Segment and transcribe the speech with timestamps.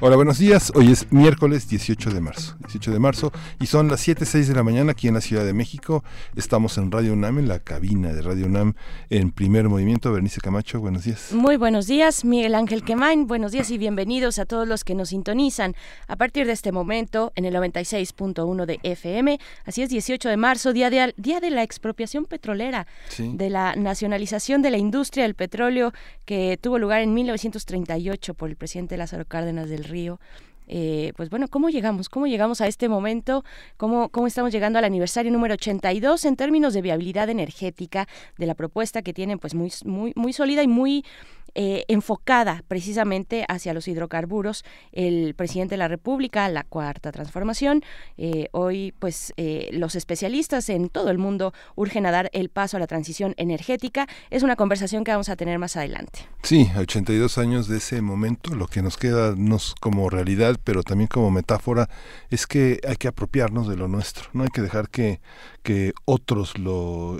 [0.00, 0.70] Hola, buenos días.
[0.76, 2.57] Hoy es miércoles 18 de marzo.
[2.68, 5.54] 18 de marzo y son las 7.06 de la mañana aquí en la Ciudad de
[5.54, 6.04] México.
[6.36, 8.74] Estamos en Radio UNAM, en la cabina de Radio UNAM,
[9.08, 10.12] en primer movimiento.
[10.12, 11.32] Bernice Camacho, buenos días.
[11.32, 13.26] Muy buenos días, Miguel Ángel Quemain.
[13.26, 15.74] Buenos días y bienvenidos a todos los que nos sintonizan
[16.06, 19.38] a partir de este momento en el 96.1 de FM.
[19.64, 22.86] Así es, 18 de marzo, día de, día de la expropiación petrolera,
[23.18, 25.92] de la nacionalización de la industria del petróleo
[26.26, 30.20] que tuvo lugar en 1938 por el presidente Lázaro Cárdenas del Río.
[30.68, 32.08] Eh, pues bueno, ¿cómo llegamos?
[32.08, 33.44] ¿Cómo llegamos a este momento?
[33.76, 38.06] ¿Cómo, ¿Cómo estamos llegando al aniversario número 82 en términos de viabilidad energética
[38.36, 41.04] de la propuesta que tienen pues muy, muy, muy sólida y muy
[41.60, 44.64] eh, enfocada precisamente hacia los hidrocarburos.
[44.92, 47.82] El presidente de la República, la cuarta transformación,
[48.16, 52.76] eh, hoy pues eh, los especialistas en todo el mundo urgen a dar el paso
[52.76, 54.06] a la transición energética.
[54.30, 56.20] Es una conversación que vamos a tener más adelante.
[56.44, 61.08] Sí, 82 años de ese momento, lo que nos queda nos como realidad, pero también
[61.08, 61.90] como metáfora,
[62.30, 65.20] es que hay que apropiarnos de lo nuestro, no hay que dejar que,
[65.64, 67.18] que otros lo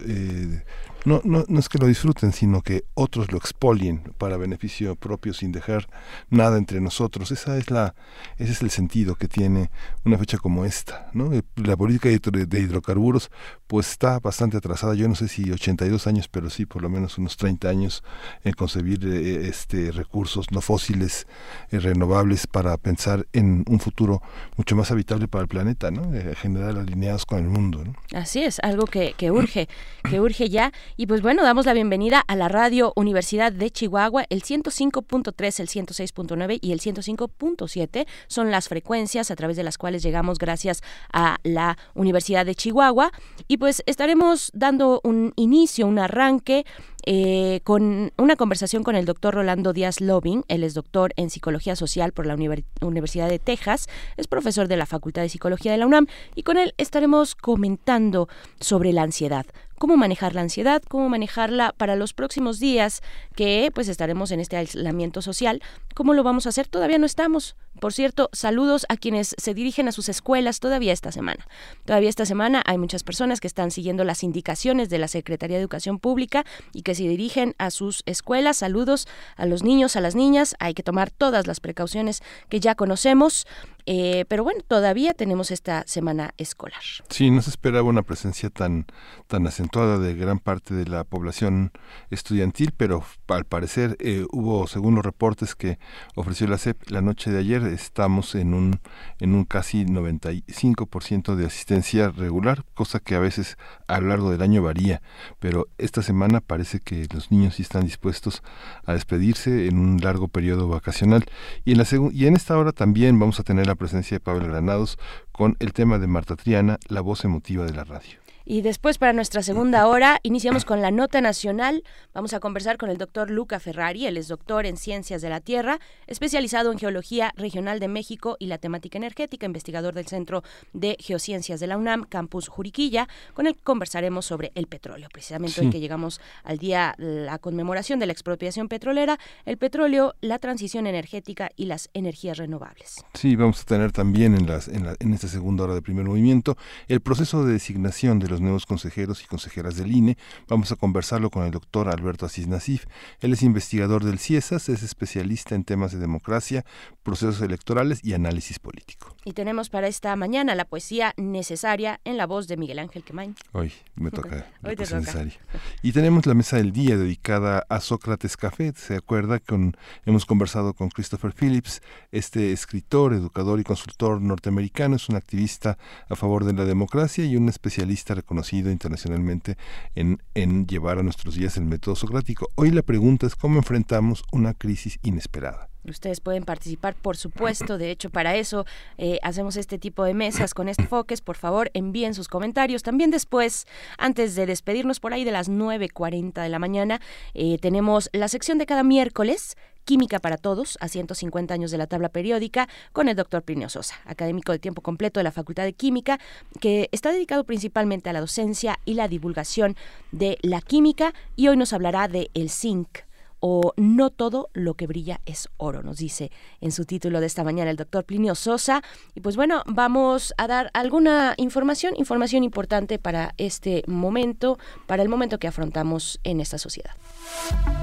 [1.04, 5.32] no, no, no es que lo disfruten, sino que otros lo expolien para beneficio propio
[5.32, 5.88] sin dejar
[6.30, 7.30] nada entre nosotros.
[7.30, 7.94] Esa es la,
[8.36, 9.70] ese es el sentido que tiene
[10.04, 11.10] una fecha como esta.
[11.12, 11.32] ¿no?
[11.32, 13.30] Eh, la política de hidrocarburos
[13.68, 14.94] pues está bastante atrasada.
[14.94, 18.02] Yo no sé si 82 años, pero sí por lo menos unos 30 años
[18.42, 21.26] en concebir eh, este recursos no fósiles
[21.70, 24.22] eh, renovables para pensar en un futuro
[24.56, 26.14] mucho más habitable para el planeta, ¿no?
[26.14, 27.84] en general alineados con el mundo.
[28.14, 29.68] Así es, algo que, que urge,
[30.08, 34.24] que urge ya y pues bueno, damos la bienvenida a la radio Universidad de Chihuahua,
[34.30, 40.02] el 105.3, el 106.9 y el 105.7 son las frecuencias a través de las cuales
[40.02, 40.82] llegamos gracias
[41.12, 43.12] a la Universidad de Chihuahua.
[43.46, 46.64] Y pues estaremos dando un inicio, un arranque
[47.06, 50.44] eh, con una conversación con el doctor Rolando Díaz Loving.
[50.48, 52.36] Él es doctor en Psicología Social por la
[52.80, 56.06] Universidad de Texas, es profesor de la Facultad de Psicología de la UNAM.
[56.34, 58.28] Y con él estaremos comentando
[58.60, 59.46] sobre la ansiedad,
[59.78, 63.02] cómo manejar la ansiedad, cómo manejarla para los próximos días
[63.34, 65.62] que pues estaremos en este aislamiento social.
[65.94, 66.68] ¿Cómo lo vamos a hacer?
[66.68, 67.56] Todavía no estamos.
[67.80, 71.46] Por cierto, saludos a quienes se dirigen a sus escuelas todavía esta semana.
[71.84, 75.62] Todavía esta semana hay muchas personas que están siguiendo las indicaciones de la Secretaría de
[75.62, 78.56] Educación Pública y que se dirigen a sus escuelas.
[78.58, 79.06] Saludos
[79.36, 80.56] a los niños, a las niñas.
[80.58, 83.46] Hay que tomar todas las precauciones que ya conocemos.
[83.90, 86.82] Eh, pero bueno, todavía tenemos esta semana escolar.
[87.08, 88.84] Sí, no se esperaba una presencia tan,
[89.28, 91.72] tan acentuada de gran parte de la población
[92.10, 95.78] estudiantil, pero al parecer eh, hubo, según los reportes que
[96.16, 98.78] ofreció la CEP la noche de ayer, estamos en un,
[99.20, 103.56] en un casi 95% de asistencia regular, cosa que a veces
[103.86, 105.00] a lo largo del año varía,
[105.38, 108.42] pero esta semana parece que los niños sí están dispuestos
[108.84, 111.24] a despedirse en un largo periodo vacacional.
[111.64, 114.46] Y en, la y en esta hora también vamos a tener la presencia de Pablo
[114.46, 114.98] Granados
[115.32, 118.27] con el tema de Marta Triana, la voz emotiva de la radio.
[118.50, 121.84] Y después, para nuestra segunda hora, iniciamos con la nota nacional.
[122.14, 124.06] Vamos a conversar con el doctor Luca Ferrari.
[124.06, 128.46] Él es doctor en Ciencias de la Tierra, especializado en Geología Regional de México y
[128.46, 133.06] la temática energética, investigador del Centro de Geociencias de la UNAM, Campus Juriquilla.
[133.34, 138.06] Con él conversaremos sobre el petróleo, precisamente hoy que llegamos al día, la conmemoración de
[138.06, 143.04] la expropiación petrolera, el petróleo, la transición energética y las energías renovables.
[143.12, 146.56] Sí, vamos a tener también en, las, en, en esta segunda hora de primer movimiento
[146.86, 150.16] el proceso de designación de los nuevos consejeros y consejeras del INE.
[150.48, 152.86] Vamos a conversarlo con el doctor Alberto Asís Nasif.
[153.20, 156.64] Él es investigador del CIESAS, es especialista en temas de democracia,
[157.02, 159.14] procesos electorales y análisis político.
[159.24, 163.34] Y tenemos para esta mañana la poesía necesaria en la voz de Miguel Ángel Quemain.
[163.52, 165.34] Hoy me toca la poesía necesaria.
[165.82, 168.72] Y tenemos la mesa del día dedicada a Sócrates Café.
[168.76, 169.38] ¿Se acuerda?
[169.38, 169.76] Con,
[170.06, 171.82] hemos conversado con Christopher Phillips,
[172.12, 174.96] este escritor, educador y consultor norteamericano.
[174.96, 179.56] Es un activista a favor de la democracia y un especialista conocido internacionalmente
[179.96, 182.48] en, en llevar a nuestros días el método socrático.
[182.54, 185.68] Hoy la pregunta es cómo enfrentamos una crisis inesperada.
[185.84, 187.78] Ustedes pueden participar, por supuesto.
[187.78, 188.66] De hecho, para eso
[188.98, 191.20] eh, hacemos este tipo de mesas con enfoques.
[191.20, 192.82] Por favor, envíen sus comentarios.
[192.82, 193.66] También después,
[193.96, 197.00] antes de despedirnos por ahí de las 9.40 de la mañana,
[197.34, 199.56] eh, tenemos la sección de cada miércoles
[199.88, 203.94] Química para Todos, a 150 años de la tabla periódica, con el doctor Plinio Sosa,
[204.04, 206.20] académico de tiempo completo de la Facultad de Química,
[206.60, 209.76] que está dedicado principalmente a la docencia y la divulgación
[210.12, 212.98] de la química y hoy nos hablará de el zinc
[213.40, 216.30] o no todo lo que brilla es oro, nos dice
[216.60, 218.82] en su título de esta mañana el doctor Plinio Sosa.
[219.14, 225.08] Y pues bueno, vamos a dar alguna información, información importante para este momento, para el
[225.08, 226.90] momento que afrontamos en esta sociedad.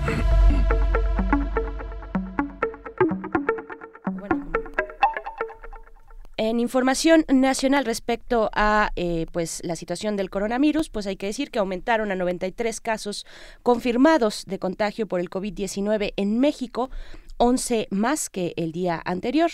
[6.47, 11.49] En información nacional respecto a eh, pues la situación del coronavirus, pues hay que decir
[11.49, 13.25] que aumentaron a 93 casos
[13.63, 16.91] confirmados de contagio por el COVID-19 en México,
[17.37, 19.49] 11 más que el día anterior.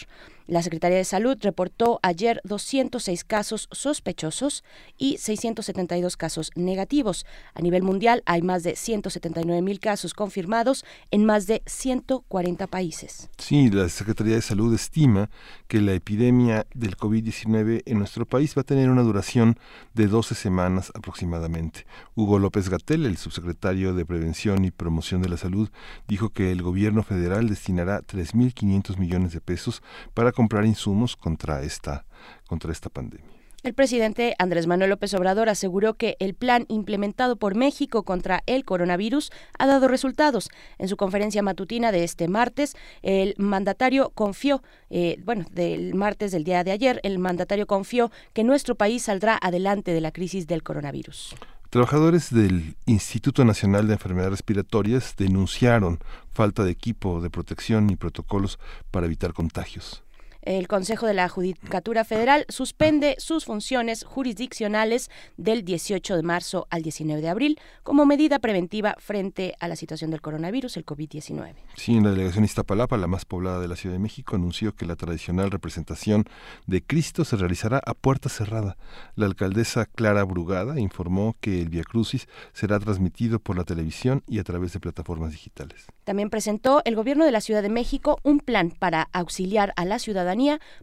[0.52, 4.66] La Secretaría de Salud reportó ayer 206 casos sospechosos
[4.98, 7.26] y 672 casos negativos.
[7.54, 13.30] A nivel mundial hay más de 179 mil casos confirmados en más de 140 países.
[13.38, 15.30] Sí, la Secretaría de Salud estima
[15.70, 19.58] que la epidemia del COVID-19 en nuestro país va a tener una duración
[19.94, 21.86] de 12 semanas aproximadamente.
[22.14, 25.70] Hugo López Gatel, el subsecretario de Prevención y Promoción de la Salud,
[26.10, 29.82] dijo que el gobierno federal destinará 3.500 millones de pesos
[30.14, 32.04] para comprar insumos contra esta,
[32.48, 33.30] contra esta pandemia.
[33.62, 38.66] El presidente Andrés Manuel López Obrador aseguró que el plan implementado por México contra el
[38.66, 39.30] coronavirus
[39.60, 40.50] ha dado resultados.
[40.80, 46.44] En su conferencia matutina de este martes, el mandatario confió, eh, bueno, del martes del
[46.44, 50.64] día de ayer, el mandatario confió que nuestro país saldrá adelante de la crisis del
[50.64, 51.36] coronavirus.
[51.70, 56.00] Trabajadores del Instituto Nacional de Enfermedades Respiratorias denunciaron
[56.32, 58.58] falta de equipo de protección y protocolos
[58.90, 60.04] para evitar contagios.
[60.42, 66.82] El Consejo de la Judicatura Federal suspende sus funciones jurisdiccionales del 18 de marzo al
[66.82, 71.54] 19 de abril como medida preventiva frente a la situación del coronavirus, el COVID-19.
[71.76, 74.88] Sí, en la delegación Iztapalapa, la más poblada de la Ciudad de México, anunció que
[74.88, 76.26] la tradicional representación
[76.66, 78.78] de Cristo se realizará a puerta cerrada.
[79.16, 84.40] La alcaldesa Clara Brugada informó que el Via Crucis será transmitido por la televisión y
[84.40, 85.86] a través de plataformas digitales.
[86.04, 90.00] También presentó el gobierno de la Ciudad de México un plan para auxiliar a la
[90.00, 90.31] ciudadanía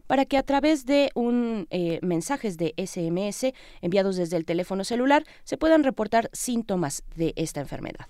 [0.07, 5.23] para que a través de un eh, mensajes de SMS enviados desde el teléfono celular
[5.43, 8.07] se puedan reportar síntomas de esta enfermedad.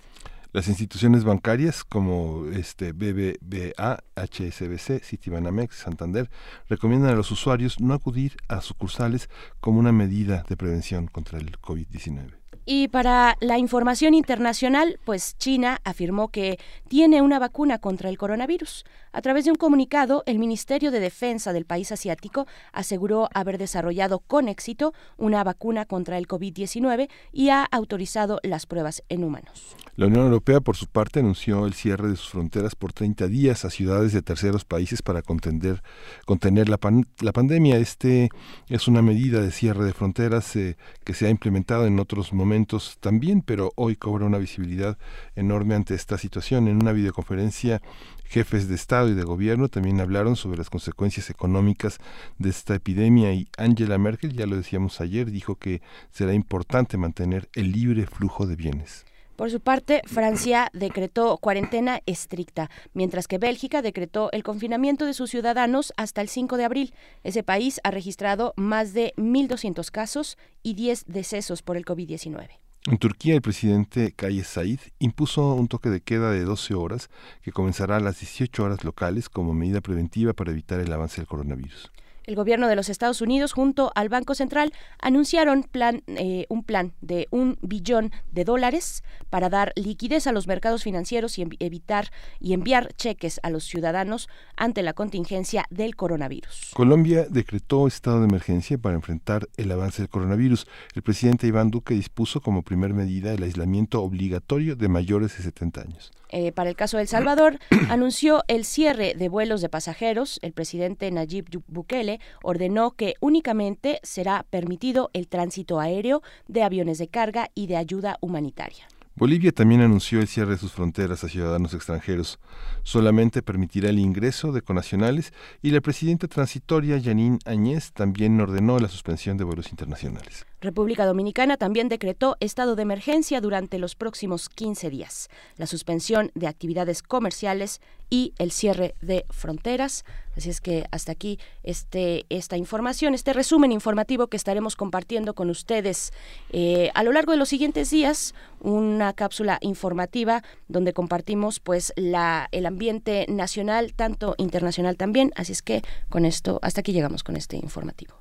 [0.51, 6.27] Las instituciones bancarias como este BBVA, HSBC, Citibanamex, Santander
[6.67, 11.51] recomiendan a los usuarios no acudir a sucursales como una medida de prevención contra el
[11.59, 12.38] COVID-19.
[12.71, 18.85] Y para la información internacional, pues China afirmó que tiene una vacuna contra el coronavirus.
[19.11, 24.19] A través de un comunicado, el Ministerio de Defensa del país asiático aseguró haber desarrollado
[24.19, 29.75] con éxito una vacuna contra el COVID-19 y ha autorizado las pruebas en humanos.
[29.95, 33.65] La Unión Europea, por su parte, anunció el cierre de sus fronteras por 30 días
[33.65, 35.81] a ciudades de terceros países para contener,
[36.27, 37.77] contener la, pandemia.
[37.77, 38.29] Este
[38.67, 42.58] es una medida de cierre de fronteras eh, que se ha implementado en otros momentos
[42.99, 44.97] también, pero hoy cobra una visibilidad
[45.35, 46.67] enorme ante esta situación.
[46.67, 47.81] En una videoconferencia,
[48.25, 51.97] jefes de Estado y de Gobierno también hablaron sobre las consecuencias económicas
[52.37, 57.49] de esta epidemia y Angela Merkel, ya lo decíamos ayer, dijo que será importante mantener
[57.53, 59.05] el libre flujo de bienes.
[59.39, 65.29] Por su parte, Francia decretó cuarentena estricta, mientras que Bélgica decretó el confinamiento de sus
[65.29, 66.93] ciudadanos hasta el 5 de abril.
[67.23, 72.49] Ese país ha registrado más de 1.200 casos y 10 decesos por el COVID-19.
[72.87, 77.09] En Turquía, el presidente Kayes Said impuso un toque de queda de 12 horas
[77.41, 81.27] que comenzará a las 18 horas locales como medida preventiva para evitar el avance del
[81.27, 81.93] coronavirus.
[82.29, 84.71] El gobierno de los Estados Unidos junto al Banco Central
[85.01, 85.65] anunciaron
[86.05, 91.39] eh, un plan de un billón de dólares para dar liquidez a los mercados financieros
[91.39, 96.69] y evitar y enviar cheques a los ciudadanos ante la contingencia del coronavirus.
[96.75, 100.67] Colombia decretó estado de emergencia para enfrentar el avance del coronavirus.
[100.93, 105.81] El presidente Iván Duque dispuso como primer medida el aislamiento obligatorio de mayores de 70
[105.81, 106.11] años.
[106.29, 107.59] Eh, para el caso de El Salvador,
[107.89, 110.39] anunció el cierre de vuelos de pasajeros.
[110.41, 117.07] El presidente Nayib Bukele ordenó que únicamente será permitido el tránsito aéreo de aviones de
[117.07, 118.87] carga y de ayuda humanitaria.
[119.19, 122.39] Bolivia también anunció el cierre de sus fronteras a ciudadanos extranjeros.
[122.83, 128.87] Solamente permitirá el ingreso de conacionales y la presidenta transitoria Janine Añez también ordenó la
[128.87, 130.45] suspensión de vuelos internacionales.
[130.61, 135.29] República Dominicana también decretó estado de emergencia durante los próximos 15 días.
[135.57, 140.03] La suspensión de actividades comerciales y el cierre de fronteras.
[140.35, 145.49] Así es que hasta aquí este, esta información, este resumen informativo que estaremos compartiendo con
[145.49, 146.11] ustedes
[146.51, 152.47] eh, a lo largo de los siguientes días, una cápsula informativa donde compartimos pues la,
[152.51, 155.31] el ambiente nacional, tanto internacional también.
[155.35, 158.15] Así es que con esto, hasta aquí llegamos con este informativo.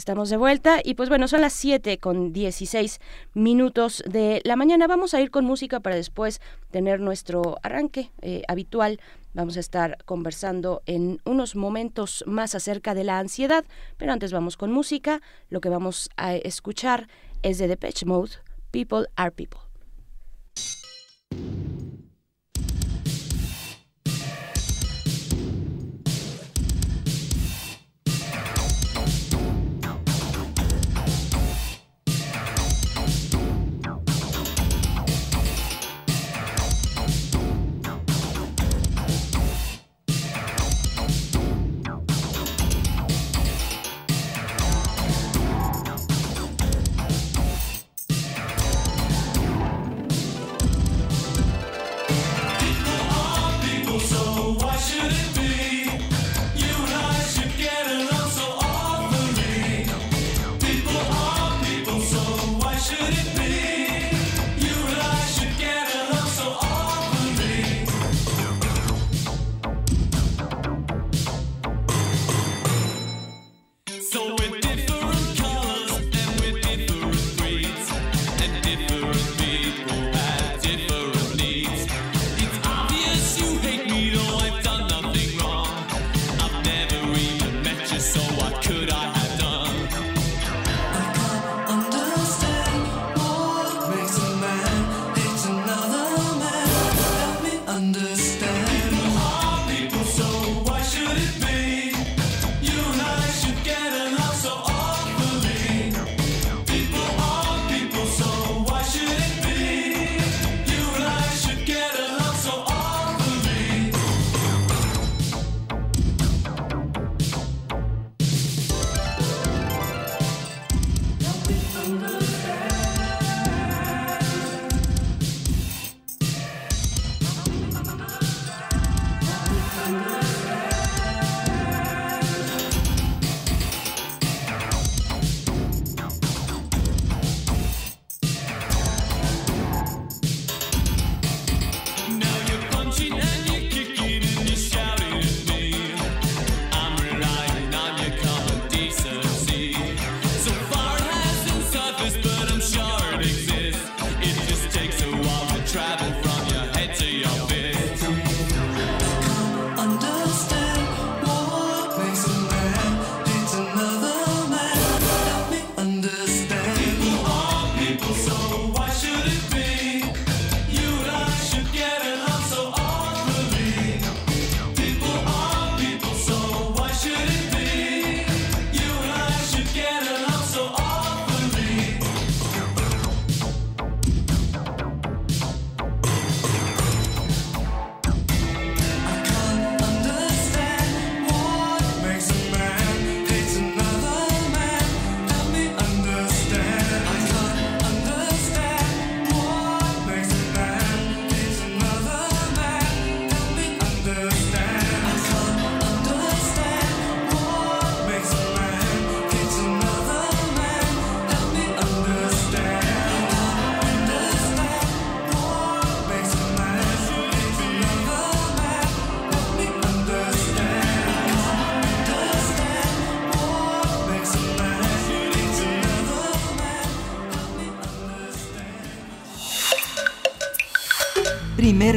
[0.00, 3.00] Estamos de vuelta y pues bueno, son las 7 con 16
[3.34, 4.86] minutos de la mañana.
[4.86, 6.40] Vamos a ir con música para después
[6.70, 8.98] tener nuestro arranque eh, habitual.
[9.34, 13.66] Vamos a estar conversando en unos momentos más acerca de la ansiedad,
[13.98, 15.20] pero antes vamos con música.
[15.50, 17.06] Lo que vamos a escuchar
[17.42, 18.36] es de Depeche Mode,
[18.70, 19.60] People Are People.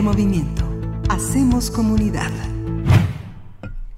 [0.03, 0.65] Movimiento.
[1.07, 2.31] Hacemos comunidad.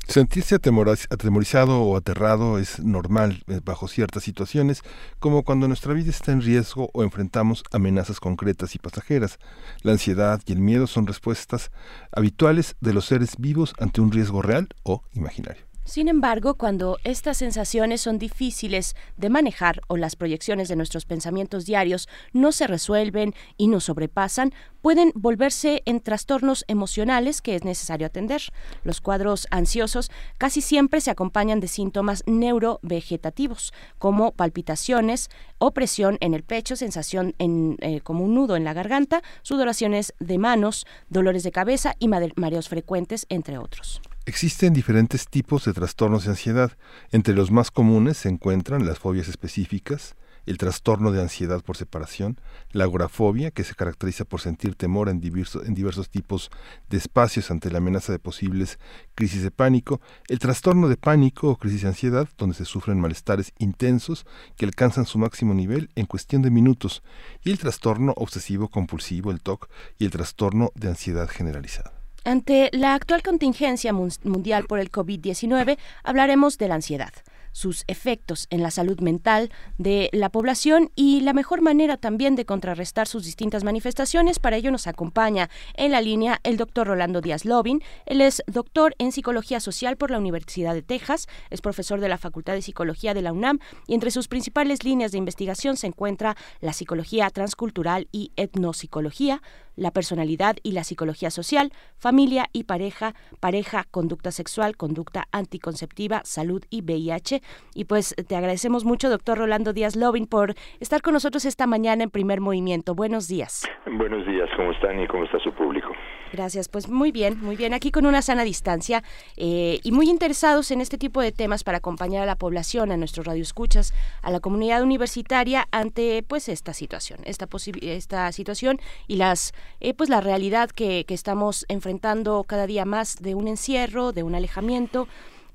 [0.08, 4.84] Sentirse atemorizado o aterrado es normal eh, bajo ciertas situaciones,
[5.20, 9.40] como cuando nuestra vida está en riesgo o enfrentamos amenazas concretas y pasajeras.
[9.82, 11.72] La ansiedad y el miedo son respuestas
[12.12, 15.66] habituales de los seres vivos ante un riesgo real o imaginario.
[15.86, 21.68] Sin embargo, cuando estas sensaciones son difíciles de manejar o las proyecciones de nuestros pensamientos
[21.68, 24.52] diarios no se resuelven y nos sobrepasan,
[24.82, 28.42] pueden volverse en trastornos emocionales que es necesario atender.
[28.84, 36.42] Los cuadros ansiosos casi siempre se acompañan de síntomas neurovegetativos, como palpitaciones, opresión en el
[36.42, 41.52] pecho, sensación en, eh, como un nudo en la garganta, sudoraciones de manos, dolores de
[41.52, 44.02] cabeza y mareos frecuentes, entre otros.
[44.28, 46.72] Existen diferentes tipos de trastornos de ansiedad.
[47.12, 50.16] Entre los más comunes se encuentran las fobias específicas,
[50.48, 52.42] el trastorno de ansiedad por separación,
[52.72, 56.50] la agorafobia, que se caracteriza por sentir temor en, diversos, tipos
[56.90, 58.80] de espacios ante la amenaza de posibles
[59.14, 63.54] crisis de pánico, el trastorno de pánico o crisis de ansiedad, donde se sufren malestares
[63.60, 64.26] intensos
[64.58, 67.04] que alcanzan su máximo nivel en cuestión de minutos,
[67.44, 71.95] y el trastorno obsesivo compulsivo, el TOC, y el trastorno de ansiedad generalizada.
[72.28, 77.14] Ante la actual contingencia mundial por el COVID-19, hablaremos de la ansiedad
[77.56, 82.46] sus efectos en la salud mental de la población y la mejor manera también de
[82.46, 84.40] contrarrestar sus distintas manifestaciones.
[84.40, 87.82] Para ello nos acompaña en la línea el doctor Rolando Díaz Lobin.
[88.06, 92.18] Él es doctor en Psicología Social por la Universidad de Texas, es profesor de la
[92.18, 96.36] Facultad de Psicología de la UNAM y entre sus principales líneas de investigación se encuentra
[96.60, 99.42] la psicología transcultural y etnopsicología,
[99.76, 106.64] la personalidad y la psicología social, familia y pareja, pareja, conducta sexual, conducta anticonceptiva, salud
[106.70, 107.42] y VIH.
[107.74, 112.04] Y pues te agradecemos mucho, doctor Rolando Díaz Lovin, por estar con nosotros esta mañana
[112.04, 112.96] en primer movimiento.
[112.96, 113.68] Buenos días.
[113.86, 115.90] Buenos días, ¿cómo están y cómo está su público?
[116.36, 117.74] Gracias, pues muy bien, muy bien.
[117.74, 119.04] Aquí con una sana distancia
[119.38, 122.98] eh, y muy interesados en este tipo de temas para acompañar a la población, a
[122.98, 127.48] nuestros radioescuchas, a la comunidad universitaria ante pues esta situación, esta,
[127.82, 133.34] esta situación y las eh, pues la realidad que, estamos enfrentando cada día más de
[133.34, 135.08] un encierro, de un alejamiento.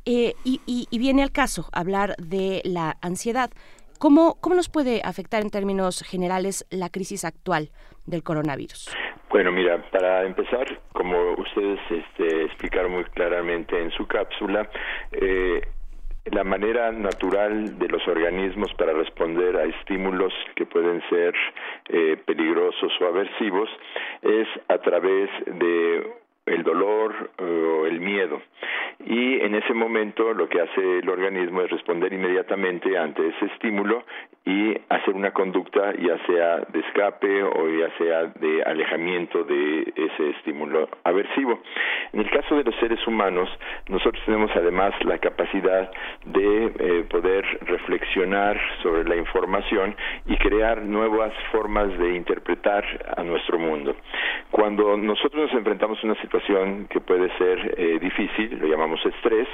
[0.06, 3.50] Eh, y, y, viene al caso hablar de la ansiedad.
[3.98, 7.70] ¿Cómo, ¿Cómo nos puede afectar en términos generales la crisis actual
[8.06, 8.88] del coronavirus?
[9.30, 14.68] Bueno, mira, para empezar, como ustedes este, explicaron muy claramente en su cápsula,
[15.12, 15.60] eh,
[16.32, 21.32] la manera natural de los organismos para responder a estímulos que pueden ser
[21.90, 23.70] eh, peligrosos o aversivos
[24.22, 26.12] es a través de
[26.50, 28.40] el dolor o el miedo.
[29.06, 34.04] Y en ese momento lo que hace el organismo es responder inmediatamente ante ese estímulo
[34.44, 40.30] y hacer una conducta ya sea de escape o ya sea de alejamiento de ese
[40.30, 41.60] estímulo aversivo.
[42.12, 43.48] En el caso de los seres humanos,
[43.88, 45.90] nosotros tenemos además la capacidad
[46.24, 49.94] de eh, poder reflexionar sobre la información
[50.26, 52.84] y crear nuevas formas de interpretar
[53.16, 53.94] a nuestro mundo.
[54.50, 56.39] Cuando nosotros nos enfrentamos a una situación
[56.88, 59.48] que puede ser eh, difícil, lo llamamos estrés,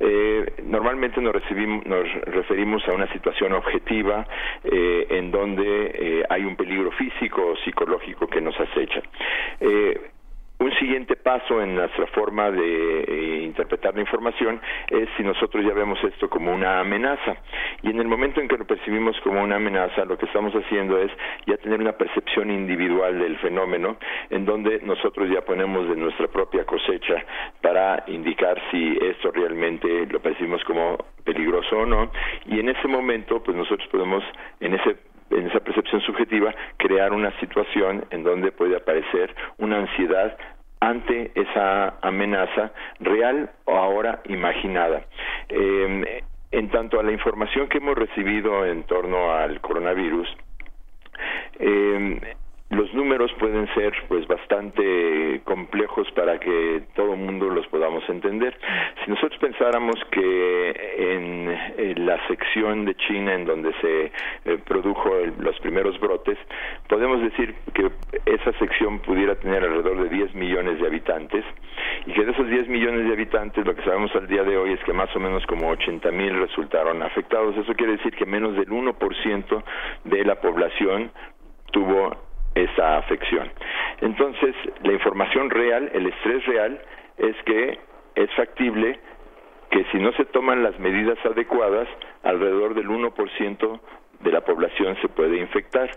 [0.00, 4.26] eh, normalmente nos, recibimos, nos referimos a una situación objetiva
[4.64, 9.02] eh, en donde hay un peligro físico o psicológico que nos acecha.
[10.58, 15.74] Un siguiente paso en nuestra forma de eh, interpretar la información es si nosotros ya
[15.74, 17.36] vemos esto como una amenaza.
[17.82, 20.98] Y en el momento en que lo percibimos como una amenaza, lo que estamos haciendo
[20.98, 21.10] es
[21.46, 23.98] ya tener una percepción individual del fenómeno,
[24.30, 27.22] en donde nosotros ya ponemos de nuestra propia cosecha
[27.60, 32.10] para indicar si esto realmente lo percibimos como peligroso o no.
[32.46, 34.24] Y en ese momento, pues nosotros podemos,
[34.60, 34.96] en ese
[35.30, 40.36] en esa percepción subjetiva, crear una situación en donde puede aparecer una ansiedad
[40.80, 45.04] ante esa amenaza real o ahora imaginada.
[45.48, 50.28] Eh, en tanto a la información que hemos recibido en torno al coronavirus,
[51.58, 52.20] eh,
[52.70, 58.58] los números pueden ser pues bastante complejos para que todo el mundo los podamos entender.
[59.04, 64.12] Si nosotros pensáramos que en, la sección de China en donde se
[64.44, 66.38] eh, produjo los primeros brotes,
[66.88, 67.90] podemos decir que
[68.26, 71.44] esa sección pudiera tener alrededor de 10 millones de habitantes
[72.06, 74.72] y que de esos 10 millones de habitantes lo que sabemos al día de hoy
[74.72, 77.56] es que más o menos como 80 mil resultaron afectados.
[77.56, 79.64] Eso quiere decir que menos del 1%
[80.04, 81.10] de la población
[81.72, 82.25] tuvo
[82.56, 83.50] esa afección.
[84.00, 86.80] Entonces, la información real, el estrés real,
[87.18, 87.78] es que
[88.14, 88.98] es factible
[89.70, 91.88] que si no se toman las medidas adecuadas,
[92.22, 93.80] alrededor del 1%
[94.20, 95.90] de la población se puede infectar.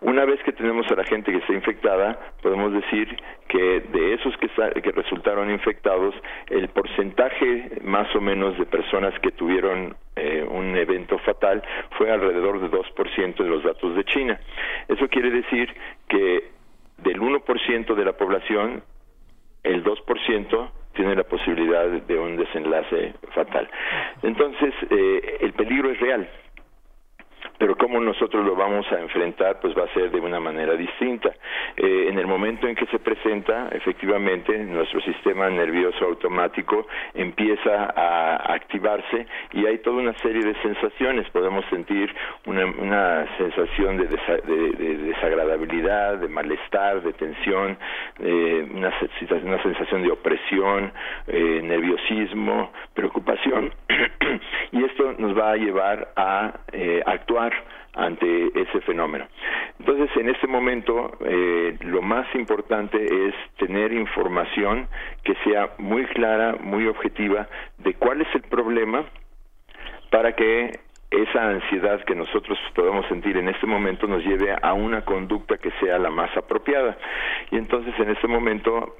[0.00, 3.16] Una vez que tenemos a la gente que está infectada, podemos decir
[3.48, 4.48] que de esos que,
[4.82, 6.14] que resultaron infectados,
[6.48, 11.62] el porcentaje más o menos de personas que tuvieron eh, un evento fatal
[11.96, 14.38] fue alrededor de 2% de los datos de China.
[14.88, 15.74] Eso quiere decir
[16.08, 16.50] que
[16.98, 18.82] del 1% de la población,
[19.62, 23.68] el 2% tiene la posibilidad de un desenlace fatal.
[24.22, 26.28] Entonces, eh, el peligro es real
[27.58, 31.30] pero cómo nosotros lo vamos a enfrentar pues va a ser de una manera distinta.
[31.76, 38.54] Eh, en el momento en que se presenta, efectivamente, nuestro sistema nervioso automático empieza a
[38.54, 41.28] activarse y hay toda una serie de sensaciones.
[41.30, 42.14] Podemos sentir
[42.46, 44.06] una, sensación de,
[44.96, 47.78] desagradabilidad, de malestar, de tensión,
[48.20, 48.92] eh, una,
[49.42, 50.92] una, sensación de opresión,
[51.26, 53.72] eh, nerviosismo, preocupación.
[54.72, 56.54] y esto nos va a llevar a
[57.06, 57.35] actuar
[57.94, 59.26] ante ese fenómeno.
[59.78, 64.88] Entonces, en este momento, eh, lo más importante es tener información
[65.22, 69.04] que sea muy clara, muy objetiva de cuál es el problema
[70.10, 75.02] para que esa ansiedad que nosotros podemos sentir en este momento nos lleve a una
[75.02, 76.96] conducta que sea la más apropiada.
[77.50, 78.96] Y entonces en este momento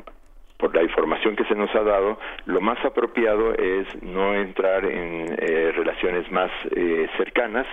[0.57, 5.37] por la información que se nos ha dado, lo más apropiado es no entrar en
[5.39, 7.67] eh, relaciones más eh, cercanas,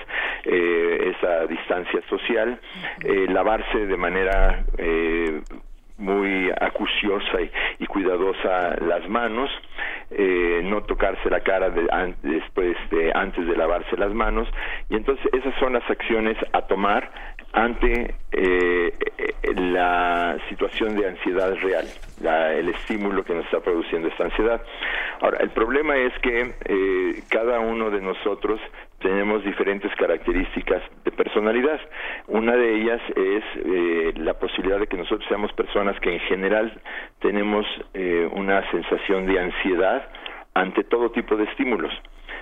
[0.43, 2.59] eh, esa distancia social,
[3.29, 4.65] lavarse de manera
[5.97, 7.39] muy acuciosa
[7.79, 9.49] y, cuidadosa las manos,
[10.63, 11.69] no tocarse la cara
[12.21, 14.47] después de antes de lavarse las manos.
[14.89, 17.11] Y entonces esas son las acciones a tomar
[17.53, 18.15] ante
[19.55, 21.87] la situación de ansiedad real
[22.29, 24.61] el estímulo que nos está produciendo esta ansiedad.
[25.21, 28.59] Ahora, el problema es que eh, cada uno de nosotros
[28.99, 31.79] tenemos diferentes características de personalidad.
[32.27, 36.79] Una de ellas es eh, la posibilidad de que nosotros seamos personas que en general
[37.19, 40.07] tenemos eh, una sensación de ansiedad
[40.53, 41.93] ante todo tipo de estímulos.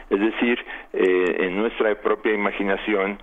[0.10, 0.60] Es decir,
[0.92, 3.18] en nuestra propia imaginación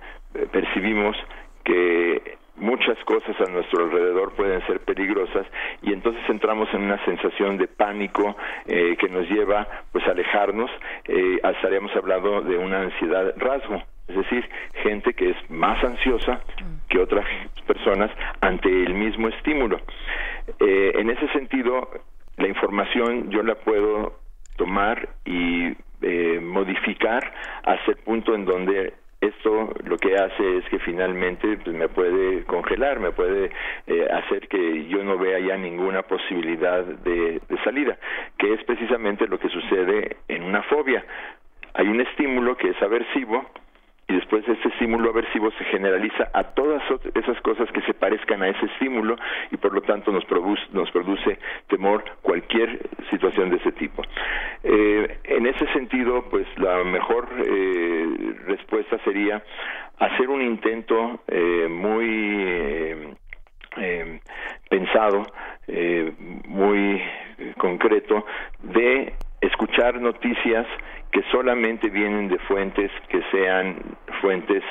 [0.51, 1.15] percibimos
[1.63, 5.47] que muchas cosas a nuestro alrededor pueden ser peligrosas
[5.81, 10.69] y entonces entramos en una sensación de pánico eh, que nos lleva pues a alejarnos
[11.05, 14.49] eh, estaríamos hablando de una ansiedad rasgo es decir
[14.83, 16.41] gente que es más ansiosa
[16.89, 17.25] que otras
[17.67, 18.09] personas
[18.41, 19.79] ante el mismo estímulo.
[20.59, 21.89] Eh, en ese sentido
[22.37, 24.19] la información yo la puedo
[24.57, 30.79] tomar y eh, modificar hasta el punto en donde esto lo que hace es que
[30.79, 33.51] finalmente pues, me puede congelar, me puede
[33.87, 37.97] eh, hacer que yo no vea ya ninguna posibilidad de, de salida,
[38.37, 41.03] que es precisamente lo que sucede en una fobia.
[41.73, 43.45] Hay un estímulo que es aversivo,
[44.09, 46.81] y después ese estímulo aversivo se generaliza a todas
[47.13, 49.15] esas cosas que se parezcan a ese estímulo
[49.51, 54.01] y por lo tanto nos produce, nos produce temor cualquier situación de ese tipo.
[54.63, 59.43] Eh, en ese sentido, pues la mejor eh, respuesta sería
[59.99, 63.15] hacer un intento eh, muy
[64.69, 65.25] pensado,
[66.47, 67.01] muy
[67.57, 68.25] concreto
[68.63, 70.65] de escuchar noticias
[71.11, 73.77] que solamente vienen de fuentes que sean
[74.21, 74.63] fuentes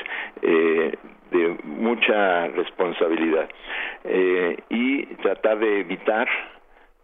[0.42, 0.96] eh,
[1.30, 3.48] de mucha responsabilidad
[4.04, 6.28] eh, y tratar de evitar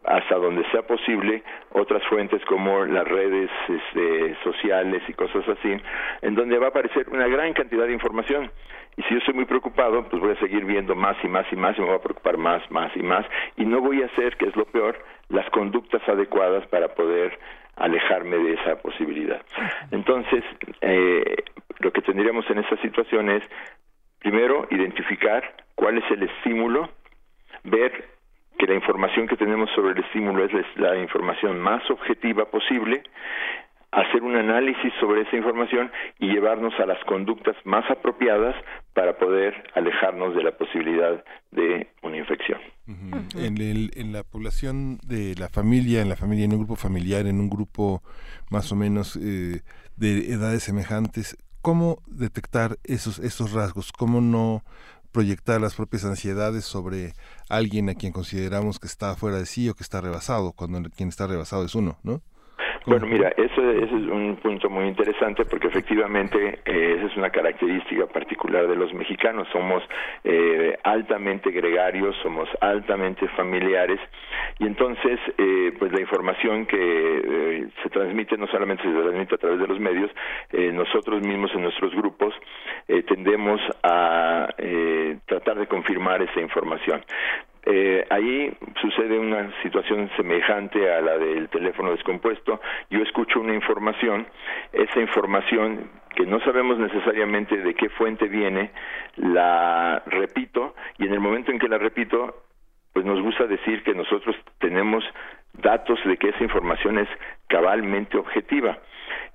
[0.05, 1.43] hasta donde sea posible
[1.73, 5.77] otras fuentes como las redes este, sociales y cosas así,
[6.23, 8.51] en donde va a aparecer una gran cantidad de información.
[8.97, 11.57] Y si yo estoy muy preocupado, pues voy a seguir viendo más y más y
[11.57, 14.37] más y me voy a preocupar más, más y más y no voy a hacer,
[14.37, 14.97] que es lo peor,
[15.31, 17.39] las conductas adecuadas para poder
[17.77, 19.43] alejarme de esa posibilidad.
[19.91, 20.45] Entonces,
[20.81, 21.37] eh,
[21.79, 23.43] lo que tendríamos en esta situación es,
[24.19, 26.89] primero, identificar cuál es el estímulo,
[27.65, 28.15] ver
[28.59, 33.03] que la información que tenemos sobre el estímulo es la información más objetiva posible,
[33.95, 38.55] hacer un análisis sobre esa información y llevarnos a las conductas más apropiadas
[38.93, 42.59] para poder alejarnos de la posibilidad de una infección.
[42.87, 47.27] en, el, en la población de la familia, en la familia, en un grupo familiar,
[47.27, 48.03] en un grupo
[48.51, 49.61] más o menos eh,
[49.97, 53.93] de edades semejantes, ¿cómo detectar esos, esos rasgos?
[53.93, 54.63] ¿Cómo no
[55.13, 57.13] proyectar las propias ansiedades sobre
[57.49, 61.09] alguien a quien consideramos que está fuera de sí o que está rebasado, cuando quien
[61.09, 62.21] está rebasado es uno, ¿no?
[62.87, 68.07] Bueno, mira, ese, es un punto muy interesante porque efectivamente eh, esa es una característica
[68.07, 69.49] particular de los mexicanos.
[69.51, 69.83] Somos
[70.23, 73.99] eh, altamente gregarios, somos altamente familiares
[74.59, 79.61] y entonces, eh, pues la información que se transmite no solamente se transmite a través
[79.61, 80.11] de los medios,
[80.53, 82.35] nosotros mismos en nuestros grupos
[83.09, 84.49] tendemos a
[85.27, 87.03] tratar de confirmar esa información.
[87.67, 92.61] Eh, ahí sucede una situación semejante a la del teléfono descompuesto.
[92.91, 94.27] Yo escucho una información,
[94.73, 98.71] esa información que no sabemos necesariamente de qué fuente viene,
[99.17, 102.45] la repito y en el momento en que la repito,
[102.93, 105.03] pues nos gusta decir que nosotros tenemos
[105.55, 107.09] datos de que esa información es
[107.49, 108.79] cabalmente objetiva.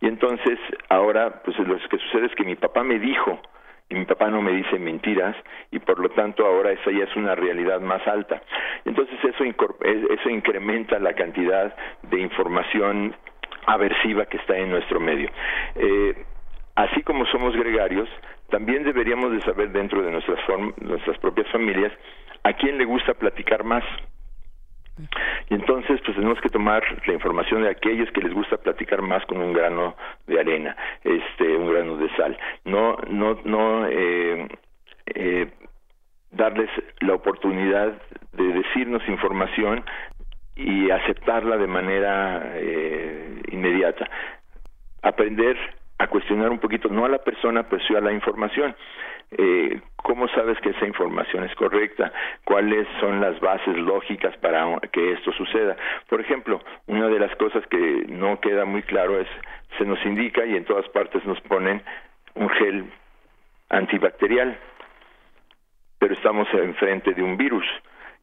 [0.01, 3.41] Y entonces ahora pues lo que sucede es que mi papá me dijo
[3.89, 5.35] y mi papá no me dice mentiras
[5.71, 8.41] y por lo tanto ahora esa ya es una realidad más alta.
[8.85, 13.15] Entonces eso, eso incrementa la cantidad de información
[13.65, 15.29] aversiva que está en nuestro medio.
[15.75, 16.23] Eh,
[16.75, 18.07] así como somos gregarios,
[18.49, 20.39] también deberíamos de saber dentro de nuestras,
[20.77, 21.91] nuestras propias familias
[22.43, 23.83] a quién le gusta platicar más.
[25.49, 29.25] Y entonces, pues tenemos que tomar la información de aquellos que les gusta platicar más
[29.25, 29.95] con un grano
[30.27, 32.37] de arena, este, un grano de sal.
[32.65, 34.47] No, no, no eh,
[35.15, 35.47] eh,
[36.31, 37.93] darles la oportunidad
[38.33, 39.83] de decirnos información
[40.55, 44.09] y aceptarla de manera eh, inmediata.
[45.01, 45.57] Aprender
[45.99, 48.75] a cuestionar un poquito, no a la persona, pues sí a la información.
[49.31, 52.11] Eh, ¿Cómo sabes que esa información es correcta?
[52.45, 55.75] ¿Cuáles son las bases lógicas para que esto suceda?
[56.07, 59.27] Por ejemplo, una de las cosas que no queda muy claro es,
[59.77, 61.83] se nos indica y en todas partes nos ponen
[62.35, 62.85] un gel
[63.69, 64.57] antibacterial,
[65.99, 67.65] pero estamos enfrente de un virus.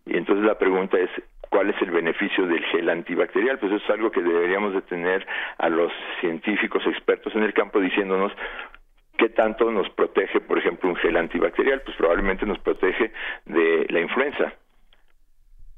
[0.07, 1.11] Y entonces la pregunta es,
[1.51, 3.59] ¿cuál es el beneficio del gel antibacterial?
[3.59, 5.27] Pues eso es algo que deberíamos de tener
[5.59, 8.33] a los científicos expertos en el campo diciéndonos
[9.17, 11.81] ¿Qué tanto nos protege, por ejemplo, un gel antibacterial?
[11.83, 13.13] Pues probablemente nos protege
[13.47, 14.53] de la influenza,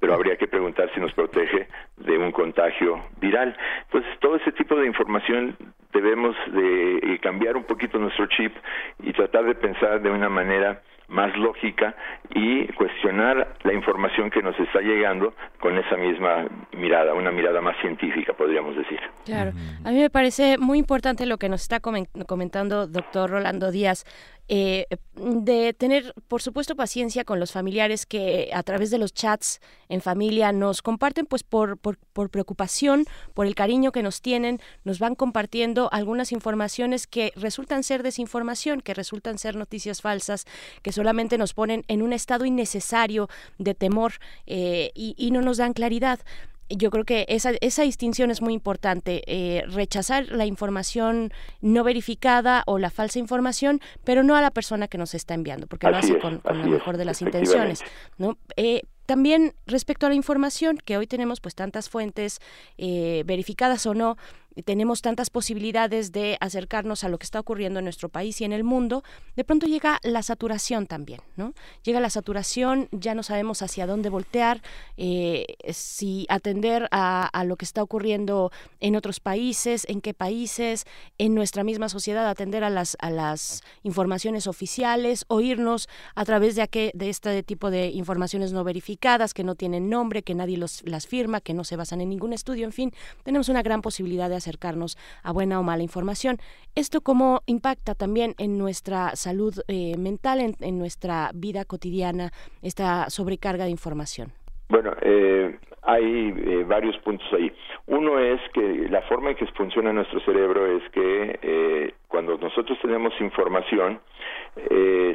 [0.00, 3.56] pero habría que preguntar si nos protege de un contagio viral.
[3.84, 5.56] Entonces, todo ese tipo de información
[5.92, 8.54] debemos de eh, cambiar un poquito nuestro chip
[9.02, 11.96] y tratar de pensar de una manera más lógica
[12.34, 17.76] y cuestionar la información que nos está llegando con esa misma mirada, una mirada más
[17.80, 19.00] científica, podríamos decir.
[19.24, 19.52] Claro,
[19.84, 24.04] a mí me parece muy importante lo que nos está comentando doctor Rolando Díaz.
[24.48, 29.60] Eh, de tener, por supuesto, paciencia con los familiares que a través de los chats
[29.88, 31.98] en familia nos comparten, pues por, por,
[32.30, 38.02] preocupación, por el cariño que nos tienen, nos van compartiendo algunas informaciones que resultan ser
[38.02, 40.46] desinformación, que resultan ser noticias falsas,
[40.82, 44.14] que solamente nos ponen en un estado innecesario de temor
[44.46, 46.20] eh, y no nos dan claridad
[46.68, 52.62] yo creo que esa, esa distinción es muy importante, eh, rechazar la información no verificada
[52.66, 55.96] o la falsa información, pero no a la persona que nos está enviando, porque lo
[55.96, 57.80] hace con, la mejor de las intenciones.
[58.18, 58.38] ¿no?
[58.56, 62.40] Eh, también respecto a la información, que hoy tenemos pues tantas fuentes
[62.76, 64.18] eh, verificadas o no,
[64.64, 68.52] tenemos tantas posibilidades de acercarnos a lo que está ocurriendo en nuestro país y en
[68.52, 69.04] el mundo,
[69.36, 71.54] de pronto llega la saturación también, ¿no?
[71.82, 74.62] Llega la saturación, ya no sabemos hacia dónde voltear,
[74.96, 80.84] eh, si atender a, lo que está ocurriendo en otros países, en qué países,
[81.18, 86.92] en nuestra misma sociedad, atender a las, a las informaciones oficiales, oírnos a través de,
[86.94, 91.06] de este tipo de informaciones no verificadas, que no tienen nombre, que nadie los, las
[91.06, 92.92] firma, que no se basan en ningún estudio, en fin,
[93.22, 96.38] tenemos una gran posibilidad de hacer acercarnos a buena o mala información.
[96.74, 102.30] ¿Esto cómo impacta también en nuestra salud eh, mental, en, nuestra vida cotidiana,
[102.62, 104.32] esta sobrecarga de información?
[104.68, 107.52] Bueno, eh, hay eh, varios puntos ahí.
[107.86, 113.12] Uno es que la forma en que funciona nuestro cerebro es que cuando nosotros tenemos
[113.20, 114.00] información,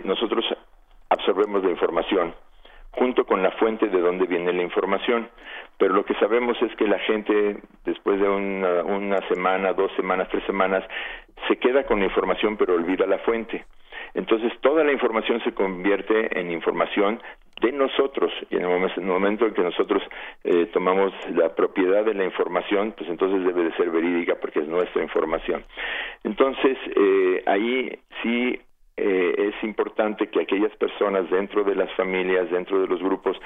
[0.04, 0.46] nosotros
[1.10, 2.34] absorbemos la información
[2.94, 5.30] junto con la fuente de donde viene la información.
[5.78, 10.28] Pero lo que sabemos es que la gente, después de una, una semana, dos semanas,
[10.30, 10.84] tres semanas,
[11.48, 13.66] se queda con la información pero olvida la fuente.
[14.14, 17.22] Entonces toda la información se convierte en información
[17.62, 20.04] de nosotros y en el momento, en que nosotros
[20.44, 24.68] eh, tomamos la propiedad de la información, pues entonces debe de ser verídica porque es
[24.68, 25.64] nuestra información.
[26.24, 28.60] Entonces eh, ahí sí
[28.98, 33.38] eh, es importante que aquellas personas dentro de las familias, dentro de los grupos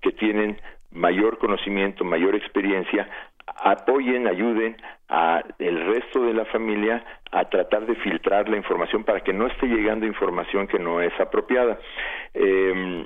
[0.00, 0.58] que tienen
[0.92, 3.08] mayor conocimiento, mayor experiencia,
[3.46, 4.76] apoyen, ayuden
[5.08, 9.46] a el resto de la familia a tratar de filtrar la información para que no
[9.46, 11.78] esté llegando información que no es apropiada.
[12.32, 13.04] Eh,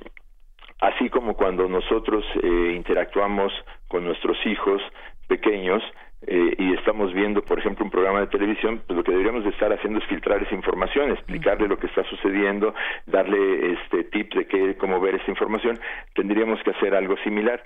[0.81, 3.53] así como cuando nosotros eh, interactuamos
[3.89, 4.81] con nuestros hijos
[5.27, 5.83] pequeños,
[6.27, 9.51] eh, y estamos viendo, por ejemplo, un programa de televisión, pues lo que deberíamos de
[9.51, 12.75] estar haciendo es filtrar esa información, explicarle lo que está sucediendo,
[13.07, 15.79] darle este tip de qué, cómo ver esa información,
[16.15, 17.63] tendríamos que hacer algo similar.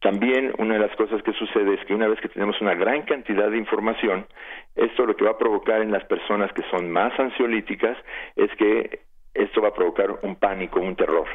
[0.00, 3.02] También una de las cosas que sucede es que una vez que tenemos una gran
[3.02, 4.26] cantidad de información,
[4.74, 7.98] esto lo que va a provocar en las personas que son más ansiolíticas
[8.36, 9.00] es que
[9.34, 11.28] esto va a provocar un pánico, un terror.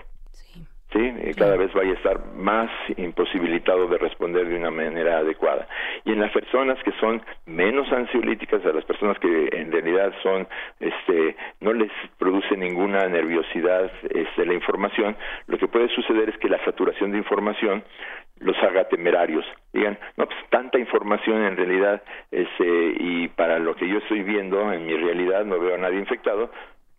[0.91, 1.13] ¿Sí?
[1.37, 5.67] cada vez vaya a estar más imposibilitado de responder de una manera adecuada.
[6.03, 10.47] Y en las personas que son menos ansiolíticas, a las personas que en realidad son,
[10.79, 15.15] este, no les produce ninguna nerviosidad este, la información,
[15.47, 17.83] lo que puede suceder es que la saturación de información
[18.39, 19.45] los haga temerarios.
[19.73, 24.71] Digan, no, pues tanta información en realidad, este, y para lo que yo estoy viendo
[24.71, 26.51] en mi realidad no veo a nadie infectado,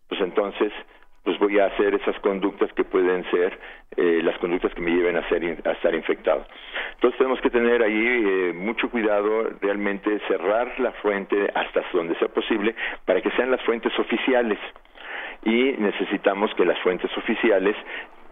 [0.07, 0.71] pues entonces
[1.27, 3.59] pues voy a hacer esas conductas que pueden ser
[3.97, 6.45] eh, las conductas que me lleven a, ser, a estar infectado.
[6.93, 12.29] Entonces tenemos que tener ahí eh, mucho cuidado, realmente cerrar la fuente hasta donde sea
[12.29, 14.57] posible para que sean las fuentes oficiales
[15.43, 17.75] y necesitamos que las fuentes oficiales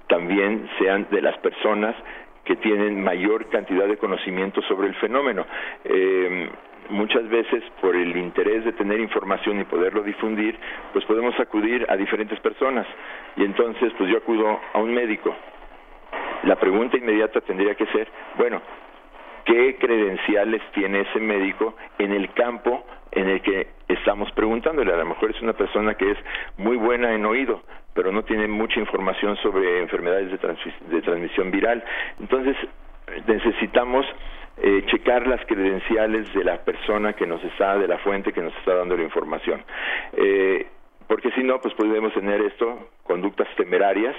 [0.07, 1.97] también sean de las personas
[2.45, 5.45] que tienen mayor cantidad de conocimiento sobre el fenómeno.
[5.83, 6.49] Eh,
[6.89, 10.57] muchas veces por el interés de tener información y poderlo difundir,
[10.93, 12.87] pues podemos acudir a diferentes personas.
[13.35, 15.35] Y entonces, pues yo acudo a un médico.
[16.43, 18.61] La pregunta inmediata tendría que ser, bueno,
[19.45, 24.93] ¿qué credenciales tiene ese médico en el campo en el que estamos preguntándole.
[24.93, 26.17] A lo mejor es una persona que es
[26.57, 31.83] muy buena en oído, pero no tiene mucha información sobre enfermedades de, transmisión viral.
[32.19, 32.55] Entonces,
[33.25, 34.05] necesitamos
[34.57, 38.55] eh, checar las credenciales de la persona que nos está, de la fuente que nos
[38.57, 39.63] está dando la información.
[40.13, 40.67] Eh,
[41.07, 44.15] porque si no, pues podemos tener esto, conductas temerarias,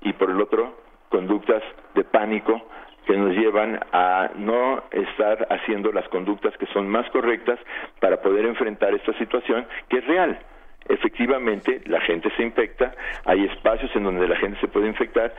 [0.00, 0.76] y por el otro,
[1.08, 1.62] conductas
[1.94, 2.60] de pánico,
[3.06, 7.58] que nos llevan a no estar haciendo las conductas que son más correctas
[8.00, 10.38] para poder enfrentar esta situación que es real.
[10.88, 12.94] Efectivamente, la gente se infecta,
[13.24, 15.34] hay espacios en donde la gente se puede infectar,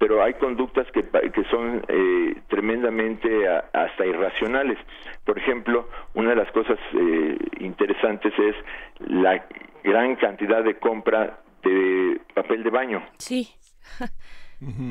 [0.00, 4.78] pero hay conductas que, que son eh, tremendamente hasta irracionales.
[5.26, 8.56] Por ejemplo, una de las cosas eh, interesantes es
[9.00, 9.46] la
[9.84, 13.06] gran cantidad de compra de papel de baño.
[13.18, 13.50] Sí.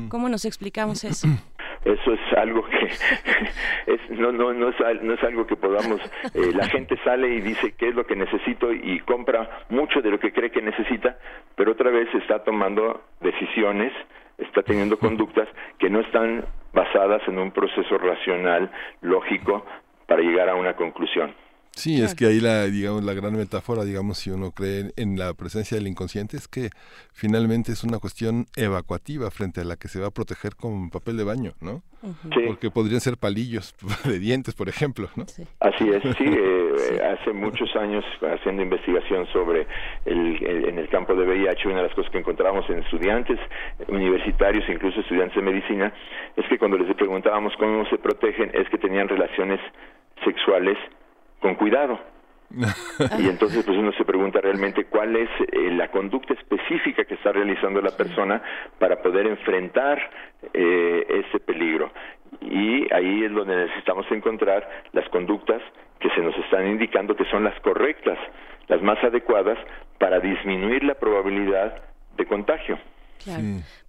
[0.08, 1.26] ¿Cómo nos explicamos eso?
[1.84, 2.86] eso es algo que
[3.92, 6.00] es, no, no, no, es, no es algo que podamos,
[6.34, 10.10] eh, la gente sale y dice qué es lo que necesito y compra mucho de
[10.10, 11.18] lo que cree que necesita,
[11.56, 13.92] pero otra vez está tomando decisiones,
[14.40, 15.48] está teniendo conductas
[15.78, 19.64] que no están basadas en un proceso racional, lógico,
[20.06, 21.34] para llegar a una conclusión.
[21.72, 25.32] Sí, es que ahí la, digamos, la gran metáfora, digamos, si uno cree en la
[25.34, 26.70] presencia del inconsciente, es que
[27.12, 31.16] finalmente es una cuestión evacuativa frente a la que se va a proteger con papel
[31.16, 31.82] de baño, ¿no?
[32.46, 33.74] Porque podrían ser palillos
[34.04, 35.24] de dientes, por ejemplo, ¿no?
[35.60, 36.24] Así es, sí.
[36.24, 36.69] Eh,
[37.02, 39.66] hace muchos años, haciendo investigación sobre
[40.04, 43.38] el, en el campo de VIH, una de las cosas que encontramos en estudiantes
[43.88, 45.92] universitarios, incluso estudiantes de medicina,
[46.36, 49.60] es que cuando les preguntábamos cómo se protegen, es que tenían relaciones
[50.24, 50.76] sexuales
[51.40, 51.98] con cuidado.
[53.18, 57.30] y entonces pues uno se pregunta realmente cuál es eh, la conducta específica que está
[57.30, 58.42] realizando la persona
[58.78, 59.98] para poder enfrentar
[60.52, 61.92] eh, ese peligro.
[62.40, 65.62] Y ahí es donde necesitamos encontrar las conductas
[66.00, 68.18] que se nos están indicando que son las correctas
[68.68, 69.58] las más adecuadas
[69.98, 71.82] para disminuir la probabilidad
[72.16, 72.78] de contagio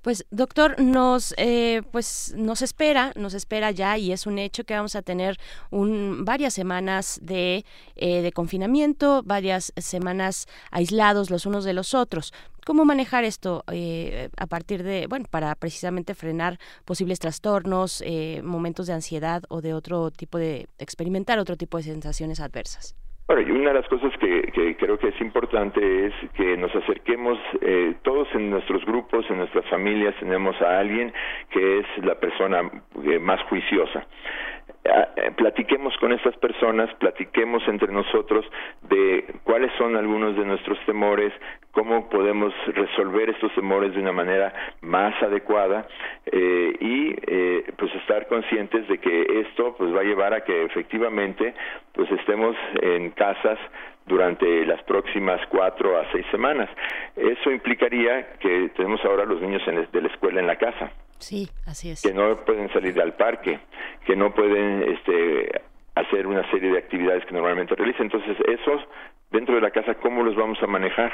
[0.02, 4.74] pues doctor, nos eh, pues nos espera, nos espera ya y es un hecho que
[4.74, 5.38] vamos a tener
[5.70, 7.66] un, varias semanas de,
[7.96, 12.34] eh, de confinamiento, varias semanas aislados los unos de los otros.
[12.66, 18.04] ¿Cómo manejar esto eh, a partir de, bueno, para precisamente frenar posibles trastornos,
[18.44, 22.96] momentos de ansiedad o de otro tipo de, experimentar otro tipo de sensaciones adversas?
[23.28, 27.38] Bueno, y una de las cosas que, creo que es importante es que nos acerquemos,
[27.62, 31.14] eh, todos en nuestros grupos, en nuestras familias, tenemos a alguien
[31.50, 32.70] que es la persona
[33.04, 34.06] eh, más juiciosa.
[34.84, 38.44] Eh, platiquemos con estas personas, platiquemos entre nosotros
[38.82, 41.32] de cuáles son algunos de nuestros temores,
[41.72, 45.88] cómo podemos resolver estos temores de una manera más adecuada
[46.26, 50.64] eh, y eh, pues estar conscientes de que esto pues va a llevar a que
[50.64, 51.54] efectivamente
[51.94, 53.60] pues estemos en casas
[54.08, 56.70] durante las próximas cuatro a seis semanas.
[57.16, 60.92] Eso implicaría que tenemos ahora los niños de la escuela en la casa.
[61.22, 62.02] Sí, así es.
[62.02, 63.60] Que no pueden salir al parque,
[64.06, 65.62] que no pueden este,
[65.96, 68.04] hacer una serie de actividades que normalmente realizan.
[68.04, 68.82] Entonces, esos
[69.30, 71.12] dentro de la casa, ¿cómo los vamos a manejar?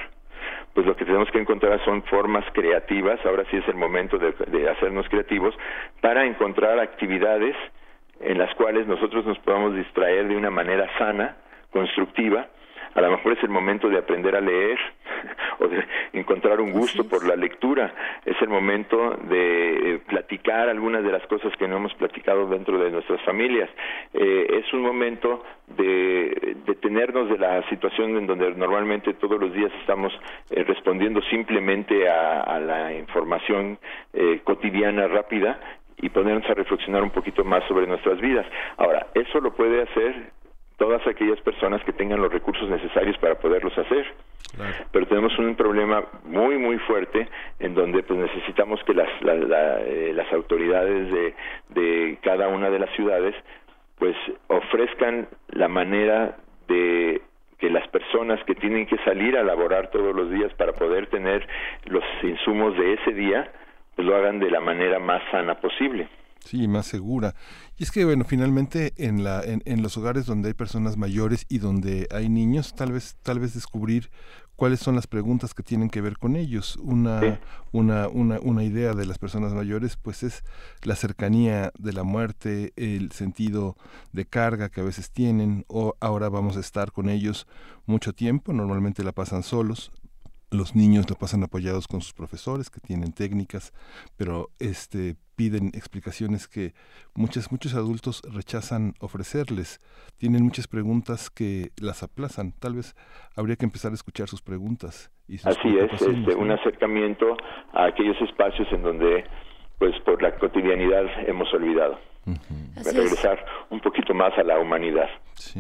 [0.74, 4.32] Pues lo que tenemos que encontrar son formas creativas, ahora sí es el momento de,
[4.48, 5.56] de hacernos creativos,
[6.02, 7.56] para encontrar actividades
[8.20, 11.38] en las cuales nosotros nos podamos distraer de una manera sana,
[11.72, 12.48] constructiva,
[12.93, 14.78] a lo mejor es el momento de aprender a leer
[15.60, 17.93] o de encontrar un gusto por la lectura,
[18.26, 22.78] es el momento de eh, platicar algunas de las cosas que no hemos platicado dentro
[22.78, 23.69] de nuestras familias,
[24.13, 29.71] eh, es un momento de detenernos de la situación en donde normalmente todos los días
[29.82, 30.13] estamos
[30.50, 33.78] eh, respondiendo simplemente a, la información
[34.43, 35.60] cotidiana rápida
[35.97, 38.45] y ponernos a reflexionar un poquito más sobre nuestras vidas.
[38.78, 40.32] Ahora, eso lo puede hacer
[40.78, 44.06] todas aquellas personas que tengan los recursos necesarios para poderlos hacer.
[44.92, 47.28] Pero tenemos un problema muy muy fuerte
[47.60, 51.36] en donde pues necesitamos que las eh, las autoridades de,
[51.69, 53.36] de cada una de las ciudades
[54.00, 54.15] pues
[54.48, 57.21] ofrezcan la manera de
[57.58, 61.48] que las personas que tienen que salir a laborar todos los días para poder tener
[61.86, 63.52] los insumos de ese día,
[63.96, 66.08] pues lo hagan de la manera más sana posible.
[66.40, 67.34] Sí, más segura.
[67.78, 71.46] Y es que, bueno, finalmente en, la, en, en, los hogares donde hay personas mayores
[71.48, 74.10] y donde hay niños, tal vez, tal vez descubrir
[74.58, 76.75] cuáles son las preguntas que tienen que ver con ellos.
[76.78, 77.40] Una,
[77.71, 80.44] una, una, una idea de las personas mayores, pues es
[80.82, 83.78] la cercanía de la muerte, el sentido
[84.12, 87.48] de carga que a veces tienen, o ahora vamos a estar con ellos
[87.86, 89.92] mucho tiempo, normalmente la pasan solos,
[90.50, 93.73] los niños la pasan apoyados con sus profesores que tienen técnicas,
[94.17, 96.73] pero este piden explicaciones que
[97.15, 99.79] muchos muchos adultos rechazan ofrecerles.
[100.17, 102.52] Tienen muchas preguntas que las aplazan.
[102.60, 102.96] Tal vez
[103.38, 105.12] habría que empezar a escuchar sus preguntas.
[105.27, 107.38] Y sus Así es, este, un acercamiento
[107.71, 109.23] a aquellos espacios en donde,
[109.77, 112.00] pues, por la cotidianidad hemos olvidado.
[112.75, 115.10] Regresar un poquito más a la humanidad.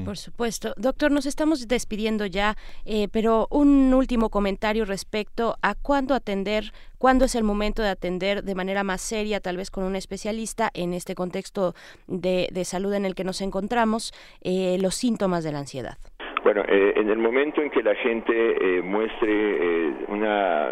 [0.05, 0.73] Por supuesto.
[0.77, 2.55] Doctor, nos estamos despidiendo ya,
[2.85, 8.43] eh, pero un último comentario respecto a cuándo atender, cuándo es el momento de atender
[8.43, 11.73] de manera más seria, tal vez con un especialista en este contexto
[12.07, 15.97] de, salud en el que nos encontramos, eh, los síntomas de la ansiedad.
[16.43, 20.69] Bueno, eh, en el momento en que la gente muestre una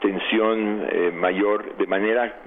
[0.00, 2.40] tensión mayor de manera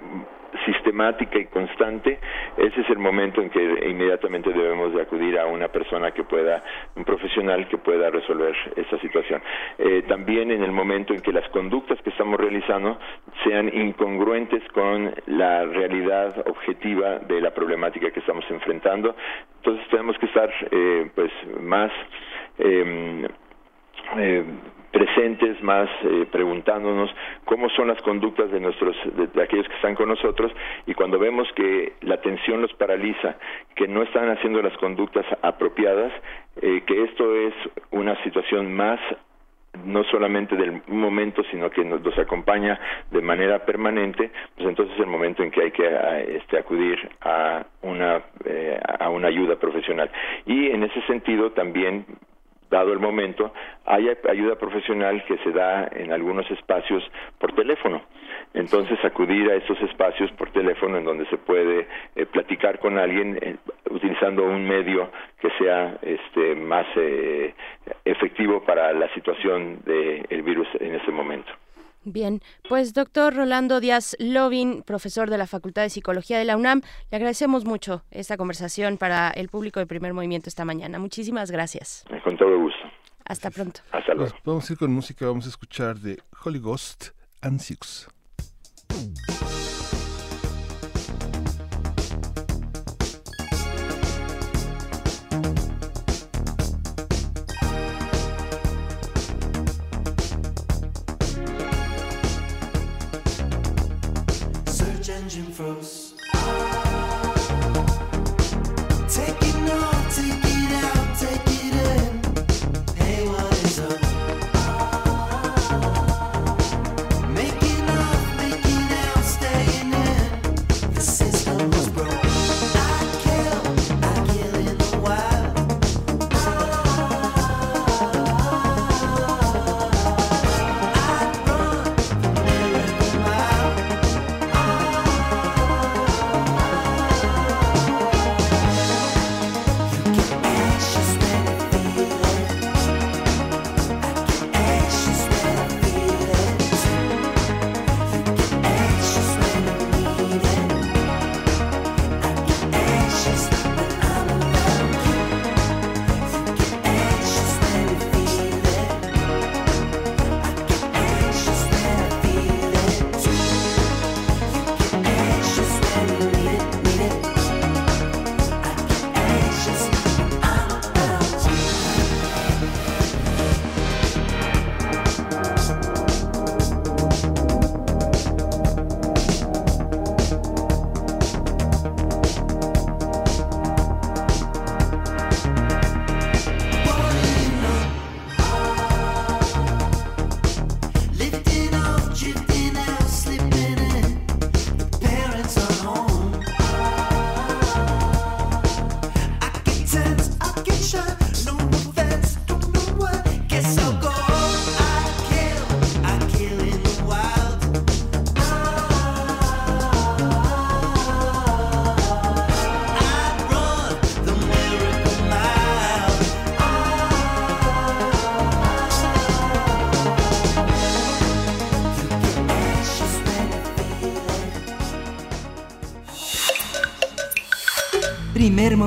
[0.66, 2.20] sistemática y constante,
[2.58, 6.64] ese es el momento en que inmediatamente debemos de acudir a una persona que pueda,
[6.96, 9.42] un profesional que pueda resolver esa situación.
[9.78, 12.98] Eh, también en el momento en que las conductas que estamos realizando
[13.44, 19.16] sean incongruentes con la realidad objetiva de la problemática que estamos enfrentando,
[19.58, 21.32] entonces tenemos que estar eh, pues
[21.62, 21.92] más
[22.60, 23.28] eh,
[24.18, 24.44] eh,
[24.92, 27.10] presentes, más eh, preguntándonos
[27.46, 30.52] cómo son las conductas de nuestros de, aquellos que están con nosotros
[30.86, 33.36] y cuando vemos que la tensión los paraliza,
[33.76, 36.12] que no están haciendo las conductas apropiadas,
[36.62, 37.54] eh, que esto es
[37.92, 39.00] una situación más
[39.86, 42.80] no solamente del momento, sino que nos, acompaña
[43.12, 47.64] de manera permanente, pues entonces es el momento en que hay que este, acudir a
[47.84, 50.10] una, eh, a una ayuda profesional.
[50.46, 52.06] Y en ese sentido también
[52.70, 53.54] dado el momento,
[53.86, 57.04] hay ayuda profesional que se da en algunos espacios
[57.38, 58.02] por teléfono.
[58.54, 63.38] Entonces, acudir a esos espacios por teléfono en donde se puede eh, platicar con alguien
[63.42, 63.56] eh,
[63.90, 67.54] utilizando un medio que sea este, más eh,
[68.06, 71.52] efectivo para la situación del virus en ese momento.
[72.10, 76.82] Bien, pues doctor Rolando Díaz Lovin, profesor de la Facultad de Psicología de la UNAM,
[77.12, 81.00] le agradecemos mucho esta conversación para el público de primer movimiento esta mañana.
[81.00, 82.06] Muchísimas gracias.
[82.24, 82.80] Con todo gusto.
[83.26, 83.82] Hasta pronto.
[83.92, 84.32] Hasta luego.
[84.32, 87.10] Pues vamos a ir con música, vamos a escuchar de Holy Ghost
[87.42, 87.60] and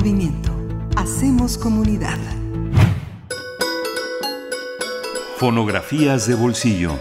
[0.00, 0.50] movimiento.
[0.96, 2.16] Hacemos comunidad.
[5.36, 6.98] Fonografías de bolsillo.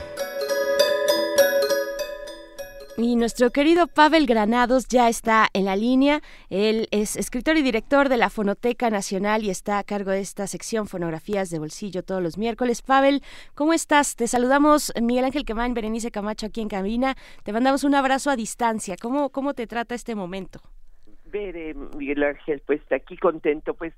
[2.97, 6.21] Y nuestro querido Pavel Granados ya está en la línea.
[6.49, 10.45] Él es escritor y director de la Fonoteca Nacional y está a cargo de esta
[10.47, 12.81] sección Fonografías de Bolsillo todos los miércoles.
[12.81, 13.23] Pavel,
[13.55, 14.17] ¿cómo estás?
[14.17, 17.15] Te saludamos Miguel Ángel Quemán, Berenice Camacho aquí en cabina.
[17.43, 18.97] Te mandamos un abrazo a distancia.
[19.01, 20.59] ¿Cómo, cómo te trata este momento?
[21.31, 23.93] Ver, Miguel Ángel, pues aquí contento, pues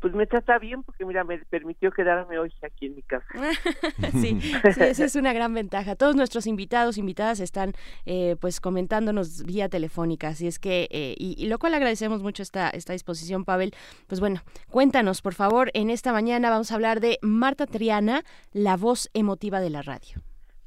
[0.00, 3.26] pues me trata bien porque mira me permitió quedarme hoy aquí en mi casa.
[4.12, 5.94] Sí, sí esa es una gran ventaja.
[5.94, 7.72] Todos nuestros invitados invitadas están
[8.06, 12.70] eh, pues comentándonos vía telefónica así es que eh, y, lo cual agradecemos mucho esta
[12.70, 13.72] esta disposición Pavel.
[14.08, 14.40] Pues bueno
[14.70, 19.60] cuéntanos por favor en esta mañana vamos a hablar de Marta Triana la voz emotiva
[19.60, 20.20] de la radio.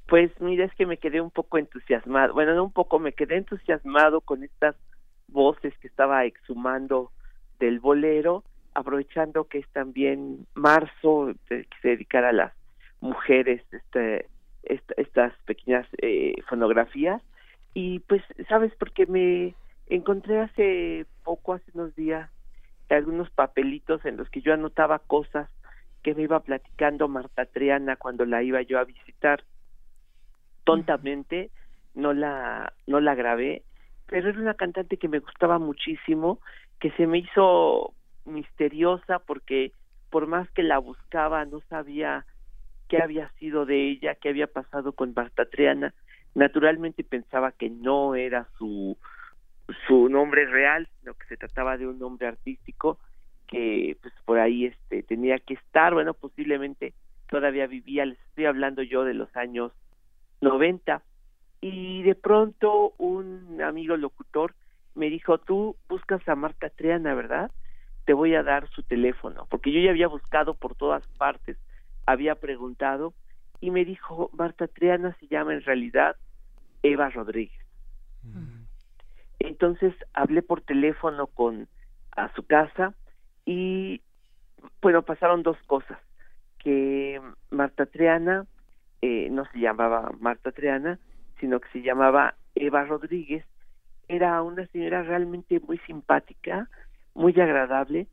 [0.07, 3.37] Pues mira es que me quedé un poco entusiasmado bueno no un poco me quedé
[3.37, 4.75] entusiasmado con estas
[5.33, 7.11] voces que estaba exhumando
[7.59, 12.53] del bolero aprovechando que es también marzo, que se dedicará a las
[13.01, 14.27] mujeres este,
[14.63, 17.21] estas pequeñas eh, fonografías.
[17.73, 18.73] Y pues, ¿sabes?
[18.77, 19.55] Porque me
[19.87, 22.29] encontré hace poco, hace unos días,
[22.89, 25.49] algunos papelitos en los que yo anotaba cosas
[26.03, 29.43] que me iba platicando Marta Triana cuando la iba yo a visitar.
[30.63, 31.49] Tontamente
[31.95, 33.63] no la no la grabé,
[34.13, 36.39] pero era una cantante que me gustaba muchísimo,
[36.79, 37.95] que se me hizo
[38.25, 39.71] misteriosa porque
[40.11, 42.23] por más que la buscaba no sabía
[42.87, 45.95] qué había sido de ella, qué había pasado con Marta Triana.
[46.35, 48.99] Naturalmente pensaba que no era su
[49.87, 52.99] su nombre real, sino que se trataba de un nombre artístico
[53.47, 56.93] que pues por ahí este tenía que estar, bueno, posiblemente
[57.31, 59.71] todavía vivía, les estoy hablando yo de los años
[60.41, 61.01] 90
[61.63, 64.53] y de pronto un amigo locutor
[64.95, 67.51] me dijo, "Tú buscas a Marta Triana, ¿verdad?"
[68.03, 71.57] te voy a dar su teléfono, porque yo ya había buscado por todas partes,
[72.05, 73.13] había preguntado
[73.61, 76.17] y me dijo, Marta Triana se llama en realidad
[76.81, 77.57] Eva Rodríguez.
[79.39, 81.69] Entonces hablé por teléfono con
[82.11, 82.93] a su casa
[83.45, 84.01] y
[84.81, 85.97] bueno, pasaron dos cosas,
[86.59, 88.45] que Marta Triana
[89.01, 90.99] eh, no se llamaba Marta Triana,
[91.43, 93.43] sino que se llamaba Eva Rodríguez,
[94.07, 96.69] era una señora realmente muy simpática,
[97.15, 98.07] muy agradable,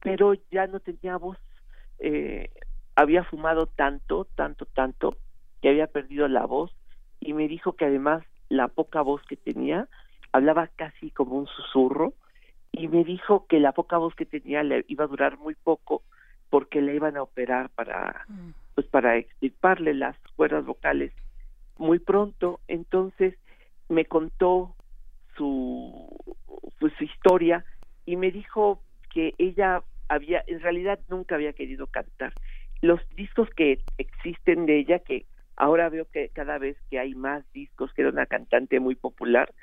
[0.00, 1.36] pero ya no tenía voz.
[1.98, 2.48] Eh,
[2.96, 5.18] había fumado tanto, tanto, tanto,
[5.60, 6.74] que había perdido la voz
[7.20, 9.86] y me dijo que además la poca voz que tenía
[10.32, 12.14] hablaba casi como un susurro
[12.72, 16.04] y me dijo que la poca voz que tenía le iba a durar muy poco
[16.48, 18.54] porque le iban a operar para mm.
[18.74, 21.12] pues para extirparle las cuerdas vocales
[21.82, 23.34] muy pronto entonces
[23.88, 24.76] me contó
[25.36, 26.08] su
[26.78, 27.64] pues su historia
[28.06, 28.80] y me dijo
[29.12, 32.34] que ella había, en realidad nunca había querido cantar.
[32.80, 35.26] Los discos que existen de ella, que
[35.56, 39.54] ahora veo que cada vez que hay más discos, que era una cantante muy popular,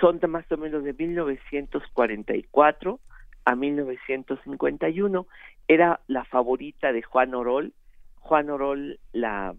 [0.00, 3.00] son de más o menos de 1944
[3.44, 5.26] a 1951.
[5.68, 7.72] Era la favorita de Juan Orol.
[8.20, 9.56] Juan Orol la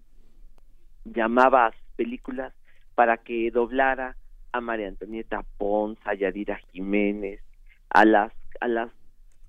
[1.13, 2.53] llamaba a sus películas
[2.95, 4.15] para que doblara
[4.51, 7.41] a María Antonieta Pons, a Yadira Jiménez,
[7.89, 8.89] a las a las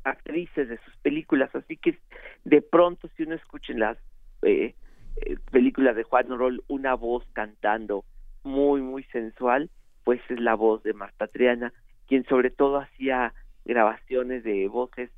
[0.04, 1.54] actrices de sus películas.
[1.54, 1.98] Así que
[2.44, 3.98] de pronto si uno escucha en las
[4.42, 4.74] eh,
[5.16, 8.04] eh, películas de Juan Rol una voz cantando
[8.44, 9.70] muy muy sensual
[10.04, 11.72] pues es la voz de Marta Triana
[12.06, 13.34] quien sobre todo hacía
[13.64, 15.10] grabaciones de voces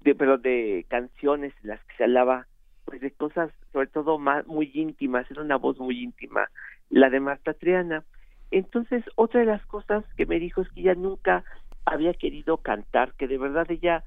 [0.00, 2.46] de pero de canciones en las que se hablaba
[2.88, 6.48] pues de cosas sobre todo más muy íntimas era una voz muy íntima
[6.88, 8.02] la de Marta Triana
[8.50, 11.44] entonces otra de las cosas que me dijo es que ella nunca
[11.84, 14.04] había querido cantar, que de verdad ella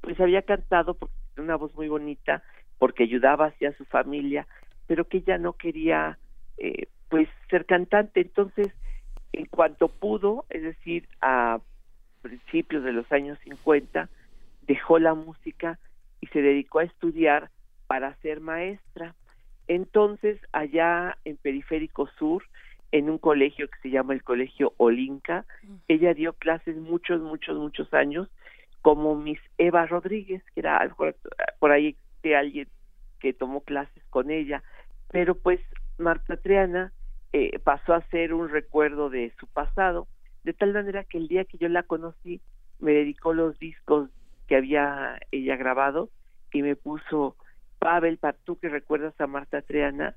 [0.00, 2.42] pues había cantado porque tenía una voz muy bonita,
[2.78, 4.46] porque ayudaba hacia su familia,
[4.86, 6.18] pero que ella no quería
[6.58, 8.20] eh, pues ser cantante.
[8.20, 8.68] Entonces,
[9.32, 11.60] en cuanto pudo, es decir, a
[12.22, 14.08] principios de los años 50,
[14.62, 15.78] dejó la música
[16.20, 17.50] y se dedicó a estudiar
[17.92, 19.14] para ser maestra.
[19.68, 22.42] Entonces, allá en Periférico Sur,
[22.90, 25.44] en un colegio que se llama el Colegio Olinka.
[25.88, 28.30] Ella dio clases muchos, muchos, muchos años,
[28.80, 30.90] como Miss Eva Rodríguez, que era
[31.58, 32.66] por ahí de alguien
[33.20, 34.62] que tomó clases con ella,
[35.10, 35.60] pero pues
[35.98, 36.94] Marta Triana
[37.34, 40.08] eh, pasó a ser un recuerdo de su pasado,
[40.44, 42.40] de tal manera que el día que yo la conocí
[42.80, 44.08] me dedicó los discos
[44.48, 46.08] que había ella grabado
[46.54, 47.36] y me puso
[47.82, 50.14] Pavel, para tú que recuerdas a Marta Triana,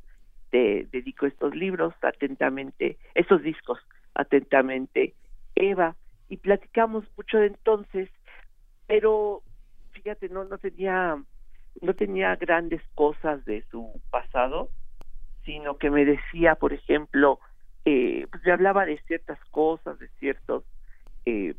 [0.51, 3.79] te dedico estos libros atentamente, estos discos
[4.13, 5.15] atentamente,
[5.55, 5.95] Eva,
[6.29, 8.09] y platicamos mucho de entonces,
[8.85, 9.41] pero
[9.91, 11.21] fíjate, no, no tenía,
[11.81, 14.69] no tenía grandes cosas de su pasado,
[15.43, 17.39] sino que me decía, por ejemplo,
[17.83, 20.65] eh, pues me hablaba de ciertas cosas, de ciertos
[21.25, 21.55] eh,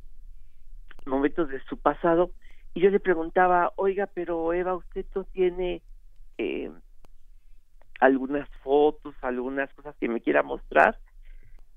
[1.04, 2.30] momentos de su pasado,
[2.74, 5.82] y yo le preguntaba, oiga, pero Eva, usted no tiene
[6.38, 6.70] eh,
[8.00, 10.98] algunas fotos, algunas cosas que me quiera mostrar,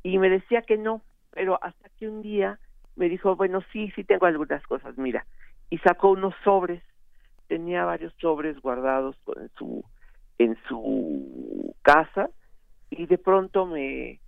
[0.04, 1.02] y me decía que no,
[1.32, 2.60] pero hasta que un día
[2.96, 5.26] me dijo, bueno, sí, sí tengo algunas cosas, mira,
[5.70, 6.84] y sacó unos sobres,
[7.48, 9.84] tenía varios sobres guardados en su
[10.38, 12.30] en su casa.
[12.90, 14.20] Y de pronto me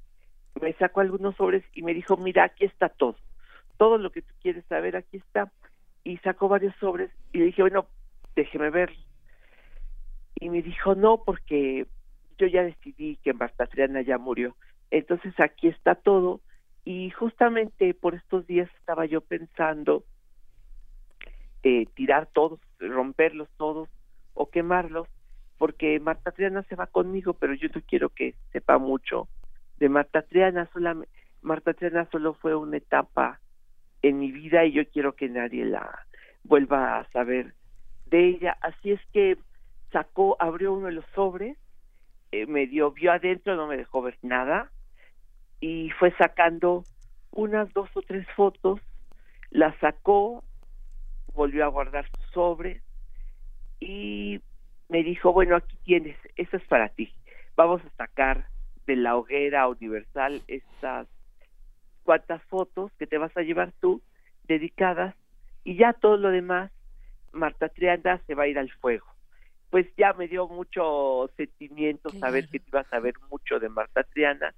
[0.61, 3.15] me sacó algunos sobres y me dijo, mira, aquí está todo,
[3.77, 5.51] todo lo que tú quieres saber, aquí está,
[6.03, 7.88] y sacó varios sobres y le dije, bueno,
[8.36, 8.91] déjeme ver.
[10.42, 11.88] Y me dijo, no, porque
[12.38, 14.58] yo ya decidí que Marta Triana ya murió.
[14.89, 16.42] Entonces aquí está todo
[16.84, 20.04] y justamente por estos días estaba yo pensando
[21.64, 23.88] eh, tirar todos, romperlos todos
[24.34, 25.08] o quemarlos,
[25.58, 29.28] porque Marta Triana se va conmigo, pero yo no quiero que sepa mucho
[29.78, 31.12] de Marta Triana, solamente,
[31.42, 33.39] Marta Triana solo fue una etapa
[34.02, 36.06] en mi vida y yo quiero que nadie la
[36.44, 37.54] vuelva a saber
[38.08, 38.58] de ella.
[38.62, 39.38] Así es que
[39.92, 41.58] sacó, abrió uno de los sobres,
[42.32, 44.72] eh, me dio, vio adentro, no me dejó ver nada,
[45.60, 46.84] y fue sacando
[47.32, 48.80] unas dos o tres fotos,
[49.50, 50.44] las sacó,
[51.34, 52.82] volvió a guardar su sobre
[53.80, 54.42] y
[54.89, 57.14] me dijo, bueno, aquí tienes, eso es para ti.
[57.56, 58.48] Vamos a sacar
[58.86, 61.08] de la hoguera universal estas
[62.04, 64.02] cuantas fotos que te vas a llevar tú
[64.44, 65.16] dedicadas
[65.64, 66.72] y ya todo lo demás,
[67.32, 69.06] Marta Trianda se va a ir al fuego.
[69.72, 74.03] Pues ya me dio mucho sentimiento saber que te ibas a ver mucho de Marta
[74.03, 74.53] Triana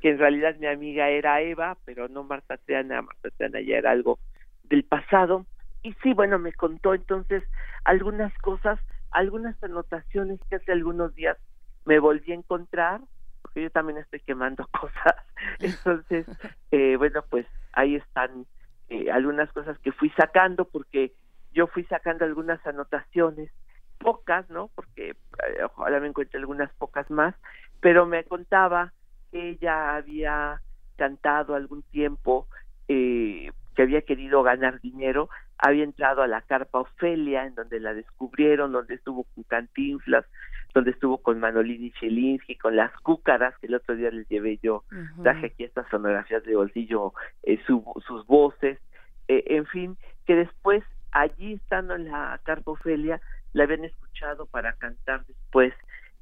[0.00, 3.90] que en realidad mi amiga era Eva, pero no Marta Triana, Marta Triana ya era
[3.90, 4.18] algo
[4.64, 5.46] del pasado.
[5.82, 7.42] Y sí, bueno, me contó entonces
[7.84, 8.78] algunas cosas,
[9.10, 11.36] algunas anotaciones que hace algunos días
[11.84, 13.00] me volví a encontrar,
[13.42, 15.16] porque yo también estoy quemando cosas.
[15.58, 16.26] Entonces,
[16.70, 18.46] eh, bueno, pues ahí están
[18.88, 21.12] eh, algunas cosas que fui sacando, porque
[21.52, 23.50] yo fui sacando algunas anotaciones,
[23.98, 24.70] pocas, ¿no?
[24.74, 27.34] Porque eh, ojalá me encuentre algunas pocas más,
[27.80, 28.92] pero me contaba
[29.32, 30.60] ella había
[30.96, 32.46] cantado algún tiempo
[32.88, 35.28] eh, que había querido ganar dinero,
[35.58, 40.24] había entrado a la carpa Ofelia, en donde la descubrieron, donde estuvo con Cantinflas,
[40.74, 44.84] donde estuvo con Manolini Chelinsky, con las cúcaras, que el otro día les llevé yo,
[45.22, 48.78] traje aquí estas sonografías de bolsillo, eh, sus voces,
[49.28, 49.96] eh, en fin,
[50.26, 50.82] que después,
[51.12, 53.20] allí estando en la carpa Ofelia,
[53.58, 55.74] la habían escuchado para cantar después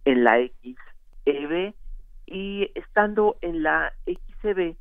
[0.04, 1.74] en la XEB,
[2.26, 4.76] y estando en la XCB,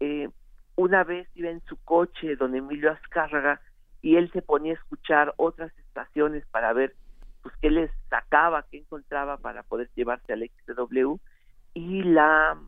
[0.00, 0.28] eh,
[0.76, 3.60] una vez iba en su coche don Emilio Azcárraga
[4.02, 6.94] y él se ponía a escuchar otras estaciones para ver
[7.42, 11.16] pues qué les sacaba, qué encontraba para poder llevarse al XW
[11.74, 12.58] y la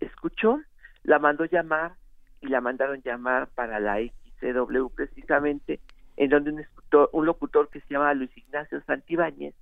[0.00, 0.60] escuchó,
[1.02, 1.92] la mandó llamar
[2.40, 3.98] y la mandaron llamar para la
[4.40, 5.80] XW precisamente,
[6.18, 6.66] en donde un,
[7.12, 9.54] un locutor que se llama Luis Ignacio Santibáñez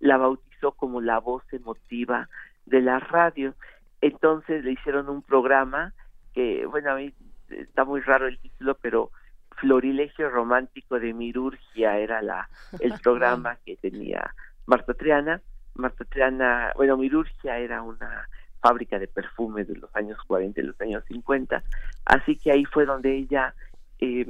[0.00, 2.28] la bautizó como la voz emotiva
[2.66, 3.54] de la radio.
[4.00, 5.92] Entonces le hicieron un programa
[6.32, 7.12] que, bueno, a mí
[7.50, 9.10] está muy raro el título, pero
[9.56, 12.48] Florilegio Romántico de Mirurgia era la
[12.80, 14.34] el programa que tenía
[14.66, 15.42] Marta Triana.
[15.74, 18.28] Marta Triana, bueno, Mirurgia era una
[18.60, 21.62] fábrica de perfumes de los años 40 y los años 50,
[22.06, 23.54] así que ahí fue donde ella
[24.00, 24.26] eh,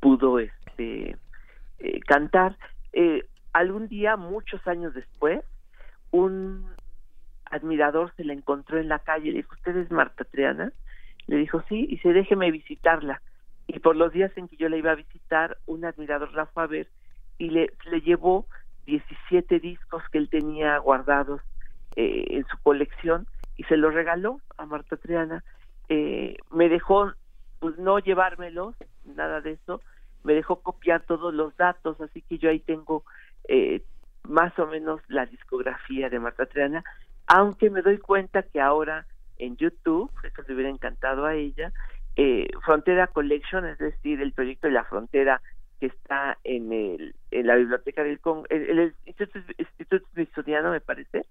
[0.00, 1.16] pudo este
[1.78, 2.56] eh, cantar.
[2.92, 5.44] Eh, algún día, muchos años después,
[6.10, 6.66] un
[7.44, 10.72] admirador se la encontró en la calle y le dijo, ¿usted es Marta Triana?
[11.26, 13.20] Le dijo, sí, y se déjeme visitarla.
[13.66, 16.62] Y por los días en que yo la iba a visitar, un admirador la fue
[16.62, 16.88] a ver
[17.38, 18.46] y le, le llevó
[18.86, 21.40] 17 discos que él tenía guardados
[21.96, 23.26] eh, en su colección
[23.56, 25.44] y se los regaló a Marta Triana.
[25.88, 27.12] Eh, me dejó
[27.62, 29.80] pues no llevármelos, nada de eso,
[30.24, 33.04] me dejó copiar todos los datos, así que yo ahí tengo
[33.46, 33.82] eh,
[34.24, 36.82] más o menos la discografía de Marta Triana
[37.28, 39.06] aunque me doy cuenta que ahora
[39.38, 41.72] en YouTube, eso le hubiera encantado a ella,
[42.16, 45.40] eh, Frontera Collection, es decir, el proyecto de la frontera
[45.78, 51.26] que está en, el, en la biblioteca del Congo, el, el Instituto, Smithsoniano me parece,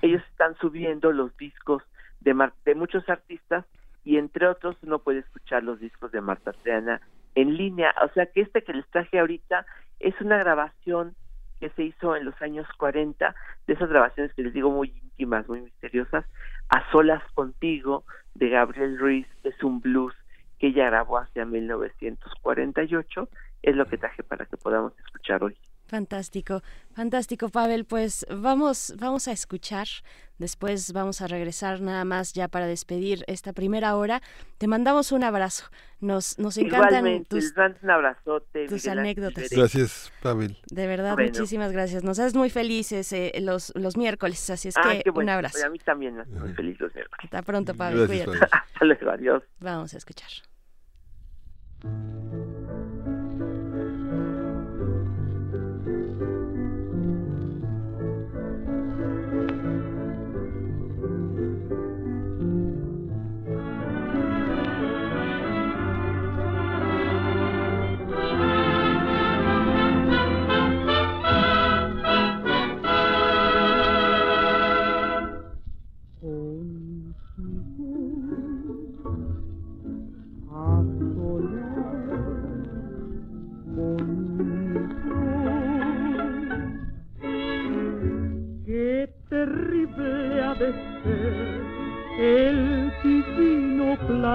[0.00, 1.82] ellos están subiendo los discos
[2.20, 3.66] de, de muchos artistas
[4.04, 5.20] y entre otros uno puede
[5.60, 7.00] los discos de Marta Triana
[7.34, 9.64] en línea, o sea que este que les traje ahorita
[10.00, 11.14] es una grabación
[11.60, 13.34] que se hizo en los años 40,
[13.66, 16.24] de esas grabaciones que les digo muy íntimas, muy misteriosas,
[16.68, 20.14] A solas contigo, de Gabriel Ruiz, es un blues
[20.58, 23.28] que ella grabó hacia 1948.
[23.62, 25.56] Es lo que traje para que podamos escuchar hoy.
[25.86, 26.62] Fantástico,
[26.94, 27.84] fantástico, Pavel.
[27.84, 29.86] Pues vamos, vamos a escuchar.
[30.42, 34.20] Después vamos a regresar nada más ya para despedir esta primera hora.
[34.58, 35.66] Te mandamos un abrazo.
[36.00, 39.50] Nos, nos encantan tus, un abrazote, tus anécdotas.
[39.50, 40.58] Gracias, Pavel.
[40.68, 42.02] De verdad, muchísimas gracias.
[42.02, 45.64] Nos haces muy felices eh, los, los miércoles, así es ah, que un abrazo.
[45.64, 47.20] a mí también me muy feliz los miércoles.
[47.22, 48.08] Hasta pronto, Pavel.
[48.08, 48.38] Cuídate.
[48.50, 49.44] Hasta luego, adiós.
[49.60, 50.30] Vamos a escuchar.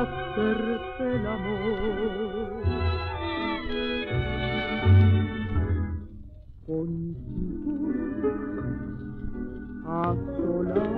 [0.06, 2.64] Placer del amor.
[6.68, 7.90] Contigo
[9.88, 10.90] a solas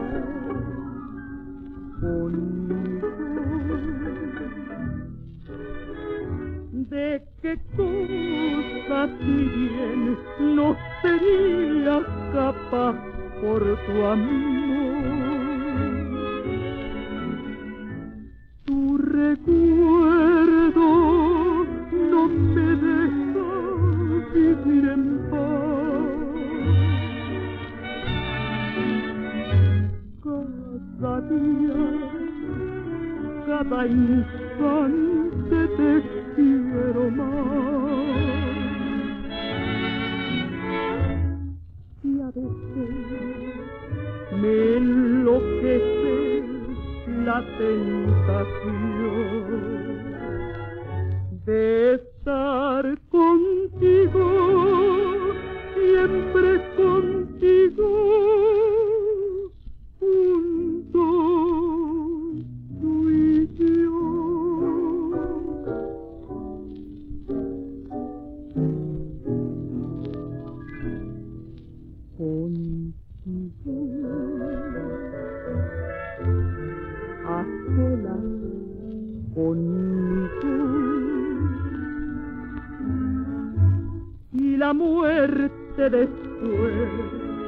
[2.01, 3.07] conmigo
[6.71, 10.17] de qué cosas ni bien
[10.55, 12.01] no sería
[12.33, 12.95] capaz
[13.41, 15.28] por tu amor.
[19.09, 20.87] Recuerdo
[22.11, 23.49] no me deja
[24.33, 26.09] vivir en paz.
[30.23, 31.81] Cada día,
[33.47, 35.91] cada instante te
[36.35, 37.29] quiero más.
[42.03, 42.91] Y a veces
[44.41, 45.98] me enloquece
[47.25, 48.79] la tentación
[51.45, 54.25] de estar contigo,
[55.75, 57.89] siempre contigo,
[84.59, 86.89] la muerte después,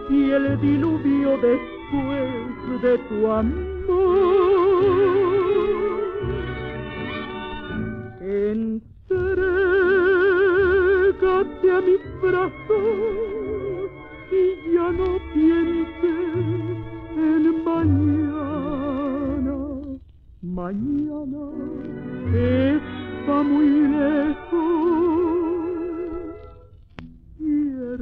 [0.09, 3.71] y el diluvio después de tu amor.
[8.21, 8.91] Entrégate
[11.71, 13.91] a mis brazos
[14.31, 14.43] y
[14.73, 16.77] ya no pienses
[17.17, 19.57] en mañana.
[20.41, 21.43] Mañana
[22.33, 25.10] está muy lejos.
[27.91, 27.93] Y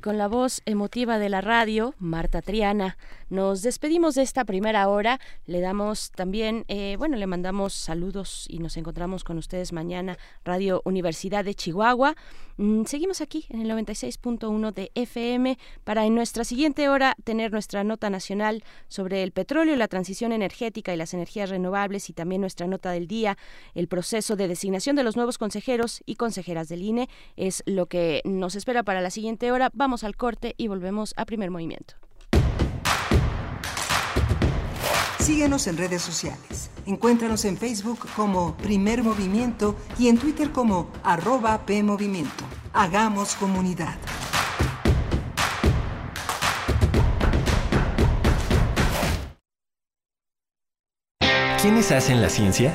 [0.00, 2.98] con la voz emotiva de la radio, Marta Triana,
[3.30, 5.20] nos despedimos de esta primera hora.
[5.46, 10.82] Le damos también, eh, bueno, le mandamos saludos y nos encontramos con ustedes mañana, Radio
[10.84, 12.14] Universidad de Chihuahua.
[12.56, 17.82] Mm, seguimos aquí en el 96.1 de FM para en nuestra siguiente hora tener nuestra
[17.82, 22.66] nota nacional sobre el petróleo, la transición energética y las energías renovables y también nuestra
[22.66, 23.36] nota del día,
[23.74, 27.08] el proceso de designación de los nuevos consejeros y consejeras del INE.
[27.36, 29.70] Es lo que nos espera para la siguiente hora.
[29.74, 31.94] Vamos al corte y volvemos a primer movimiento.
[35.24, 36.70] Síguenos en redes sociales.
[36.84, 42.44] Encuéntranos en Facebook como Primer Movimiento y en Twitter como arroba PMovimiento.
[42.74, 43.96] Hagamos comunidad.
[51.62, 52.74] ¿Quiénes hacen la ciencia?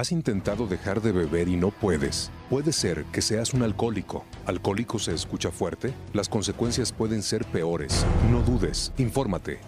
[0.00, 2.30] ¿Has intentado dejar de beber y no puedes?
[2.48, 4.24] Puede ser que seas un alcohólico.
[4.46, 5.92] ¿Alcohólico se escucha fuerte?
[6.14, 8.06] Las consecuencias pueden ser peores.
[8.30, 9.60] No dudes, infórmate.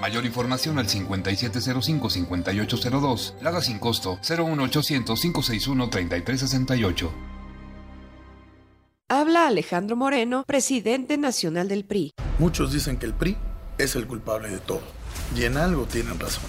[0.00, 3.42] Mayor información al 5705-5802.
[3.42, 7.10] Lada sin costo 01800-561-3368.
[9.10, 12.14] Habla Alejandro Moreno, presidente nacional del PRI.
[12.38, 13.36] Muchos dicen que el PRI
[13.76, 14.80] es el culpable de todo.
[15.36, 16.48] Y en algo tienen razón.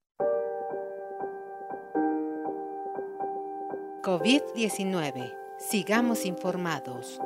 [4.01, 5.31] COVID-19.
[5.59, 7.21] Sigamos informados.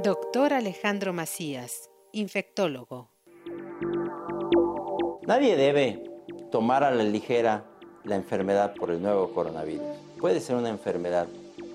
[0.00, 3.10] Doctor Alejandro Macías, infectólogo.
[5.26, 6.04] Nadie debe
[6.52, 7.64] tomar a la ligera
[8.04, 9.84] la enfermedad por el nuevo coronavirus.
[10.20, 11.26] Puede ser una enfermedad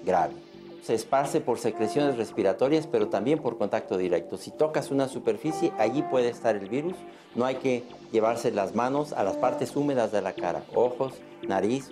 [0.05, 0.35] grave.
[0.81, 4.37] Se esparce por secreciones respiratorias, pero también por contacto directo.
[4.37, 6.95] Si tocas una superficie, allí puede estar el virus.
[7.35, 11.15] No hay que llevarse las manos a las partes húmedas de la cara, ojos,
[11.45, 11.91] nariz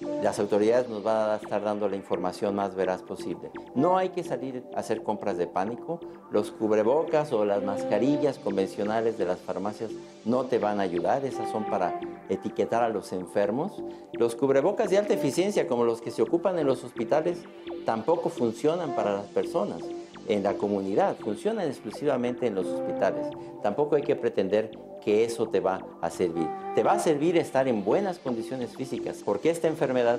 [0.00, 3.50] las autoridades nos van a estar dando la información más veraz posible.
[3.74, 6.00] No hay que salir a hacer compras de pánico.
[6.30, 9.90] Los cubrebocas o las mascarillas convencionales de las farmacias
[10.24, 11.24] no te van a ayudar.
[11.24, 13.82] Esas son para etiquetar a los enfermos.
[14.12, 17.38] Los cubrebocas de alta eficiencia, como los que se ocupan en los hospitales,
[17.84, 19.82] tampoco funcionan para las personas
[20.28, 23.26] en la comunidad, funcionan exclusivamente en los hospitales.
[23.62, 24.70] Tampoco hay que pretender
[25.08, 26.46] que eso te va a servir.
[26.74, 30.18] Te va a servir estar en buenas condiciones físicas, porque esta enfermedad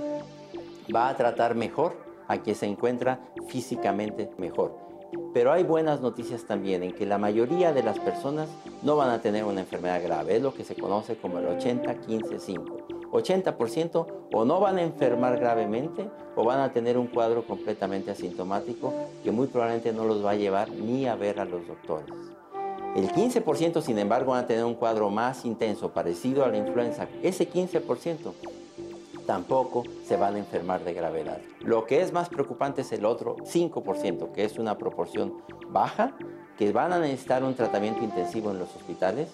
[0.94, 1.94] va a tratar mejor
[2.28, 3.20] a quien se encuentra
[3.50, 4.76] físicamente mejor.
[5.32, 8.50] Pero hay buenas noticias también en que la mayoría de las personas
[8.82, 13.12] no van a tener una enfermedad grave, es lo que se conoce como el 80-15-5.
[13.12, 18.92] 80% o no van a enfermar gravemente o van a tener un cuadro completamente asintomático
[19.24, 22.39] que muy probablemente no los va a llevar ni a ver a los doctores.
[22.96, 27.08] El 15% sin embargo van a tener un cuadro más intenso, parecido a la influenza.
[27.22, 28.34] Ese 15%
[29.26, 31.38] tampoco se van a enfermar de gravedad.
[31.62, 35.36] Lo que es más preocupante es el otro 5%, que es una proporción
[35.68, 36.16] baja,
[36.58, 39.30] que van a necesitar un tratamiento intensivo en los hospitales.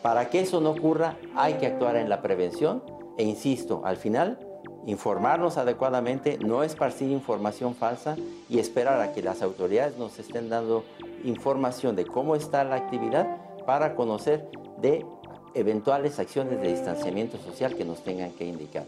[0.00, 2.84] Para que eso no ocurra hay que actuar en la prevención
[3.18, 4.38] e insisto, al final,
[4.86, 8.16] informarnos adecuadamente, no esparcir información falsa
[8.48, 10.84] y esperar a que las autoridades nos estén dando
[11.24, 13.26] información de cómo está la actividad
[13.66, 14.48] para conocer
[14.80, 15.04] de
[15.54, 18.86] eventuales acciones de distanciamiento social que nos tengan que indicar.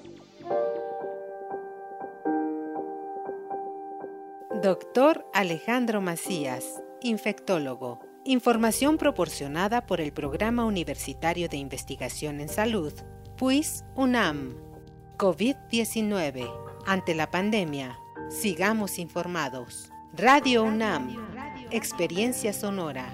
[4.63, 8.01] Doctor Alejandro Macías, infectólogo.
[8.25, 12.93] Información proporcionada por el Programa Universitario de Investigación en Salud
[13.39, 14.68] PUIS UNAM.
[15.19, 16.49] COVID-19.
[16.87, 17.99] Ante la pandemia,
[18.31, 19.91] sigamos informados.
[20.15, 21.17] Radio UNAM.
[21.73, 23.13] Experiencia sonora.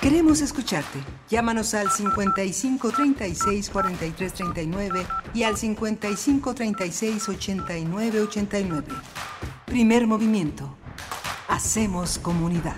[0.00, 1.00] Queremos escucharte.
[1.28, 8.86] Llámanos al 55 36 43 39 y al 55 36 89 89.
[9.66, 10.76] Primer movimiento.
[11.48, 12.76] Hacemos comunidad.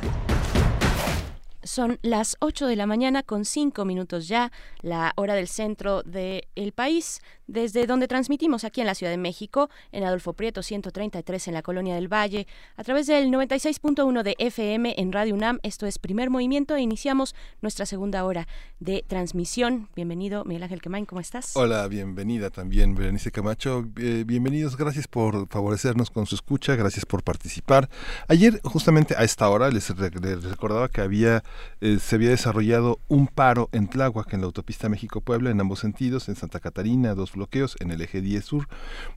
[1.62, 4.50] Son las 8 de la mañana con 5 minutos ya,
[4.80, 9.70] la hora del centro del país desde donde transmitimos aquí en la Ciudad de México,
[9.90, 12.46] en Adolfo Prieto 133 en la Colonia del Valle,
[12.76, 15.58] a través del 96.1 de FM en Radio UNAM.
[15.64, 18.46] Esto es Primer Movimiento e iniciamos nuestra segunda hora
[18.78, 19.88] de transmisión.
[19.96, 21.56] Bienvenido, Miguel Ángel Quemain, ¿cómo estás?
[21.56, 23.84] Hola, bienvenida también, Berenice Camacho.
[23.98, 27.90] Eh, bienvenidos, gracias por favorecernos con su escucha, gracias por participar.
[28.28, 31.42] Ayer, justamente a esta hora, les, recordaba que había
[31.80, 36.28] eh, se había desarrollado un paro en Tláhuac, en la autopista México-Puebla, en ambos sentidos,
[36.28, 38.68] en Santa Catarina, dos bloqueos en el eje 10 sur.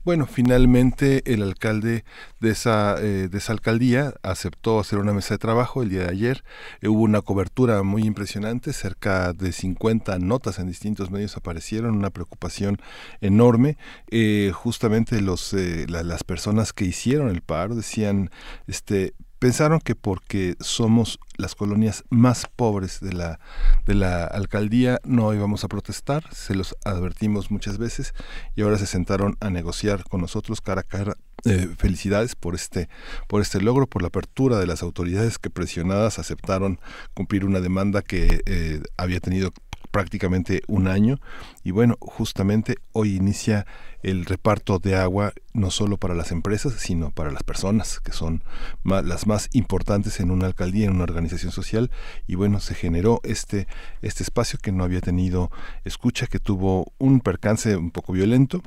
[0.04, 2.04] Bueno, finalmente el alcalde
[2.40, 6.10] de esa, eh, de esa alcaldía aceptó hacer una mesa de trabajo el día de
[6.10, 6.44] ayer.
[6.80, 12.10] Eh, hubo una cobertura muy impresionante, cerca de 50 notas en distintos medios aparecieron, una
[12.10, 12.78] preocupación
[13.20, 13.76] enorme.
[14.52, 18.30] Justamente los, las personas que hicieron el paro decían,
[18.66, 19.14] este,
[19.44, 23.40] pensaron que porque somos las colonias más pobres de la,
[23.84, 28.14] de la alcaldía no íbamos a protestar, se los advertimos muchas veces
[28.56, 31.18] y ahora se sentaron a negociar con nosotros cara a cara.
[31.44, 32.88] Eh, felicidades por este,
[33.28, 36.80] por este logro, por la apertura de las autoridades que presionadas aceptaron
[37.12, 39.52] cumplir una demanda que eh, había tenido
[39.94, 41.20] prácticamente un año
[41.62, 43.64] y bueno, justamente hoy inicia
[44.02, 48.42] el reparto de agua no solo para las empresas, sino para las personas, que son
[48.82, 51.92] las más importantes en una alcaldía, en una organización social.
[52.26, 53.68] Y bueno, se generó este,
[54.02, 55.52] este espacio que no había tenido
[55.84, 58.62] escucha, que tuvo un percance un poco violento.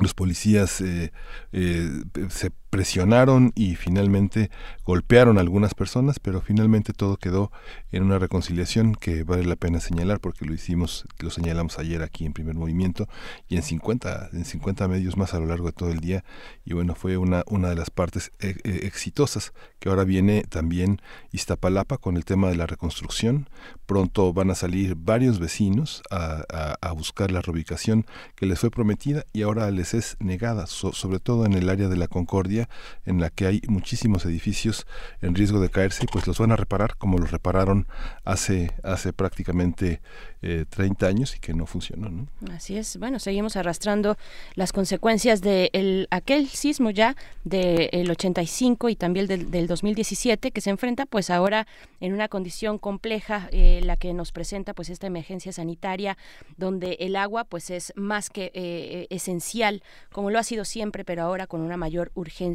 [0.00, 1.12] Los policías eh,
[1.52, 4.50] eh, se presionaron y finalmente
[4.84, 7.50] golpearon a algunas personas, pero finalmente todo quedó
[7.92, 12.26] en una reconciliación que vale la pena señalar porque lo hicimos, lo señalamos ayer aquí
[12.26, 13.08] en primer movimiento
[13.48, 16.24] y en 50, en 50 medios más a lo largo de todo el día
[16.64, 21.00] y bueno, fue una, una de las partes eh, eh, exitosas que ahora viene también
[21.32, 23.48] Iztapalapa con el tema de la reconstrucción.
[23.86, 26.44] Pronto van a salir varios vecinos a,
[26.80, 31.46] a, buscar la reubicación que les fue prometida y ahora les es negada, sobre todo
[31.46, 32.57] en el área de la Concordia
[33.04, 34.86] en la que hay muchísimos edificios
[35.20, 37.86] en riesgo de caerse, pues los van a reparar como los repararon
[38.24, 40.00] hace, hace prácticamente
[40.40, 42.08] 30 eh, años y que no funcionó.
[42.08, 42.28] ¿no?
[42.52, 42.96] Así es.
[42.98, 44.16] Bueno, seguimos arrastrando
[44.54, 50.60] las consecuencias de el, aquel sismo ya del 85 y también del, del, 2017 que
[50.60, 51.66] se enfrenta pues ahora
[52.00, 56.16] en una condición compleja eh, la que nos presenta pues esta emergencia sanitaria
[56.56, 59.82] donde el agua pues es más que eh, esencial
[60.12, 62.47] como lo ha sido siempre pero ahora con una mayor urgencia.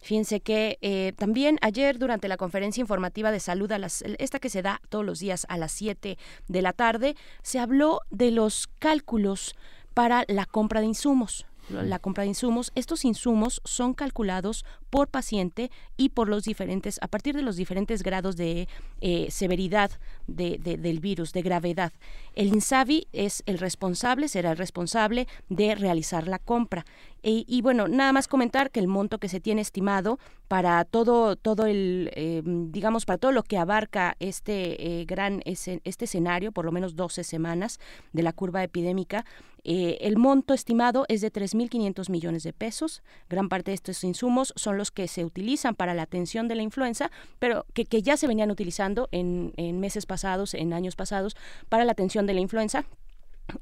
[0.00, 4.62] Fíjense que también ayer durante la conferencia informativa de salud a las, esta que se
[4.62, 6.18] da todos los días a las 7
[6.48, 9.54] de la tarde se habló de los cálculos
[9.94, 12.72] para la compra de insumos la compra de insumos.
[12.74, 18.02] Estos insumos son calculados por paciente y por los diferentes, a partir de los diferentes
[18.02, 18.68] grados de
[19.00, 19.90] eh, severidad
[20.26, 21.92] de, del virus, de gravedad.
[22.34, 26.84] El INSABI es el responsable, será el responsable de realizar la compra.
[27.22, 30.18] Y, bueno, nada más comentar que el monto que se tiene estimado
[30.48, 35.80] para todo, todo el, eh, digamos, para todo lo que abarca este eh, gran este
[35.84, 37.78] escenario, por lo menos 12 semanas
[38.14, 39.26] de la curva epidémica,
[39.62, 43.02] el monto estimado es de 3.500 millones de pesos.
[43.28, 46.62] Gran parte de estos insumos son los que se utilizan para la atención de la
[46.62, 51.36] influenza, pero que, ya se venían utilizando en, en meses pasados, en años pasados,
[51.68, 52.86] para la atención de la influenza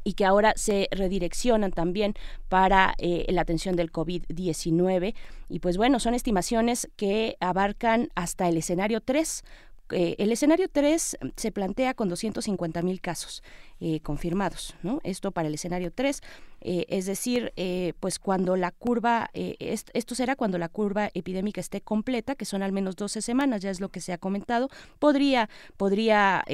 [0.05, 2.15] y que ahora se redireccionan también
[2.49, 5.15] para eh, la atención del COVID-19.
[5.49, 9.43] Y pues bueno, son estimaciones que abarcan hasta el escenario 3.
[9.91, 13.43] Eh, el escenario 3 se plantea con 250 mil casos
[13.81, 14.75] eh, confirmados.
[14.83, 15.01] ¿no?
[15.05, 16.21] Esto para el escenario 3.
[16.61, 21.61] Eh, es decir, eh, pues cuando la curva, eh, esto será cuando la curva epidémica
[21.61, 24.69] esté completa, que son al menos 12 semanas, ya es lo que se ha comentado,
[24.99, 26.45] podría, podría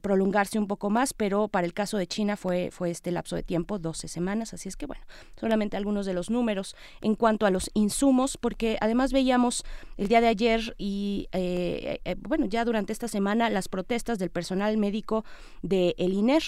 [0.00, 3.42] prolongarse un poco más, pero para el caso de China fue, fue este lapso de
[3.42, 5.02] tiempo, 12 semanas, así es que bueno,
[5.38, 9.64] solamente algunos de los números en cuanto a los insumos, porque además veíamos
[9.96, 11.28] el día de ayer y
[12.28, 15.24] bueno, ya durante esta semana las protestas del personal médico
[15.62, 16.42] de el INER,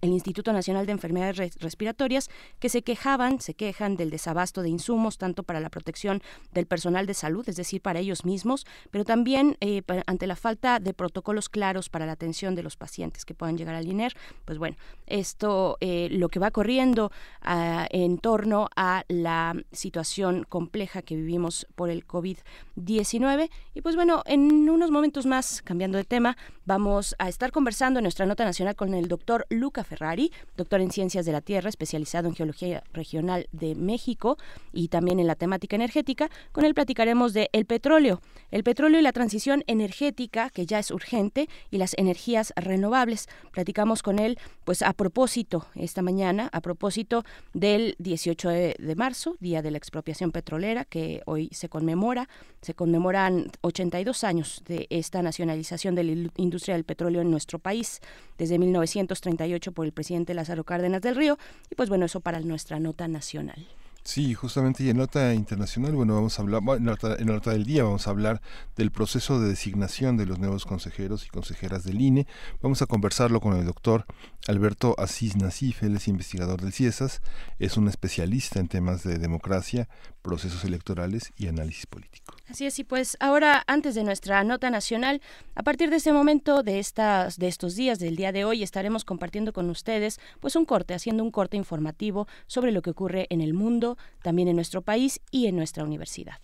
[0.00, 2.28] el Instituto Nacional de Enfermedades Respiratorias,
[2.58, 6.22] que se quejaban, se quejan del desabasto de insumos, tanto para la protección
[6.52, 10.80] del personal de salud, es decir, para ellos mismos, pero también eh, ante la falta
[10.80, 14.14] de protocolos claros para la atención de los pacientes que puedan llegar al INER.
[14.44, 14.76] Pues bueno,
[15.06, 17.12] esto eh, lo que va corriendo
[17.42, 23.50] ah, en torno a la situación compleja que vivimos por el COVID-19.
[23.74, 28.04] Y pues bueno, en unos momentos más, cambiando de tema, vamos a estar conversando en
[28.04, 32.28] nuestra nota nacional con el doctor Lucas Ferrari, doctor en Ciencias de la Tierra, especializado
[32.28, 34.38] en Geología Regional de México
[34.72, 36.30] y también en la temática energética.
[36.52, 38.20] Con él platicaremos de el petróleo,
[38.50, 43.28] el petróleo y la transición energética, que ya es urgente, y las energías renovables.
[43.52, 47.24] Platicamos con él, pues a propósito, esta mañana, a propósito
[47.54, 52.28] del 18 de, marzo, Día de la Expropiación Petrolera, que hoy se conmemora.
[52.62, 58.00] Se conmemoran 82 años de esta nacionalización de la industria del petróleo en nuestro país,
[58.38, 61.38] desde 1938 por el presidente Lázaro Cárdenas del Río.
[61.70, 63.66] Y pues bueno, eso para nuestra nota nacional.
[64.06, 67.82] Sí, justamente y en nota internacional, bueno, vamos a hablar, en, la nota, del día
[67.82, 68.40] vamos a hablar
[68.76, 72.28] del proceso de designación de los nuevos consejeros y consejeras del INE.
[72.62, 74.06] Vamos a conversarlo con el doctor
[74.46, 77.20] Alberto Asís Nasif, él es investigador del CIESAS,
[77.58, 79.88] es un especialista en temas de democracia,
[80.26, 82.34] procesos electorales y análisis político.
[82.48, 85.22] Así es, y pues ahora, antes de nuestra nota nacional,
[85.54, 89.04] a partir de este momento, de, estas, de estos días, del día de hoy, estaremos
[89.04, 93.40] compartiendo con ustedes pues un corte, haciendo un corte informativo sobre lo que ocurre en
[93.40, 96.40] el mundo, también en nuestro país y en nuestra universidad.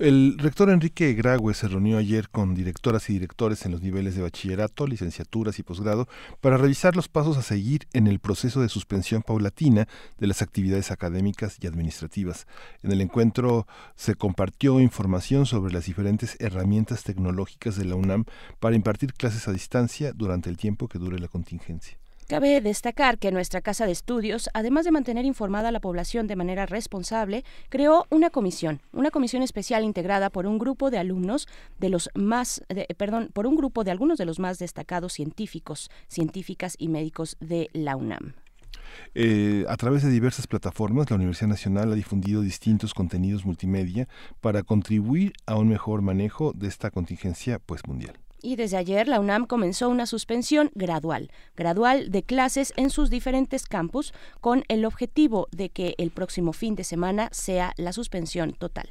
[0.00, 4.22] El rector Enrique Graue se reunió ayer con directoras y directores en los niveles de
[4.22, 6.08] bachillerato, licenciaturas y posgrado
[6.40, 9.86] para revisar los pasos a seguir en el proceso de suspensión paulatina
[10.16, 12.46] de las actividades académicas y administrativas.
[12.82, 18.24] En el encuentro se compartió información sobre las diferentes herramientas tecnológicas de la UNAM
[18.58, 21.99] para impartir clases a distancia durante el tiempo que dure la contingencia.
[22.30, 26.36] Cabe destacar que nuestra Casa de Estudios, además de mantener informada a la población de
[26.36, 31.48] manera responsable, creó una comisión, una comisión especial integrada por un grupo de alumnos
[31.80, 32.62] de los más,
[32.96, 37.68] perdón, por un grupo de algunos de los más destacados científicos, científicas y médicos de
[37.72, 38.34] la UNAM.
[39.16, 44.06] Eh, a través de diversas plataformas, la Universidad Nacional ha difundido distintos contenidos multimedia
[44.40, 48.20] para contribuir a un mejor manejo de esta contingencia pues mundial.
[48.42, 53.66] Y desde ayer la UNAM comenzó una suspensión gradual, gradual de clases en sus diferentes
[53.66, 58.88] campus con el objetivo de que el próximo fin de semana sea la suspensión total.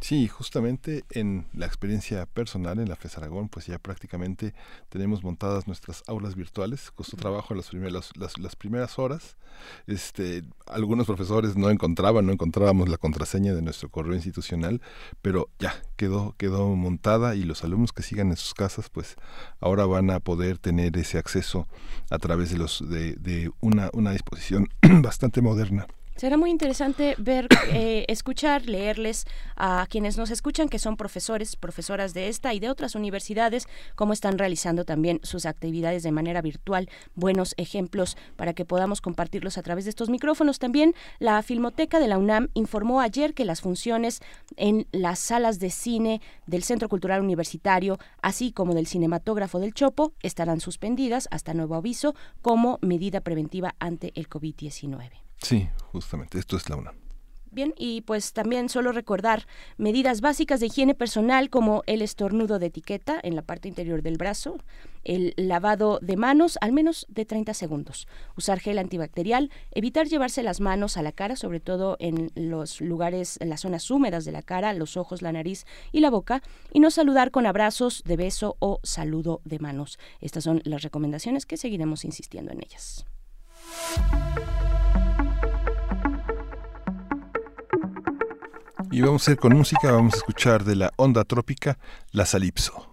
[0.00, 4.54] Sí, justamente en la experiencia personal en la FES Aragón, pues ya prácticamente
[4.88, 6.90] tenemos montadas nuestras aulas virtuales.
[6.90, 9.36] Costó trabajo las primeras, las, las, primeras horas.
[9.86, 14.80] Este, algunos profesores no encontraban, no encontrábamos la contraseña de nuestro correo institucional,
[15.20, 19.16] pero ya quedó, quedó montada y los alumnos que sigan en sus casas, pues
[19.60, 21.68] ahora van a poder tener ese acceso
[22.08, 24.70] a través de los de, de una, una disposición
[25.02, 25.86] bastante moderna.
[26.20, 29.24] Será muy interesante ver, eh, escuchar, leerles
[29.56, 34.12] a quienes nos escuchan, que son profesores, profesoras de esta y de otras universidades, cómo
[34.12, 36.90] están realizando también sus actividades de manera virtual.
[37.14, 40.58] Buenos ejemplos para que podamos compartirlos a través de estos micrófonos.
[40.58, 44.20] También la Filmoteca de la UNAM informó ayer que las funciones
[44.58, 50.12] en las salas de cine del Centro Cultural Universitario, así como del Cinematógrafo del Chopo,
[50.22, 55.29] estarán suspendidas hasta nuevo aviso como medida preventiva ante el COVID-19.
[55.42, 57.00] Sí, justamente, esto es la UNAM.
[57.52, 62.66] Bien, y pues también solo recordar medidas básicas de higiene personal como el estornudo de
[62.66, 64.58] etiqueta en la parte interior del brazo,
[65.02, 70.60] el lavado de manos al menos de 30 segundos, usar gel antibacterial, evitar llevarse las
[70.60, 74.42] manos a la cara, sobre todo en los lugares, en las zonas húmedas de la
[74.42, 78.56] cara, los ojos, la nariz y la boca, y no saludar con abrazos de beso
[78.60, 79.98] o saludo de manos.
[80.20, 83.04] Estas son las recomendaciones que seguiremos insistiendo en ellas.
[88.92, 91.78] Y vamos a ir con música, vamos a escuchar de la onda trópica,
[92.10, 92.89] la Salipso.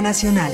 [0.00, 0.52] Nacional.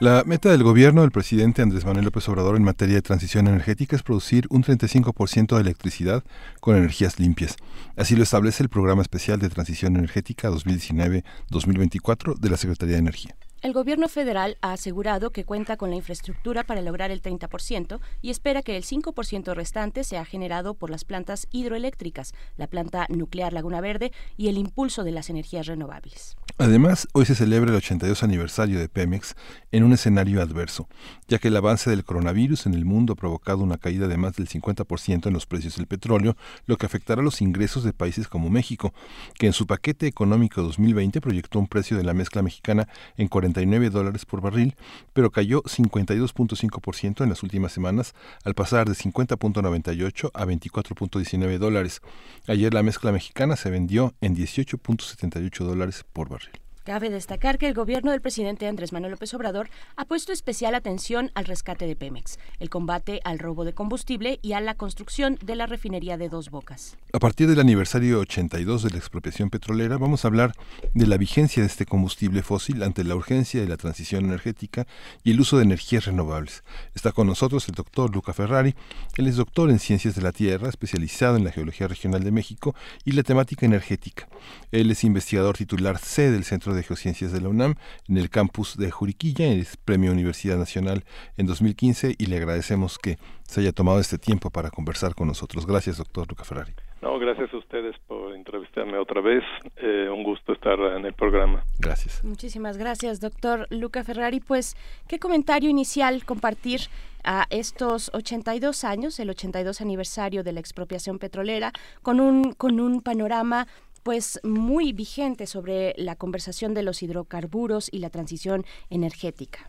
[0.00, 3.96] La meta del gobierno del presidente Andrés Manuel López Obrador en materia de transición energética
[3.96, 6.22] es producir un 35% de electricidad
[6.60, 7.56] con energías limpias.
[7.96, 13.37] Así lo establece el Programa Especial de Transición Energética 2019-2024 de la Secretaría de Energía.
[13.68, 18.30] El gobierno federal ha asegurado que cuenta con la infraestructura para lograr el 30% y
[18.30, 23.82] espera que el 5% restante sea generado por las plantas hidroeléctricas, la planta nuclear Laguna
[23.82, 26.38] Verde y el impulso de las energías renovables.
[26.56, 29.36] Además, hoy se celebra el 82 aniversario de Pemex
[29.70, 30.88] en un escenario adverso,
[31.28, 34.34] ya que el avance del coronavirus en el mundo ha provocado una caída de más
[34.34, 38.48] del 50% en los precios del petróleo, lo que afectará los ingresos de países como
[38.48, 38.94] México,
[39.38, 42.88] que en su paquete económico 2020 proyectó un precio de la mezcla mexicana
[43.18, 44.76] en 40 dólares por barril,
[45.12, 48.14] pero cayó 52.5% en las últimas semanas
[48.44, 52.00] al pasar de 50.98 a 24.19 dólares.
[52.46, 56.67] Ayer la mezcla mexicana se vendió en 18.78 dólares por barril.
[56.88, 61.30] Cabe destacar que el gobierno del presidente Andrés Manuel López Obrador ha puesto especial atención
[61.34, 65.54] al rescate de Pemex, el combate al robo de combustible y a la construcción de
[65.54, 66.96] la refinería de Dos Bocas.
[67.12, 70.54] A partir del aniversario 82 de la expropiación petrolera, vamos a hablar
[70.94, 74.86] de la vigencia de este combustible fósil ante la urgencia de la transición energética
[75.22, 76.64] y el uso de energías renovables.
[76.94, 78.74] Está con nosotros el doctor Luca Ferrari.
[79.18, 82.74] Él es doctor en Ciencias de la Tierra, especializado en la Geología Regional de México
[83.04, 84.26] y la temática energética.
[84.72, 87.74] Él es investigador titular C del Centro de de Geociencias de la UNAM
[88.08, 91.04] en el campus de Juriquilla, es Premio Universidad Nacional
[91.36, 95.66] en 2015 y le agradecemos que se haya tomado este tiempo para conversar con nosotros.
[95.66, 96.72] Gracias, doctor Luca Ferrari.
[97.00, 99.44] No, gracias a ustedes por entrevistarme otra vez.
[99.76, 101.62] Eh, un gusto estar en el programa.
[101.78, 102.24] Gracias.
[102.24, 104.40] Muchísimas gracias, doctor Luca Ferrari.
[104.40, 104.76] Pues,
[105.06, 106.80] ¿qué comentario inicial compartir
[107.24, 111.72] a estos 82 años, el 82 aniversario de la expropiación petrolera,
[112.02, 113.66] con un, con un panorama
[114.08, 119.68] pues muy vigente sobre la conversación de los hidrocarburos y la transición energética.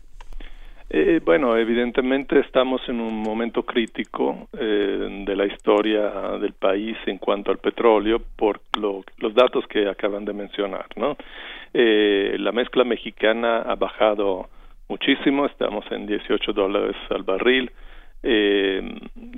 [0.88, 7.18] Eh, bueno, evidentemente estamos en un momento crítico eh, de la historia del país en
[7.18, 11.18] cuanto al petróleo por los datos que acaban de mencionar, ¿no?
[11.74, 14.48] Eh, la mezcla mexicana ha bajado
[14.88, 17.70] muchísimo, estamos en 18 dólares al barril,
[18.22, 18.82] eh,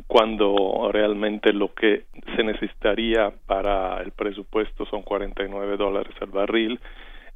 [0.06, 2.04] cuando realmente lo que
[2.36, 6.80] se necesitaría para el presupuesto son 49 dólares al barril.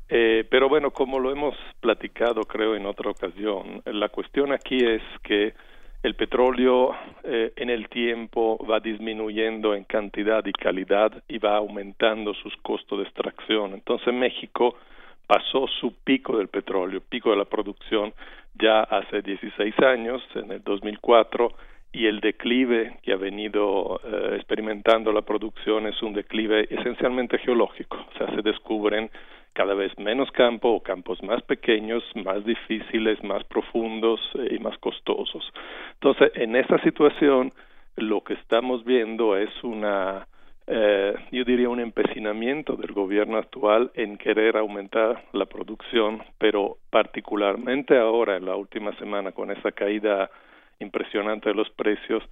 [0.08, 5.02] Eh, pero bueno, como lo hemos platicado creo en otra ocasión, la cuestión aquí es
[5.22, 5.54] que
[6.02, 6.94] el petróleo
[7.24, 12.98] eh, en el tiempo va disminuyendo en cantidad y calidad y va aumentando sus costos
[12.98, 13.74] de extracción.
[13.74, 14.76] Entonces México
[15.26, 18.14] pasó su pico del petróleo, pico de la producción,
[18.60, 21.52] ya hace 16 años, en el 2004,
[21.92, 27.96] y el declive que ha venido eh, experimentando la producción es un declive esencialmente geológico,
[27.96, 29.10] o sea, se descubren
[29.54, 34.76] cada vez menos campo o campos más pequeños, más difíciles, más profundos eh, y más
[34.78, 35.50] costosos.
[35.94, 37.52] Entonces, en esta situación,
[37.96, 40.26] lo que estamos viendo es una
[40.68, 47.96] eh, yo diría un empecinamiento del gobierno actual en querer aumentar la producción, pero particularmente
[47.96, 50.28] ahora, en la última semana, con esa caída
[50.80, 52.24] impresionante de los precios,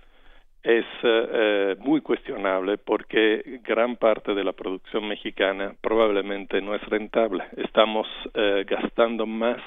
[0.65, 6.83] es eh, eh, muy cuestionable porque gran parte de la producción mexicana probablemente no es
[6.89, 7.45] rentable.
[7.57, 8.09] Estamos
[8.67, 9.59] gastando más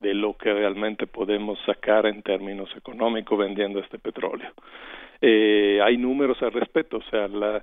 [0.00, 4.52] de lo que realmente podemos sacar en términos económicos vendiendo este petróleo.
[5.20, 7.62] hay números al respecto, o sea, la,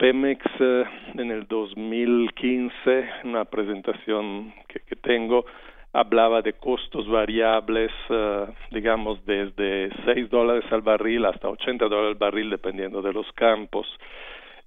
[0.00, 0.84] Pemex eh,
[1.18, 5.44] en el 2015, una presentación que, que tengo,
[5.92, 12.18] hablaba de costos variables, uh, digamos, desde 6 dólares al barril hasta 80 dólares al
[12.18, 13.86] barril, dependiendo de los campos.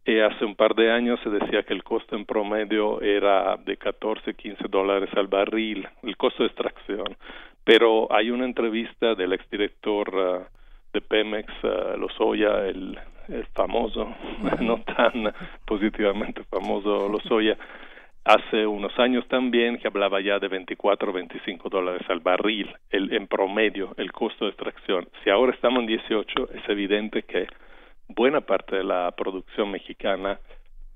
[0.05, 3.75] Y hace un par de años se decía que el costo en promedio era de
[3.77, 7.17] 14, 15 dólares al barril, el costo de extracción.
[7.63, 10.43] Pero hay una entrevista del exdirector uh,
[10.93, 12.99] de Pemex, uh, Lozoya, el
[13.29, 14.13] es famoso,
[14.61, 15.33] no tan
[15.65, 17.57] positivamente famoso Lozoya,
[18.25, 23.13] hace unos años también que hablaba ya de 24 o 25 dólares al barril el,
[23.13, 25.07] en promedio el costo de extracción.
[25.23, 27.47] Si ahora estamos en 18, es evidente que
[28.07, 30.39] buena parte de la producción mexicana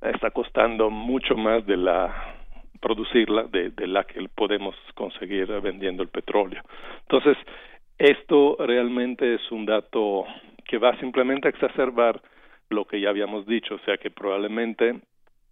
[0.02, 2.36] está costando mucho más de la
[2.80, 6.62] producirla de, de la que podemos conseguir vendiendo el petróleo.
[7.02, 7.36] Entonces,
[7.98, 10.26] esto realmente es un dato
[10.68, 12.22] que va simplemente a exacerbar
[12.70, 15.00] lo que ya habíamos dicho, o sea que probablemente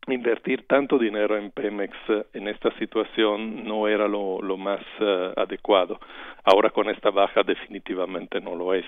[0.08, 5.40] invertir tanto dinero en Pemex eh, en esta situación no era lo, lo más uh,
[5.40, 6.00] adecuado.
[6.44, 8.86] Ahora con esta baja definitivamente no lo es.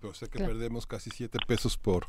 [0.00, 2.04] Pero sé que perdemos casi 7 pesos por,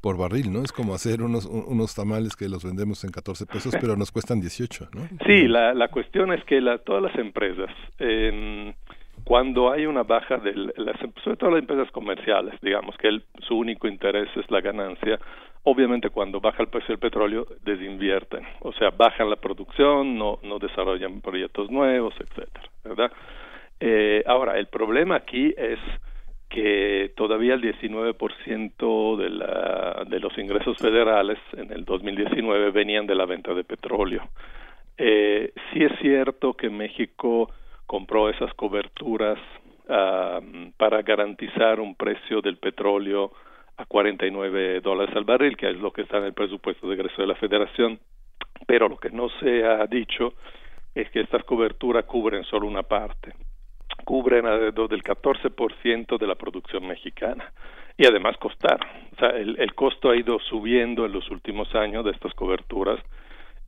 [0.00, 0.62] por barril, ¿no?
[0.62, 4.40] Es como hacer unos, unos tamales que los vendemos en 14 pesos, pero nos cuestan
[4.40, 5.08] 18, ¿no?
[5.26, 7.70] Sí, la, la cuestión es que la, todas las empresas,
[9.26, 10.54] cuando hay una baja, de
[11.24, 15.18] sobre todo las empresas comerciales, digamos que su único interés es la ganancia,
[15.64, 20.60] obviamente cuando baja el precio del petróleo desinvierten, o sea, bajan la producción, no, no
[20.60, 23.12] desarrollan proyectos nuevos, etcétera, ¿verdad?
[23.80, 25.80] Eh, ahora, el problema aquí es
[26.48, 33.16] que todavía el 19% de, la, de los ingresos federales en el 2019 venían de
[33.16, 34.22] la venta de petróleo.
[34.96, 37.50] Eh, sí es cierto que México
[37.86, 39.38] compró esas coberturas
[39.86, 43.32] para garantizar un precio del petróleo
[43.76, 47.22] a 49 dólares al barril, que es lo que está en el presupuesto de egreso
[47.22, 48.00] de la Federación,
[48.66, 50.34] pero lo que no se ha dicho
[50.94, 53.34] es que estas coberturas cubren solo una parte.
[54.04, 57.52] Cubren alrededor del 14% de la producción mexicana.
[57.98, 58.78] Y además costar.
[59.14, 62.98] O sea, el, el, costo ha ido subiendo en los últimos años de estas coberturas.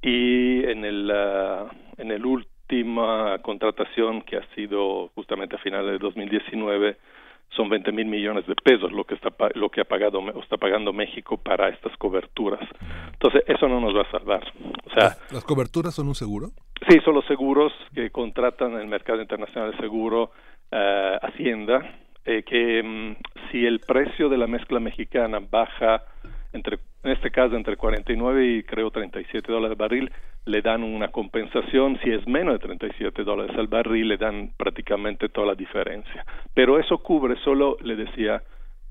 [0.03, 1.69] Y en el, uh,
[2.01, 2.25] en el
[2.69, 6.97] última contratación que ha sido justamente a finales de 2019
[7.57, 10.59] son 20 mil millones de pesos lo que está lo que ha pagado o está
[10.59, 12.61] pagando México para estas coberturas.
[13.13, 14.53] Entonces eso no nos va a salvar.
[14.85, 16.51] O sea, las coberturas son un seguro.
[16.87, 20.31] Sí, son los seguros que contratan en el mercado internacional de seguro
[20.71, 21.81] uh, Hacienda,
[22.27, 23.17] eh, que um,
[23.51, 26.03] si el precio de la mezcla mexicana baja
[26.53, 30.13] entre, en este caso entre 49 y creo 37 dólares al barril,
[30.45, 35.29] le dan una compensación, si es menos de 37 dólares al barril, le dan prácticamente
[35.29, 36.25] toda la diferencia.
[36.55, 38.43] Pero eso cubre solo, le decía,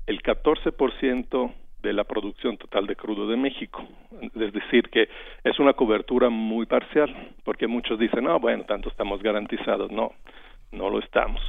[0.06, 1.52] el 14%
[1.82, 3.86] de la producción total de crudo de México.
[4.20, 5.08] Es decir, que
[5.44, 7.14] es una cobertura muy parcial,
[7.44, 9.90] porque muchos dicen, no, bueno, tanto estamos garantizados.
[9.90, 10.12] No,
[10.72, 11.40] no lo estamos.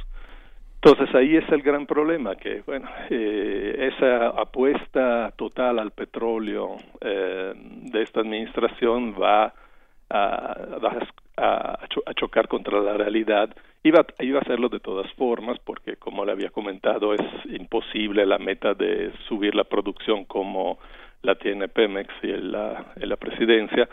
[0.82, 7.52] Entonces ahí es el gran problema, que bueno, eh, esa apuesta total al petróleo eh,
[7.54, 9.52] de esta administración va
[10.08, 10.56] a,
[11.36, 13.54] a, a, chocar contra la realidad.
[13.82, 17.20] Iba, iba a hacerlo de todas formas, porque como le había comentado, es
[17.50, 20.78] imposible la meta de subir la producción como
[21.20, 23.86] la tiene Pemex y en la, la presidencia,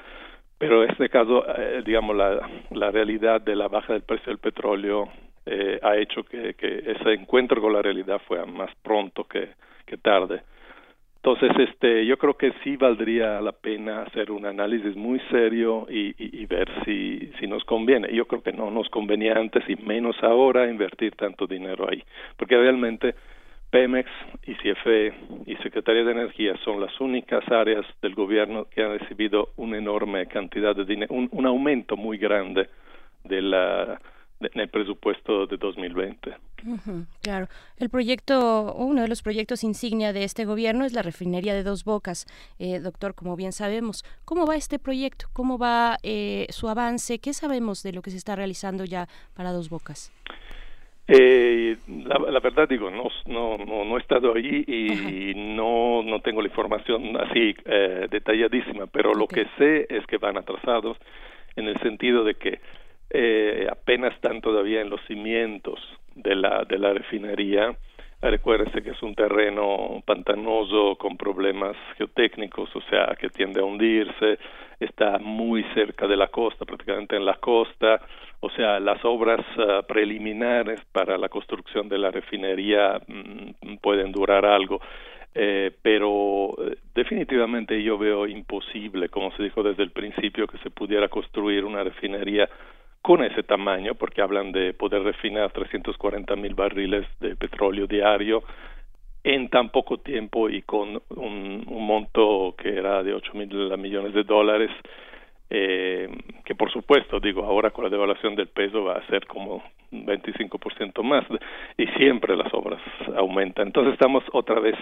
[0.57, 4.39] pero en este caso, eh, digamos, la, la realidad de la baja del precio del
[4.39, 5.09] petróleo
[5.49, 9.49] eh, ha hecho que, ese encuentro con la realidad fuera más pronto que,
[10.01, 10.41] tarde.
[11.15, 16.13] Entonces, este, yo creo que sí valdría la pena hacer un análisis muy serio y,
[16.17, 18.13] y, ver si, si nos conviene.
[18.13, 22.03] Yo creo que no nos convenía antes y menos ahora invertir tanto dinero ahí,
[22.37, 23.15] porque realmente
[23.71, 24.09] Pemex
[24.45, 25.13] y CFE
[25.45, 30.27] y Secretaría de Energía son las únicas áreas del gobierno que han recibido una enorme
[30.27, 32.69] cantidad de dinero, un, un aumento muy grande
[33.23, 33.99] de la
[34.39, 36.35] el presupuesto de 2020.
[37.21, 37.47] claro.
[37.77, 41.83] El proyecto, uno de los proyectos insignia de este gobierno es la refinería de Dos
[41.83, 42.25] Bocas.
[42.59, 45.27] Eh, doctor, como bien sabemos, ¿cómo va este proyecto?
[45.33, 47.19] ¿Cómo va eh, su avance?
[47.19, 50.11] ¿Qué sabemos de lo que se está realizando ya para Dos Bocas?
[51.09, 56.19] Eh, la, la, verdad digo no no no, no he estado allí y no no
[56.19, 59.19] tengo la información así eh, detalladísima pero okay.
[59.21, 60.97] lo que sé es que van atrasados
[61.55, 62.59] en el sentido de que
[63.09, 65.79] eh, apenas están todavía en los cimientos
[66.15, 67.75] de la, de la refinería.
[68.19, 74.39] Recuérdese que es un terreno pantanoso con problemas geotécnicos, o sea, que tiende a hundirse,
[74.79, 78.01] está muy cerca de la costa, prácticamente en la costa,
[78.39, 84.45] o sea, las obras uh, preliminares para la construcción de la refinería mmm, pueden durar
[84.45, 84.81] algo.
[85.39, 90.71] Eh, pero eh, definitivamente yo veo imposible, como se dijo desde el principio, que se
[90.71, 92.49] pudiera construir una refinería
[93.07, 98.43] con ese tamaño, porque hablan de poder refinar 340 mil barriles de petróleo diario
[99.23, 104.25] en tan poco tiempo y con un, monto que era de 8 mil millones de
[104.25, 104.71] dólares,
[105.49, 106.09] eh,
[106.43, 109.63] que por supuesto, digo, ahora con la devaluación del peso va a ser como
[109.93, 111.23] un 25% más
[111.77, 112.81] y siempre las obras
[113.15, 113.67] aumentan.
[113.67, 114.75] Entonces estamos otra vez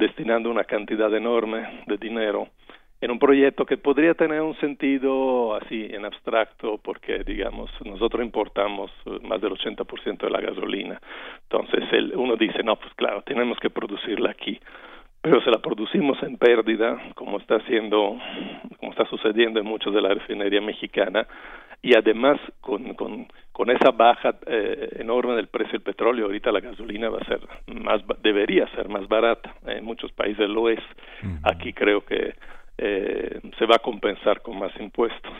[0.00, 2.48] destinando una cantidad enorme de dinero
[3.00, 8.90] en un proyecto que podría tener un sentido así en abstracto porque digamos nosotros importamos
[9.06, 11.00] eh, más del 80% de la gasolina.
[11.42, 14.58] Entonces el, uno dice no pues claro tenemos que producirla aquí
[15.20, 18.18] pero si la producimos en pérdida como está haciendo
[18.78, 21.26] como está sucediendo en muchos de la refinería mexicana.
[21.80, 26.58] Y además con, con, con esa baja eh, enorme del precio del petróleo ahorita la
[26.58, 30.80] gasolina va a ser más debería ser más barata en muchos países lo es.
[31.44, 32.34] Aquí creo que
[32.78, 35.32] eh, se va a compensar con más impuestos.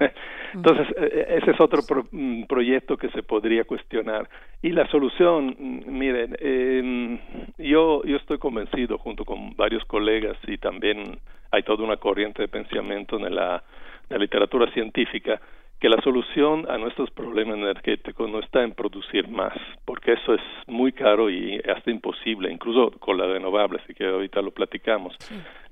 [0.54, 0.88] Entonces,
[1.28, 4.28] ese es otro mm, proyecto que se podría cuestionar.
[4.60, 7.18] Y la solución, mm, miren, eh,
[7.58, 11.20] yo, yo estoy convencido, junto con varios colegas, y también
[11.52, 13.62] hay toda una corriente de pensamiento en la,
[14.08, 15.40] en la literatura científica,
[15.80, 19.54] que la solución a nuestros problemas energéticos no está en producir más,
[19.86, 24.42] porque eso es muy caro y hasta imposible, incluso con la renovable, así que ahorita
[24.42, 25.16] lo platicamos.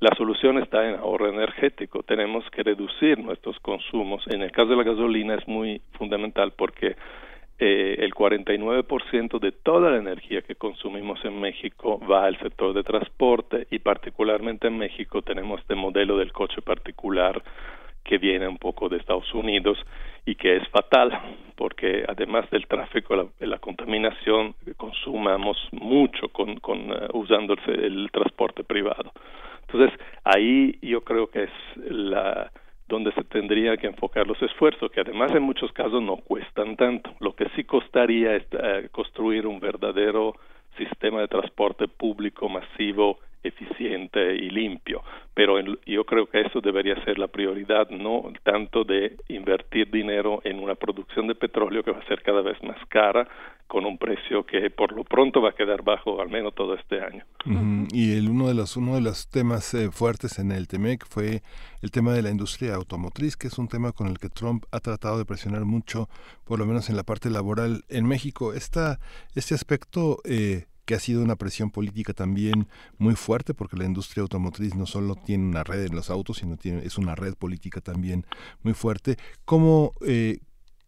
[0.01, 2.03] La solución está en ahorro energético.
[2.03, 4.25] Tenemos que reducir nuestros consumos.
[4.29, 6.97] En el caso de la gasolina es muy fundamental porque
[7.59, 12.83] eh, el 49% de toda la energía que consumimos en México va al sector de
[12.83, 17.43] transporte y particularmente en México tenemos este modelo del coche particular
[18.05, 19.79] que viene un poco de Estados Unidos
[20.25, 21.11] y que es fatal
[21.57, 28.11] porque además del tráfico la, la contaminación consumamos mucho con, con uh, usando el, el,
[28.13, 29.13] transporte privado.
[29.67, 32.51] Entonces ahí yo creo que es la
[32.87, 37.15] donde se tendría que enfocar los esfuerzos que además en muchos casos no cuestan tanto.
[37.21, 40.35] Lo que sí costaría es uh, construir un verdadero
[40.77, 45.03] sistema de transporte público masivo eficiente y limpio.
[45.35, 50.59] Pero yo creo que eso debería ser la prioridad, no tanto de invertir dinero en
[50.59, 53.29] una producción de petróleo que va a ser cada vez más cara,
[53.69, 57.03] con un precio que por lo pronto va a quedar bajo al menos todo este
[57.03, 57.23] año.
[57.93, 61.43] Y el, uno de los uno de los temas eh, fuertes en el TEMEC fue
[61.83, 64.81] el tema de la industria automotriz, que es un tema con el que Trump ha
[64.81, 66.09] tratado de presionar mucho,
[66.45, 68.55] por lo menos en la parte laboral en México.
[68.55, 68.99] Esta,
[69.35, 72.67] este aspecto eh, que ha sido una presión política también
[72.97, 76.57] muy fuerte, porque la industria automotriz no solo tiene una red en los autos, sino
[76.57, 78.25] tiene, es una red política también
[78.63, 79.17] muy fuerte.
[79.45, 80.39] ¿Cómo, eh,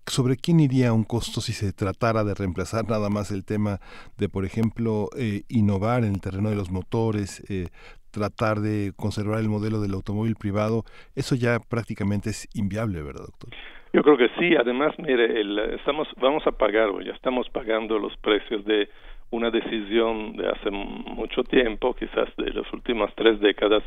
[0.07, 3.79] sobre quién iría un costo si se tratara de reemplazar nada más el tema
[4.17, 7.69] de, por ejemplo, eh, innovar en el terreno de los motores, eh,
[8.11, 10.85] tratar de conservar el modelo del automóvil privado?
[11.15, 13.51] Eso ya prácticamente es inviable, ¿verdad, doctor?
[13.93, 14.57] Yo creo que sí.
[14.57, 18.89] Además, mire, el, estamos, vamos a pagar, o ya estamos pagando los precios de
[19.31, 23.83] una decisión de hace mucho tiempo, quizás de las últimas tres décadas,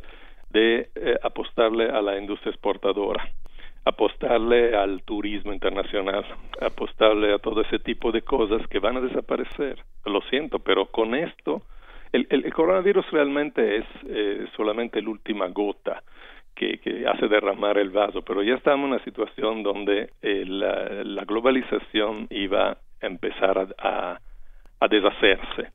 [0.49, 3.27] de eh, apostarle a la industria exportadora,
[3.85, 6.23] apostarle al turismo internacional,
[6.61, 9.79] apostarle a todo ese tipo de cosas que van a desaparecer.
[10.05, 11.63] Lo siento, pero con esto,
[12.13, 16.03] el, el, coronavirus realmente es eh, solamente la última gota
[16.55, 21.03] que, que, hace derramar el vaso, pero ya estamos en una situación donde eh, la,
[21.03, 24.32] la, globalización iba a empezar a a
[24.87, 25.71] deshacerse.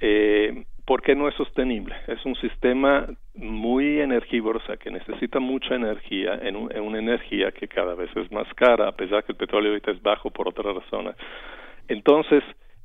[0.00, 1.94] Eh, porque no es sostenible.
[2.06, 7.68] Es un sistema muy energívoro, o sea, que necesita mucha energía, en, una energía que
[7.68, 10.74] cada vez es más cara, a pesar que el petróleo ahorita es bajo por otras
[10.74, 11.16] razones.
[11.88, 12.42] Entonces,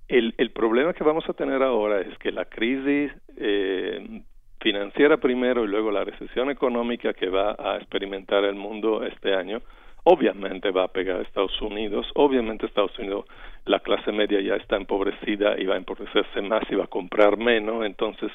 [0.07, 4.21] el, el problema que vamos a tener ahora es que la crisis eh,
[4.61, 9.61] financiera primero y luego la recesión económica que va a experimentar el mundo este año,
[10.03, 13.25] obviamente va a pegar a Estados Unidos, obviamente Estados Unidos
[13.65, 17.37] la clase media ya está empobrecida y va a empobrecerse más y va a comprar
[17.37, 18.31] menos, entonces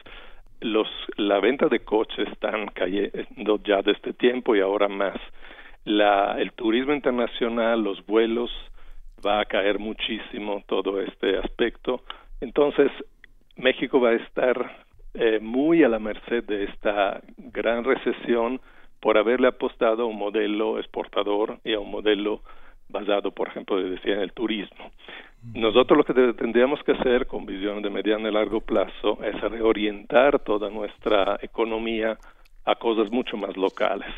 [0.61, 5.17] los la venta de coches están cayendo ya de este tiempo y ahora más.
[5.85, 8.51] La, el turismo internacional, los vuelos,
[9.25, 12.03] va a caer muchísimo todo este aspecto.
[12.41, 12.91] Entonces,
[13.57, 18.61] México va a estar eh, muy a la merced de esta gran recesión
[19.01, 22.41] por haberle apostado a un modelo exportador y a un modelo
[22.95, 24.93] basado, por ejemplo, decía, en el turismo.
[25.53, 30.39] Nosotros lo que tendríamos que hacer con visión de mediano y largo plazo es reorientar
[30.39, 32.17] toda nuestra economía
[32.65, 34.09] a cosas mucho más locales.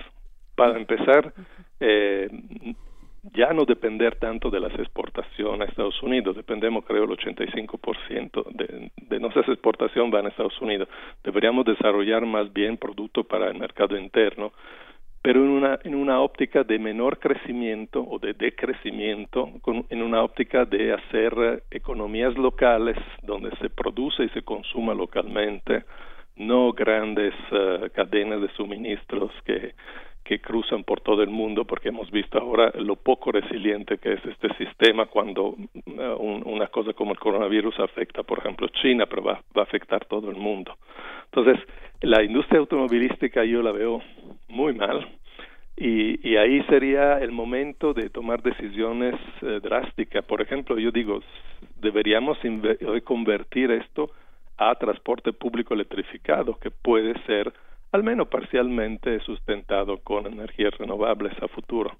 [0.54, 1.32] Para empezar,
[1.80, 2.28] eh,
[3.34, 8.90] ya no depender tanto de las exportaciones a Estados Unidos, dependemos creo el 85% de,
[8.96, 10.88] de nuestras exportaciones van a Estados Unidos.
[11.24, 14.52] Deberíamos desarrollar más bien producto para el mercado interno,
[15.26, 20.22] pero en una, en una óptica de menor crecimiento o de decrecimiento, con, en una
[20.22, 25.82] óptica de hacer economías locales donde se produce y se consuma localmente,
[26.36, 29.74] no grandes uh, cadenas de suministros que
[30.26, 34.26] que cruzan por todo el mundo porque hemos visto ahora lo poco resiliente que es
[34.26, 35.54] este sistema cuando
[35.86, 40.04] un, una cosa como el coronavirus afecta por ejemplo China pero va, va a afectar
[40.06, 40.76] todo el mundo.
[41.26, 41.64] Entonces
[42.00, 44.02] la industria automovilística yo la veo
[44.48, 45.06] muy mal
[45.76, 50.24] y, y ahí sería el momento de tomar decisiones eh, drásticas.
[50.24, 51.20] Por ejemplo yo digo
[51.80, 52.36] deberíamos
[53.04, 54.10] convertir esto
[54.58, 57.52] a transporte público electrificado que puede ser
[57.92, 61.96] al menos parcialmente sustentado con energías renovables a futuro.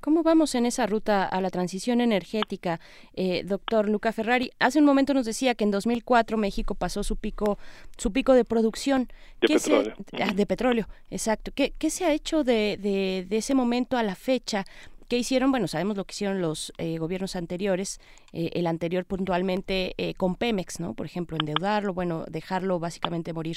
[0.00, 2.80] ¿Cómo vamos en esa ruta a la transición energética,
[3.14, 4.50] eh, doctor Luca Ferrari?
[4.58, 7.56] Hace un momento nos decía que en 2004 México pasó su pico,
[7.96, 9.08] su pico de producción.
[9.40, 9.94] De petróleo.
[10.20, 11.52] Ah, de petróleo, exacto.
[11.54, 14.64] ¿Qué, qué se ha hecho de, de, de ese momento a la fecha?
[15.10, 15.50] ¿Qué hicieron?
[15.50, 17.98] Bueno, sabemos lo que hicieron los eh, gobiernos anteriores,
[18.32, 20.94] eh, el anterior puntualmente eh, con Pemex, ¿no?
[20.94, 23.56] Por ejemplo, endeudarlo, bueno, dejarlo básicamente morir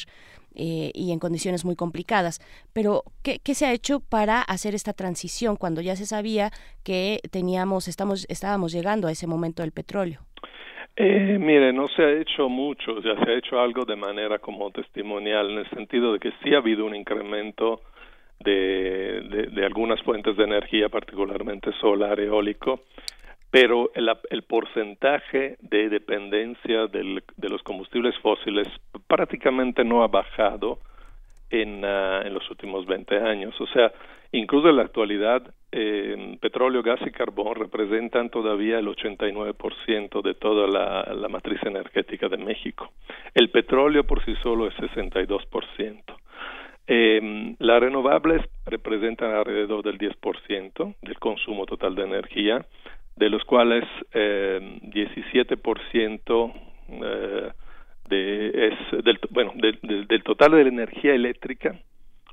[0.55, 2.39] y en condiciones muy complicadas.
[2.73, 6.49] Pero, ¿qué, ¿qué, se ha hecho para hacer esta transición cuando ya se sabía
[6.83, 10.21] que teníamos, estamos, estábamos llegando a ese momento del petróleo?
[10.95, 14.69] Eh, mire, no se ha hecho mucho, ya se ha hecho algo de manera como
[14.69, 17.81] testimonial, en el sentido de que sí ha habido un incremento
[18.43, 22.81] de, algunas fuentes de energía, particularmente solar, eólico,
[23.49, 28.67] pero el, el porcentaje de dependencia del, de los combustibles fósiles
[29.07, 30.79] prácticamente no ha bajado
[31.53, 33.59] en, en los últimos 20 años.
[33.61, 33.91] O sea,
[34.31, 40.67] incluso en la actualidad, eh, petróleo, gas y carbón representan todavía el 89% de toda
[40.67, 42.91] la, la matriz energética de México.
[43.33, 46.03] El petróleo por sí solo es 62%.
[46.85, 52.65] Eh, las renovables representan alrededor del 10% del consumo total de energía,
[53.15, 56.53] de los cuales eh, 17%
[56.89, 57.51] eh,
[58.09, 61.75] de, es del, bueno, del, del, total de la energía eléctrica,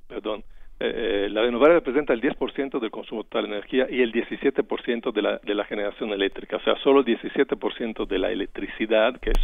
[0.09, 0.43] perdón,
[0.81, 5.23] eh, la renovable representa el 10% del consumo total de energía y el 17% de
[5.23, 9.41] la, de la generación eléctrica, o sea, solo el 17% de la electricidad, que es,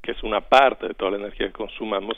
[0.00, 2.16] que es una parte de toda la energía que consumamos,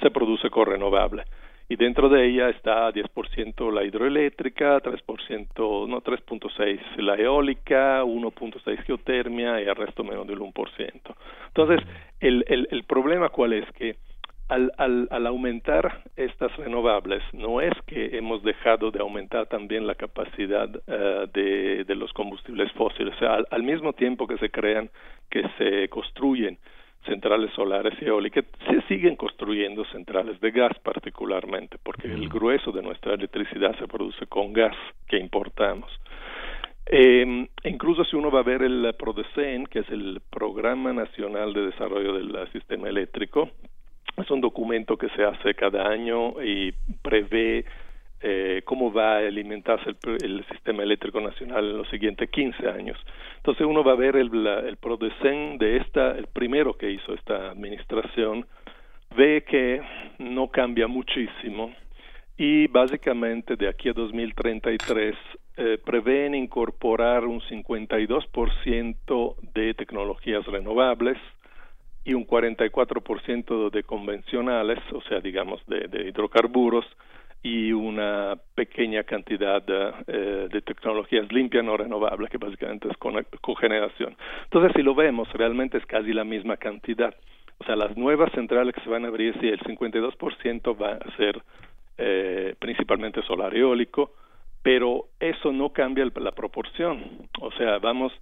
[0.00, 1.24] se produce con renovable
[1.68, 9.60] y dentro de ella está 10% la hidroeléctrica, 3%, no 3.6 la eólica, 1.6 geotermia
[9.60, 11.14] y el resto menos del 1%.
[11.48, 11.80] Entonces,
[12.20, 13.96] el, el, el problema cuál es que
[14.48, 19.94] al, al, al, aumentar estas renovables, no es que hemos dejado de aumentar también la
[19.94, 23.14] capacidad uh, de, de, los combustibles fósiles.
[23.16, 24.88] O sea, al, al, mismo tiempo que se crean,
[25.28, 26.56] que se construyen
[27.06, 32.82] centrales solares y eólicas, se siguen construyendo centrales de gas particularmente, porque el grueso de
[32.82, 34.76] nuestra electricidad se produce con gas
[35.06, 35.90] que importamos.
[36.90, 41.66] Eh, incluso si uno va a ver el PRODECEN, que es el Programa Nacional de
[41.66, 43.50] Desarrollo del Sistema Eléctrico,
[44.16, 46.72] es un documento que se hace cada año y
[47.02, 47.64] prevé
[48.20, 52.98] eh, cómo va a alimentarse el, el, sistema eléctrico nacional en los siguientes 15 años.
[53.36, 57.14] Entonces uno va a ver el, la, el PRODECEN de esta, el primero que hizo
[57.14, 58.46] esta administración,
[59.16, 59.80] ve que
[60.18, 61.72] no cambia muchísimo
[62.36, 65.14] y básicamente de aquí a 2033
[65.56, 71.18] eh, prevén incorporar un 52% de tecnologías renovables
[72.04, 76.86] y un 44% de convencionales, o sea, digamos, de, de hidrocarburos,
[77.42, 82.96] y una pequeña cantidad eh, de tecnologías limpias no renovables, que básicamente es
[83.40, 84.16] cogeneración.
[84.44, 87.14] Entonces, si lo vemos, realmente es casi la misma cantidad.
[87.58, 91.16] O sea, las nuevas centrales que se van a abrir, sí, el 52% va a
[91.16, 91.40] ser
[91.96, 94.12] eh, principalmente solar eólico,
[94.62, 97.28] pero eso no cambia la proporción.
[97.40, 98.12] O sea, vamos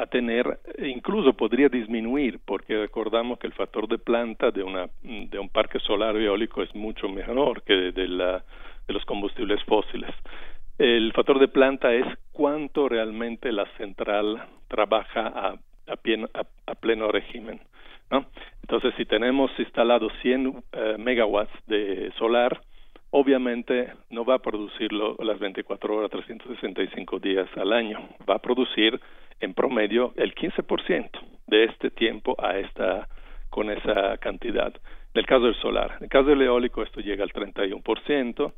[0.00, 5.38] a tener, incluso podría disminuir, porque recordamos que el factor de planta de, una, de
[5.38, 8.44] un parque solar eólico es mucho menor que de, la,
[8.86, 10.14] de los combustibles fósiles.
[10.78, 15.54] El factor de planta es cuánto realmente la central trabaja a,
[15.88, 17.60] a, pien, a, a pleno régimen.
[18.10, 18.26] ¿no?
[18.62, 22.60] Entonces, si tenemos instalados 100 eh, megawatts de solar,
[23.10, 27.98] obviamente no va a producirlo las 24 horas, 365 días al año.
[28.28, 29.00] Va a producir
[29.40, 31.10] en promedio el 15%
[31.46, 33.08] de este tiempo a esta
[33.50, 34.72] con esa cantidad.
[35.14, 38.52] En el caso del solar, en el caso del eólico esto llega al 31%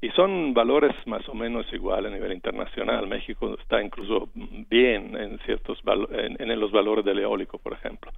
[0.00, 3.06] y son valores más o menos igual a nivel internacional.
[3.06, 5.80] México está incluso bien en ciertos
[6.10, 8.12] en, en los valores del eólico, por ejemplo.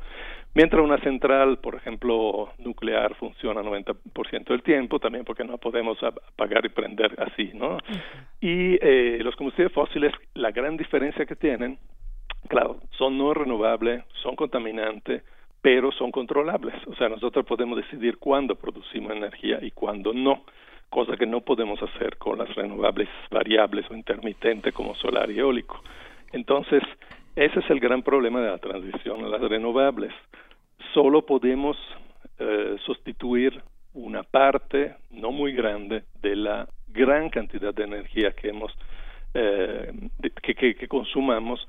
[0.54, 6.64] Mientras una central, por ejemplo, nuclear funciona 90% del tiempo, también porque no podemos apagar
[6.66, 7.78] y prender así, ¿no?
[8.40, 11.78] Y eh, los combustibles fósiles, la gran diferencia que tienen
[12.48, 15.22] Claro, son no renovables, son contaminantes,
[15.60, 16.74] pero son controlables.
[16.86, 20.44] O sea, nosotros podemos decidir cuándo producimos energía y cuándo no,
[20.88, 25.82] cosa que no podemos hacer con las renovables variables o intermitentes como solar y eólico.
[26.32, 26.82] Entonces,
[27.36, 30.12] ese es el gran problema de la transición a las renovables.
[30.94, 31.76] Solo podemos
[32.38, 33.60] eh, sustituir
[33.92, 38.72] una parte no muy grande de la gran cantidad de energía que hemos
[39.34, 39.92] eh,
[40.42, 41.66] que, que, que consumamos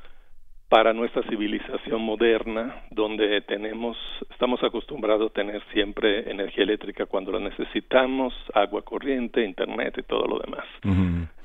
[0.69, 3.97] para nuestra civilización moderna, donde tenemos,
[4.29, 10.27] estamos acostumbrados a tener siempre energía eléctrica cuando la necesitamos, agua corriente, internet y todo
[10.27, 10.65] lo demás.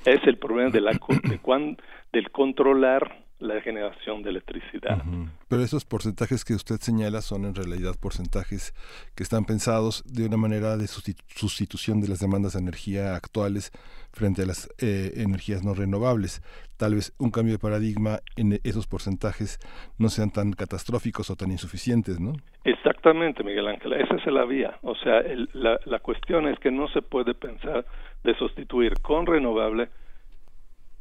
[0.04, 1.78] Es el problema de la, de cuan,
[2.12, 5.02] del controlar la generación de electricidad.
[5.48, 8.72] Pero esos porcentajes que usted señala son en realidad porcentajes
[9.14, 13.70] que están pensados de una manera de sustitución de las demandas de energía actuales
[14.12, 16.40] frente a las eh, energías no renovables.
[16.76, 19.58] Tal vez un cambio de paradigma en esos porcentajes
[19.98, 22.32] no sean tan catastróficos o tan insuficientes, ¿no?
[22.64, 23.92] Exactamente, Miguel Ángel.
[23.92, 24.78] Esa es la vía.
[24.82, 25.22] O sea,
[25.52, 27.84] la, la cuestión es que no se puede pensar
[28.24, 29.88] de sustituir con renovable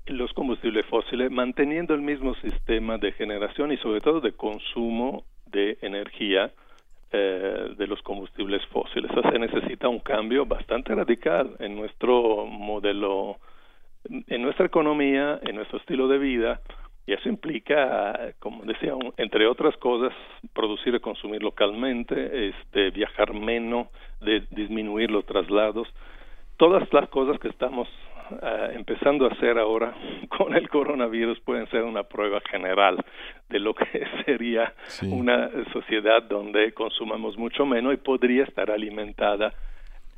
[0.08, 5.78] los combustibles fósiles, manteniendo el mismo sistema de generación y sobre todo de consumo de
[5.82, 6.52] energía
[7.12, 9.12] eh, de los combustibles fósiles.
[9.16, 13.38] O se necesita un cambio bastante radical en nuestro modelo,
[14.10, 16.60] en nuestra economía, en nuestro estilo de vida,
[17.06, 20.14] y eso implica, como decía, entre otras cosas,
[20.54, 23.88] producir y consumir localmente, este, viajar menos,
[24.22, 25.88] de disminuir los traslados,
[26.58, 27.90] todas las cosas que estamos
[28.42, 29.94] eh, empezando a hacer ahora
[30.38, 32.98] con el coronavirus pueden ser una prueba general
[33.50, 34.74] de lo que sería
[35.04, 39.54] una sociedad donde consumamos mucho menos y podría estar alimentada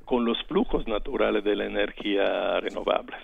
[0.06, 3.18] con los flujos naturales de la energía renovable.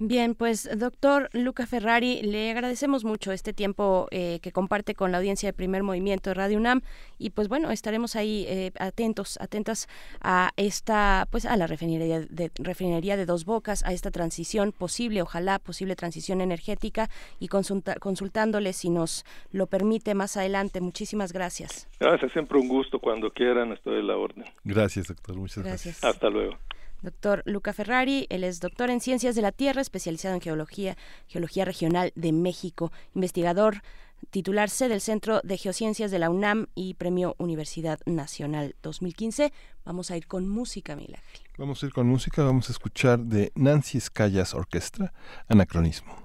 [0.00, 5.18] Bien, pues doctor Luca Ferrari, le agradecemos mucho este tiempo eh, que comparte con la
[5.18, 6.82] audiencia de Primer Movimiento de Radio UNAM
[7.18, 9.88] y pues bueno, estaremos ahí eh, atentos, atentas
[10.20, 15.20] a esta, pues a la refinería de, refinería de Dos Bocas, a esta transición posible,
[15.20, 17.10] ojalá posible transición energética
[17.40, 20.80] y consultándole si nos lo permite más adelante.
[20.80, 21.88] Muchísimas gracias.
[21.98, 23.00] Gracias, siempre un gusto.
[23.00, 24.44] Cuando quieran estoy a la orden.
[24.62, 25.34] Gracias, doctor.
[25.34, 26.04] Muchas gracias.
[26.04, 26.56] Hasta luego.
[27.02, 30.96] Doctor Luca Ferrari, él es doctor en Ciencias de la Tierra, especializado en Geología,
[31.26, 33.82] Geología Regional de México, investigador
[34.30, 39.52] titular C del Centro de Geociencias de la UNAM y Premio Universidad Nacional 2015.
[39.84, 41.22] Vamos a ir con música, Milagro.
[41.56, 45.12] Vamos a ir con música, vamos a escuchar de Nancy Escallas Orquestra,
[45.48, 46.16] Anacronismo.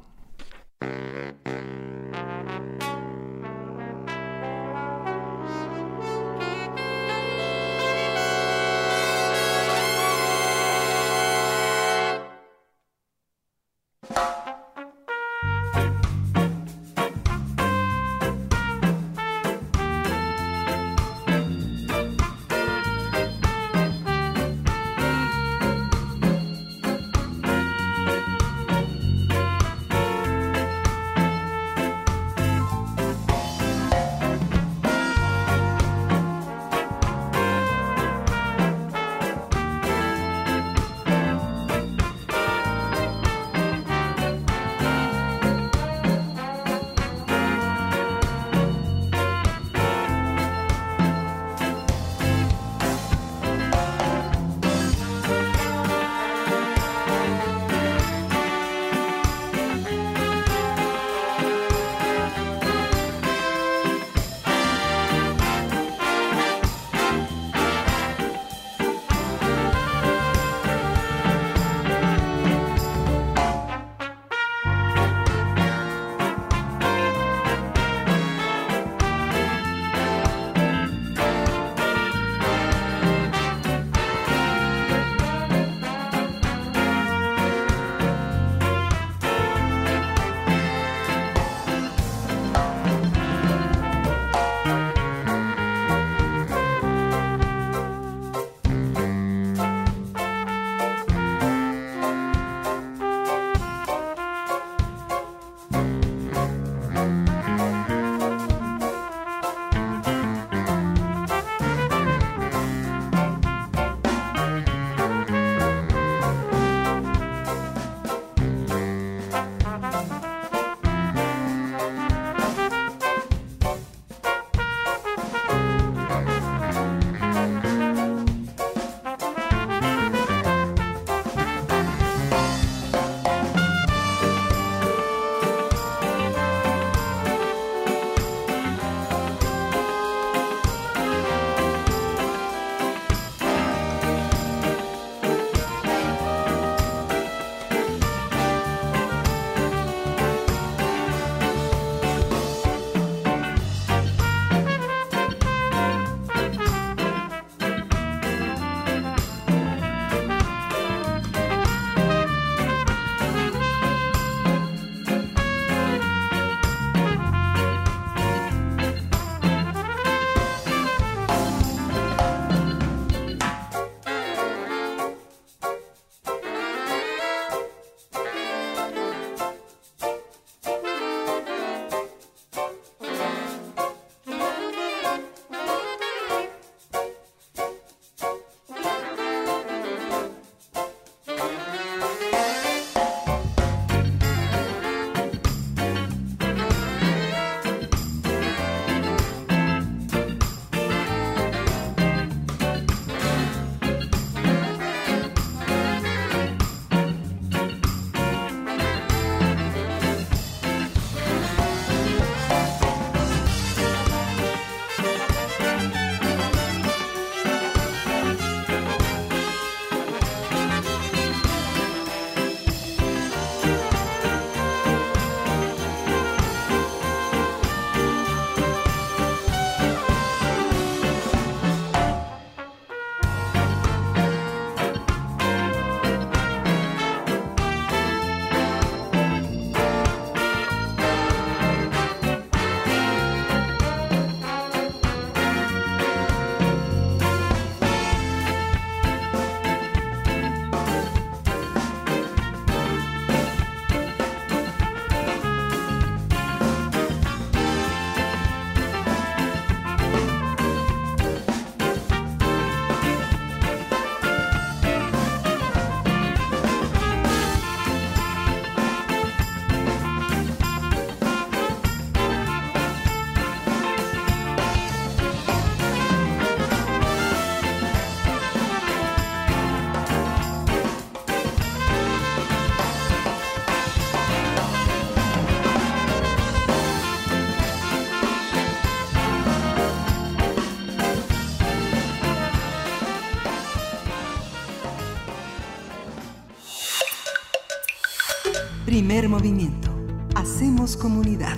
[299.34, 299.89] Movimiento.
[300.35, 301.57] Hacemos comunidad.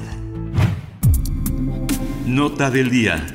[2.26, 3.28] Nota del día.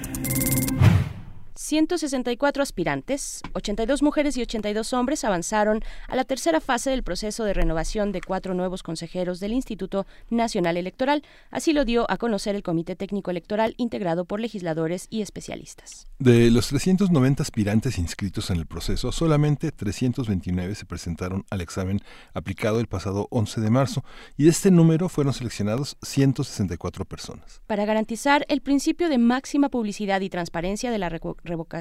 [1.57, 7.55] 164 aspirantes, 82 mujeres y 82 hombres avanzaron a la tercera fase del proceso de
[7.55, 11.22] renovación de cuatro nuevos consejeros del Instituto Nacional Electoral.
[11.51, 16.06] Así lo dio a conocer el Comité Técnico Electoral integrado por legisladores y especialistas.
[16.18, 22.01] De los 390 aspirantes inscritos en el proceso, solamente 329 se presentaron al examen
[22.35, 24.05] aplicado el pasado 11 de marzo
[24.36, 27.60] y de este número fueron seleccionados 164 personas.
[27.66, 31.09] Para garantizar el principio de máxima publicidad y transparencia de la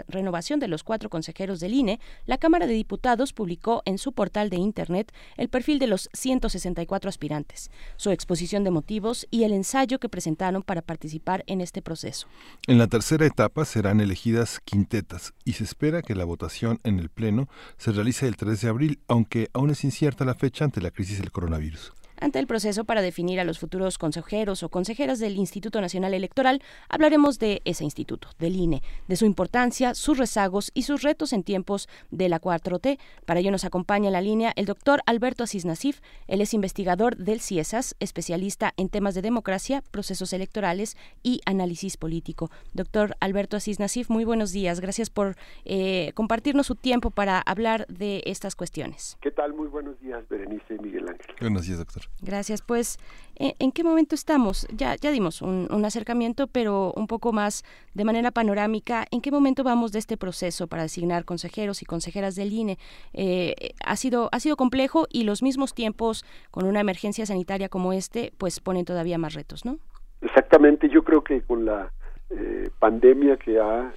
[0.07, 4.49] renovación de los cuatro consejeros del INE, la Cámara de Diputados publicó en su portal
[4.49, 9.99] de Internet el perfil de los 164 aspirantes, su exposición de motivos y el ensayo
[9.99, 12.27] que presentaron para participar en este proceso.
[12.67, 17.09] En la tercera etapa serán elegidas quintetas y se espera que la votación en el
[17.09, 20.91] Pleno se realice el 3 de abril, aunque aún es incierta la fecha ante la
[20.91, 21.93] crisis del coronavirus.
[22.21, 26.61] Ante el proceso para definir a los futuros consejeros o consejeras del Instituto Nacional Electoral,
[26.89, 31.43] hablaremos de ese instituto, del INE, de su importancia, sus rezagos y sus retos en
[31.43, 32.99] tiempos de la 4T.
[33.25, 36.01] Para ello nos acompaña en la línea el doctor Alberto Asís Nasif.
[36.27, 42.51] Él es investigador del CIESAS, especialista en temas de democracia, procesos electorales y análisis político.
[42.73, 44.81] Doctor Alberto Asís Nasif, muy buenos días.
[44.81, 49.17] Gracias por eh, compartirnos su tiempo para hablar de estas cuestiones.
[49.21, 49.53] ¿Qué tal?
[49.53, 51.35] Muy buenos días, Berenice y Miguel Ángel.
[51.39, 52.08] Buenos días, doctor.
[52.21, 52.61] Gracias.
[52.61, 52.97] Pues,
[53.37, 54.67] eh, ¿en qué momento estamos?
[54.75, 57.63] Ya, ya dimos un, acercamiento, pero un poco más
[57.93, 59.05] de manera panorámica.
[59.11, 62.77] ¿En qué momento vamos de este proceso para designar consejeros y consejeras del INE?
[63.13, 67.93] Eh, ha, sido, ha sido complejo y los mismos tiempos con una emergencia sanitaria como
[67.93, 69.77] este, pues ponen todavía más retos, ¿no?
[70.21, 70.89] Exactamente.
[70.89, 71.91] Yo creo que con la
[72.29, 73.93] eh, pandemia que ha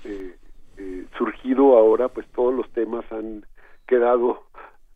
[1.16, 3.44] surgido ahora, pues todos los temas han
[3.86, 4.44] quedado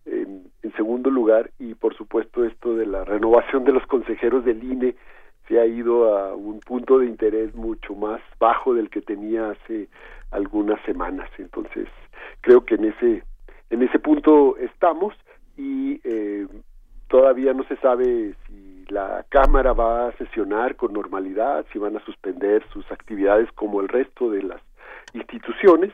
[0.06, 4.94] en, segundo lugar y por supuesto esto de la renovación de los consejeros del INE
[5.48, 9.88] se ha ido a un punto de interés mucho más bajo del que tenía hace
[10.32, 11.30] algunas semanas.
[11.38, 11.88] Entonces
[12.42, 13.22] creo que en ese
[13.70, 15.14] en ese punto estamos
[15.56, 16.46] y eh,
[17.08, 22.04] todavía no se sabe si la cámara va a sesionar con normalidad si van a
[22.04, 24.60] suspender sus actividades como el resto de las
[25.14, 25.92] instituciones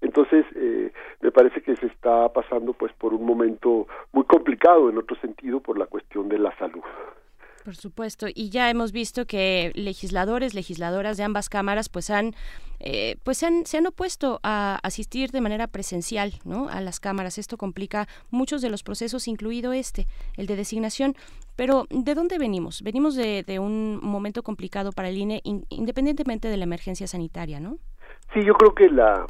[0.00, 4.98] entonces, eh, me parece que se está pasando pues por un momento muy complicado en
[4.98, 6.82] otro sentido por la cuestión de la salud.
[7.64, 12.32] Por supuesto, y ya hemos visto que legisladores, legisladoras de ambas cámaras, pues han,
[12.80, 16.68] eh, pues se han, se han opuesto a asistir de manera presencial, ¿no?
[16.70, 17.36] A las cámaras.
[17.36, 20.06] Esto complica muchos de los procesos, incluido este,
[20.36, 21.14] el de designación.
[21.56, 22.80] Pero ¿de dónde venimos?
[22.82, 27.76] Venimos de, de un momento complicado para el INE, independientemente de la emergencia sanitaria, ¿no?
[28.32, 29.26] Sí, yo creo que la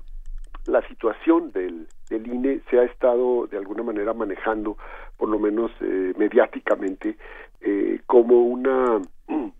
[0.68, 4.76] la situación del, del INE se ha estado de alguna manera manejando,
[5.16, 7.16] por lo menos eh, mediáticamente,
[7.60, 9.00] eh, como una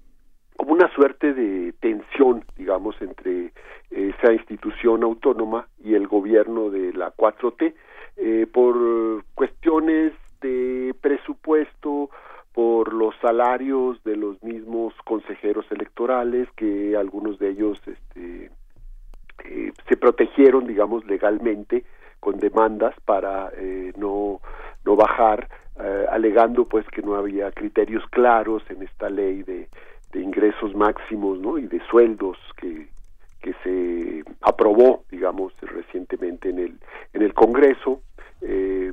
[0.56, 3.52] como una suerte de tensión, digamos, entre
[3.90, 7.74] esa institución autónoma y el gobierno de la 4T,
[8.16, 12.10] eh, por cuestiones de presupuesto,
[12.52, 18.50] por los salarios de los mismos consejeros electorales, que algunos de ellos este,
[19.44, 21.84] eh, se protegieron, digamos, legalmente
[22.20, 24.40] con demandas para eh, no,
[24.84, 25.48] no bajar,
[25.80, 29.68] eh, alegando pues que no había criterios claros en esta ley de,
[30.12, 31.58] de ingresos máximos ¿no?
[31.58, 32.88] y de sueldos que,
[33.40, 36.78] que se aprobó, digamos, recientemente en el,
[37.12, 38.02] en el Congreso.
[38.42, 38.92] Eh,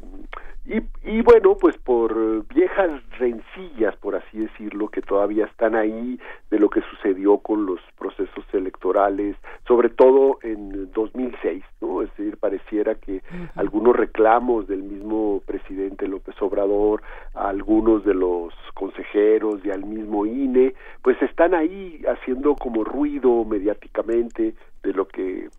[0.67, 2.89] y, y bueno, pues por viejas
[3.19, 6.19] rencillas, por así decirlo, que todavía están ahí
[6.49, 9.35] de lo que sucedió con los procesos electorales,
[9.67, 12.01] sobre todo en 2006, ¿no?
[12.01, 13.21] Es decir, pareciera que
[13.55, 17.03] algunos reclamos del mismo presidente López Obrador,
[17.35, 20.73] algunos de los consejeros y al mismo INE,
[21.03, 25.49] pues están ahí haciendo como ruido mediáticamente de lo que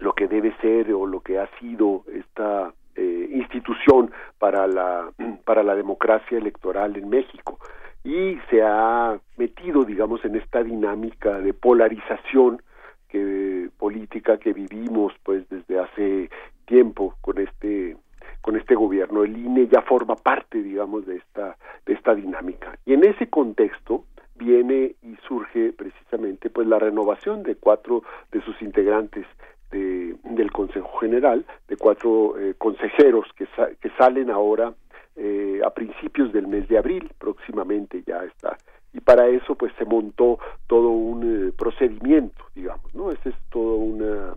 [0.00, 5.10] lo que debe ser o lo que ha sido esta eh, institución para la
[5.44, 7.58] para la democracia electoral en México.
[8.02, 12.60] Y se ha metido digamos en esta dinámica de polarización
[13.08, 16.28] que política que vivimos pues desde hace
[16.66, 17.96] tiempo con este
[18.40, 19.22] con este gobierno.
[19.22, 21.56] El INE ya forma parte digamos de esta
[21.86, 22.78] de esta dinámica.
[22.84, 24.04] Y en ese contexto
[24.34, 28.02] viene y surge precisamente pues la renovación de cuatro
[28.32, 29.24] de sus integrantes
[29.70, 33.46] de, del Consejo General, de cuatro eh, consejeros que,
[33.80, 34.72] que salen ahora
[35.16, 38.56] eh, a principios del mes de abril, próximamente ya está.
[38.92, 43.10] Y para eso pues se montó todo un eh, procedimiento, digamos, ¿no?
[43.10, 44.34] Ese es todo una,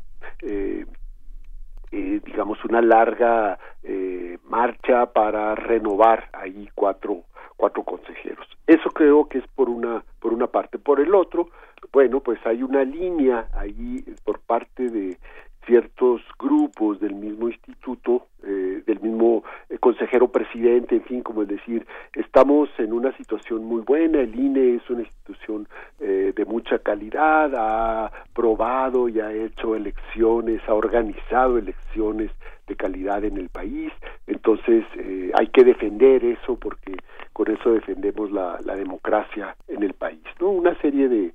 [1.91, 3.57] digamos, una larga
[4.43, 7.23] marcha para renovar ahí cuatro,
[7.61, 8.47] cuatro consejeros.
[8.65, 10.79] Eso creo que es por una, por una parte.
[10.79, 11.49] Por el otro,
[11.93, 15.19] bueno, pues hay una línea ahí por parte de
[15.65, 21.47] ciertos grupos del mismo instituto, eh, del mismo eh, consejero presidente, en fin, como es
[21.47, 25.67] decir, estamos en una situación muy buena, el INE es una institución
[25.99, 32.31] eh, de mucha calidad, ha probado y ha hecho elecciones, ha organizado elecciones
[32.67, 33.91] de calidad en el país,
[34.27, 34.85] entonces
[35.33, 36.95] hay que defender eso porque
[37.33, 40.49] con eso defendemos la, la democracia en el país, ¿no?
[40.49, 41.33] Una serie de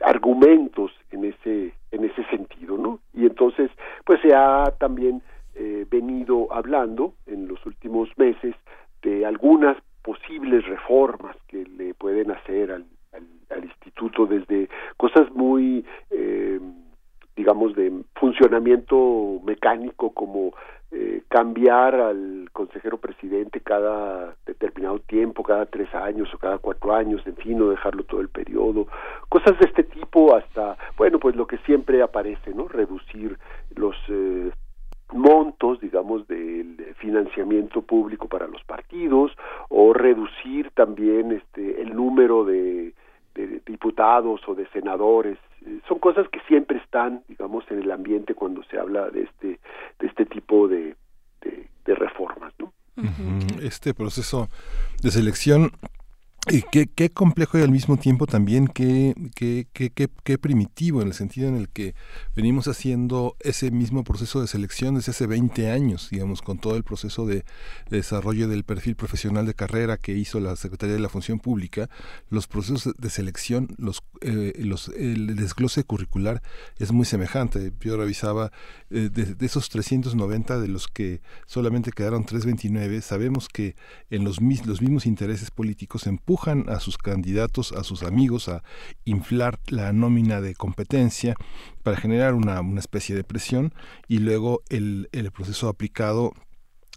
[0.00, 3.00] argumentos en ese en ese sentido, ¿no?
[3.14, 3.70] Y entonces,
[4.04, 5.22] pues se ha también
[5.54, 8.54] eh, venido hablando en los últimos meses
[9.02, 12.84] de algunas posibles reformas que le pueden hacer al,
[13.50, 16.60] al, instituto desde cosas muy eh,
[17.36, 20.52] digamos de funcionamiento mecánico como
[20.92, 27.24] eh, cambiar al consejero presidente cada determinado tiempo, cada tres años o cada cuatro años,
[27.26, 28.88] en fin, no dejarlo todo el periodo,
[29.28, 32.66] cosas de este tipo hasta, bueno, pues lo que siempre aparece, ¿no?
[32.66, 33.38] Reducir
[33.76, 34.50] los eh,
[35.12, 39.32] montos, digamos, del financiamiento público para los partidos
[39.68, 42.94] o reducir también este el número de
[43.34, 45.38] de diputados o de senadores
[45.88, 49.60] son cosas que siempre están digamos en el ambiente cuando se habla de este
[49.98, 50.96] de este tipo de
[51.42, 52.72] de, reformas ¿no?
[53.62, 54.48] este proceso
[55.02, 55.72] de selección
[56.48, 61.14] y qué, qué, complejo y al mismo tiempo también qué, qué, qué, primitivo en el
[61.14, 61.94] sentido en el que
[62.34, 66.82] venimos haciendo ese mismo proceso de selección desde hace 20 años, digamos, con todo el
[66.82, 67.44] proceso de,
[67.90, 71.90] desarrollo del perfil profesional de carrera que hizo la Secretaría de la Función Pública,
[72.30, 76.42] los procesos de selección, los, eh, los, el desglose curricular
[76.78, 77.70] es muy semejante.
[77.80, 78.50] Yo revisaba
[78.88, 83.76] eh, de, de, esos 390 de los que solamente quedaron 329, sabemos que
[84.08, 86.16] en los, los mismos intereses políticos en
[86.68, 88.62] a sus candidatos, a sus amigos, a
[89.04, 91.34] inflar la nómina de competencia
[91.82, 93.74] para generar una, una especie de presión
[94.08, 96.32] y luego el, el proceso aplicado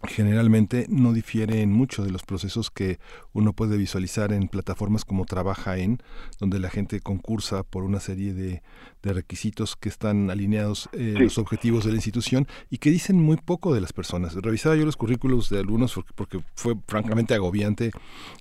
[0.06, 2.98] generalmente no difiere en mucho de los procesos que
[3.32, 5.98] uno puede visualizar en plataformas como Trabaja en,
[6.38, 8.62] donde la gente concursa por una serie de,
[9.04, 13.36] de requisitos que están alineados eh, los objetivos de la institución y que dicen muy
[13.36, 14.34] poco de las personas.
[14.34, 17.90] Revisaba yo los currículos de algunos porque, fue francamente agobiante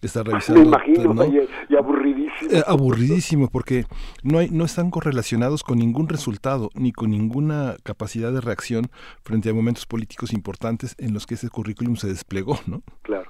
[0.01, 0.61] estar revisando.
[0.61, 1.25] Me imagino,
[1.69, 2.51] y, aburridísimo.
[2.51, 3.85] Eh, aburridísimo porque
[4.23, 8.89] no, hay, no están correlacionados con ningún resultado ni con ninguna capacidad de reacción
[9.23, 12.83] frente a momentos políticos importantes en los que ese currículum se desplegó, ¿no?
[13.01, 13.29] Claro.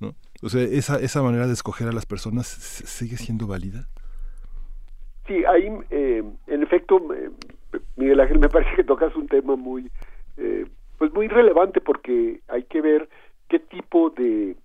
[0.00, 0.14] ¿No?
[0.42, 3.88] O sea, esa, esa manera de escoger a las personas sigue siendo válida.
[5.28, 7.06] Sí, ahí, eh, en efecto,
[7.96, 9.90] Miguel Ángel, me parece que tocas un tema muy,
[10.38, 13.08] eh, pues muy relevante porque hay que ver
[13.48, 14.56] qué tipo de,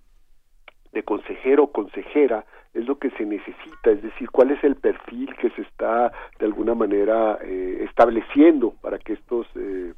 [0.92, 5.34] de consejero o consejera es lo que se necesita, es decir, cuál es el perfil
[5.36, 9.92] que se está de alguna manera eh, estableciendo para que estos eh,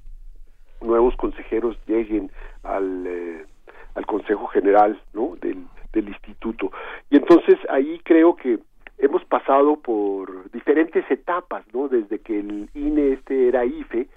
[0.83, 2.31] nuevos consejeros lleguen
[2.65, 3.47] al, eh,
[3.95, 5.37] al Consejo General ¿no?
[5.41, 6.73] del, del instituto.
[7.09, 8.59] Y entonces ahí creo que
[8.99, 11.89] hemos pasado por diferentes etapas, ¿no?
[11.89, 14.09] Desde que el INE este era IFE,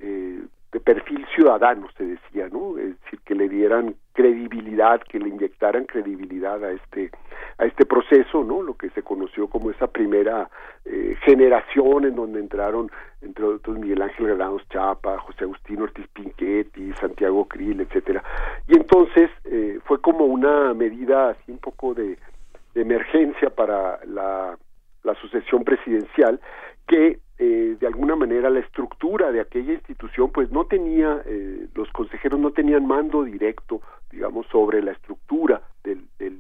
[0.02, 0.42] eh,
[0.72, 2.78] de perfil ciudadano, se decía, ¿no?
[2.78, 7.12] Es decir, que le dieran credibilidad, que le inyectaran credibilidad a este
[7.58, 8.62] a este proceso, ¿no?
[8.62, 10.50] Lo que se conoció como esa primera
[10.86, 12.90] eh, generación en donde entraron,
[13.22, 18.24] entre otros, Miguel Ángel Granados Chapa, José Agustín Ortiz Pinchetti, Santiago Krill, etcétera.
[18.68, 22.18] Y entonces eh, fue como una medida así un poco de,
[22.74, 24.58] emergencia para la
[25.20, 26.40] sucesión presidencial
[26.88, 31.90] que eh, de alguna manera la estructura de aquella institución pues no tenía eh, los
[31.92, 33.82] consejeros no tenían mando directo
[34.12, 36.38] digamos sobre la estructura del, del,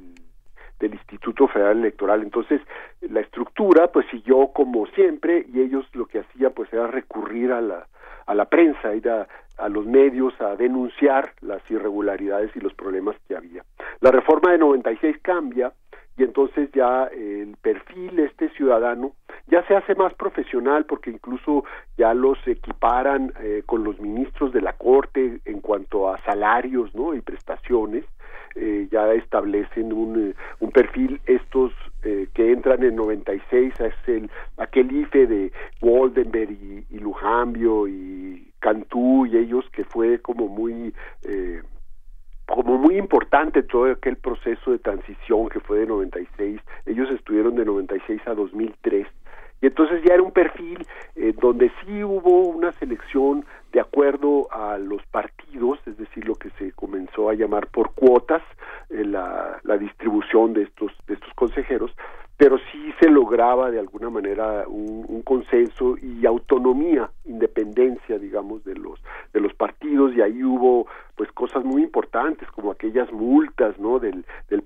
[0.79, 2.21] del Instituto Federal Electoral.
[2.21, 2.61] Entonces
[3.01, 7.61] la estructura pues siguió como siempre y ellos lo que hacían pues era recurrir a
[7.61, 7.87] la
[8.27, 13.15] a la prensa ir a, a los medios a denunciar las irregularidades y los problemas
[13.27, 13.65] que había.
[14.01, 15.73] La reforma de 96 cambia
[16.22, 19.14] y entonces ya el perfil este ciudadano
[19.48, 21.65] ya se hace más profesional porque incluso
[21.98, 27.15] ya los equiparan eh, con los ministros de la corte en cuanto a salarios no
[27.15, 28.06] y prestaciones.
[28.53, 31.19] Eh, ya establecen un, eh, un perfil.
[31.26, 31.72] Estos
[32.03, 38.53] eh, que entran en 96 es el aquel IFE de Goldenberg y, y Lujambio y
[38.60, 40.93] Cantú y ellos que fue como muy
[41.23, 41.64] eh,
[42.51, 47.65] como muy importante todo aquel proceso de transición que fue de 96 ellos estuvieron de
[47.65, 49.07] 96 a 2003
[49.61, 54.77] y entonces ya era un perfil eh, donde sí hubo una selección de acuerdo a
[54.79, 58.41] los partidos, es decir, lo que se comenzó a llamar por cuotas,
[58.89, 61.91] eh, la, la, distribución de estos, de estos consejeros,
[62.41, 68.99] pero sí se lograba de alguna manera un, consenso y autonomía, independencia, digamos, de los
[69.31, 73.99] de los partidos y ahí hubo pues cosas muy importantes como aquellas multas, ¿no?
[73.99, 74.63] Del del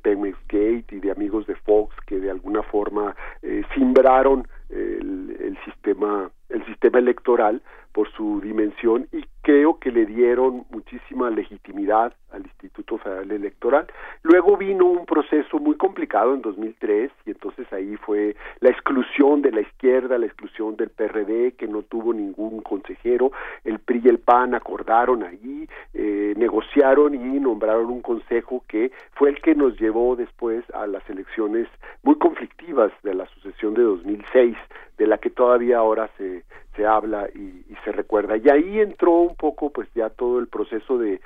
[0.47, 6.31] Gate y de amigos de Fox que de alguna forma eh, simbraron el, el sistema
[6.47, 7.61] el sistema electoral
[7.95, 13.87] por su dimensión y creo que le dieron muchísima legitimidad al Instituto Federal Electoral.
[14.21, 19.51] Luego vino un proceso muy complicado en 2003 y entonces ahí fue la exclusión de
[19.51, 23.31] la izquierda, la exclusión del PRD que no tuvo ningún consejero,
[23.63, 29.29] el PRI y el PAN acordaron ahí, eh, negociaron y nombraron un consejo que fue
[29.29, 31.69] el que nos llevó después a las elecciones
[32.03, 34.57] muy conflictivas de la sucesión de 2006,
[34.97, 36.43] de la que todavía ahora se,
[36.75, 38.37] se habla y, se recuerda.
[38.37, 41.21] Y ahí entró un poco pues ya todo el proceso de,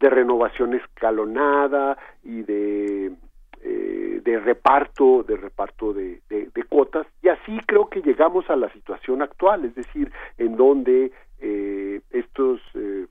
[0.00, 3.12] renovación escalonada y de
[3.62, 6.20] eh, de reparto de reparto de,
[6.68, 11.10] cuotas y así creo que llegamos a la situación actual es decir en donde
[11.40, 13.06] eh, estos eh,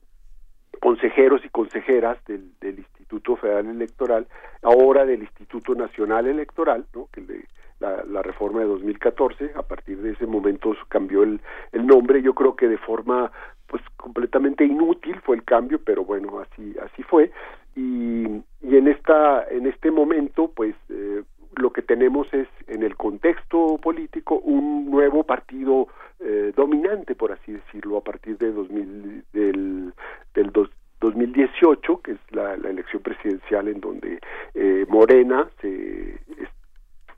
[0.80, 4.26] consejeros y consejeras del, del, Instituto Federal Electoral
[4.62, 7.08] ahora del Instituto Nacional Electoral ¿no?
[7.12, 7.44] que le,
[7.80, 11.40] la, reforma de 2014 a partir de ese momento cambió el,
[11.72, 13.30] el nombre yo creo que de forma
[13.66, 17.30] pues completamente inútil fue el cambio pero bueno así así fue.
[17.76, 18.24] Y,
[18.60, 21.22] y en esta en este momento pues eh,
[21.56, 25.88] lo que tenemos es en el contexto político un nuevo partido
[26.20, 29.92] eh, dominante por así decirlo a partir de 2000 del
[30.34, 34.18] del dos, 2018 que es la, la, elección presidencial en donde
[34.54, 36.18] eh, Morena se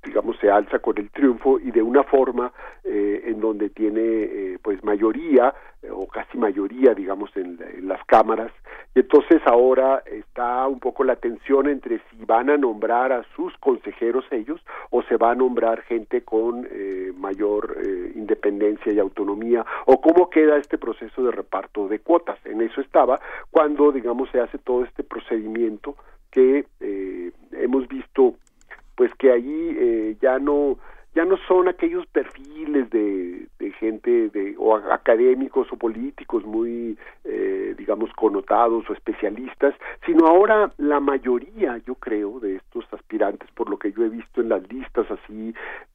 [0.03, 2.53] digamos se alza con el triunfo y de una forma
[2.85, 8.05] eh, en donde tiene eh, pues mayoría eh, o casi mayoría digamos en, en, las
[8.05, 8.53] cámaras.
[8.95, 13.57] Y entonces ahora está un poco la tensión entre si van a nombrar a sus
[13.59, 14.61] consejeros ellos
[14.91, 20.29] o se va a nombrar gente con eh, mayor eh, independencia y autonomía o cómo
[20.31, 22.39] queda este proceso de reparto de cuotas.
[22.45, 23.21] En eso estaba
[23.51, 25.97] cuando digamos se hace todo este procedimiento
[26.31, 28.35] que eh, hemos visto
[29.01, 30.77] pues que ahí eh, ya no
[31.15, 37.75] ya no son aquellos perfiles de, de gente de o académicos o políticos muy eh,
[37.79, 39.75] digamos connotados o especialistas
[40.05, 44.43] sino ahora la mayoría yo creo de estos aspirantes por lo que yo he visto
[44.43, 45.55] en las listas así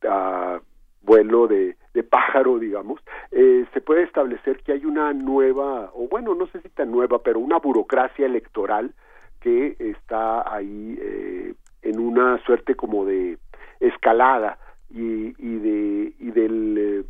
[0.09, 0.59] a
[1.03, 2.99] vuelo de, de pájaro digamos
[3.29, 7.19] eh, se puede establecer que hay una nueva o bueno no sé si tan nueva
[7.19, 8.95] pero una burocracia electoral
[9.41, 11.53] que está ahí eh,
[11.85, 13.37] en una suerte como de
[13.79, 14.57] escalada
[14.89, 17.03] y, y de y del eh,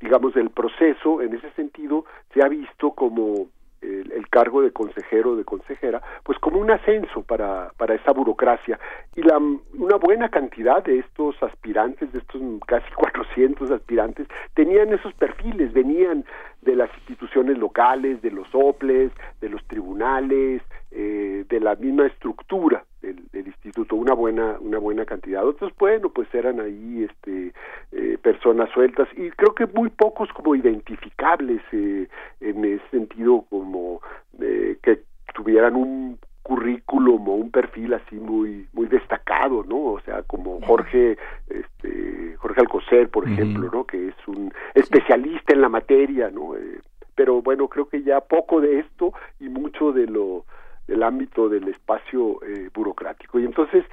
[0.00, 3.48] digamos del proceso en ese sentido se ha visto como
[3.82, 8.78] el, cargo de consejero o de consejera pues como un ascenso para para esa burocracia.
[9.14, 15.14] Y la una buena cantidad de estos aspirantes de estos casi 400 aspirantes tenían esos
[15.14, 16.24] perfiles venían
[16.66, 20.60] de las instituciones locales de los OPLES de los tribunales
[20.90, 25.46] eh, de la misma estructura del, instituto una buena una buena cantidad.
[25.46, 27.52] Otros bueno pues eran ahí este
[27.92, 32.08] eh, personas sueltas y creo que muy pocos como identificables eh,
[32.40, 34.00] en ese sentido como
[34.40, 35.00] eh, que
[35.34, 41.18] tuvieran un currículum o un perfil así muy muy destacado no o sea como Jorge
[41.48, 43.74] este Jorge Alcocer por ejemplo uh -huh.
[43.74, 46.80] no que es un especialista en la materia no eh,
[47.16, 50.44] pero bueno creo que ya poco de esto y mucho de lo
[50.86, 53.38] del ámbito del espacio eh, burocrático.
[53.38, 53.84] Y entonces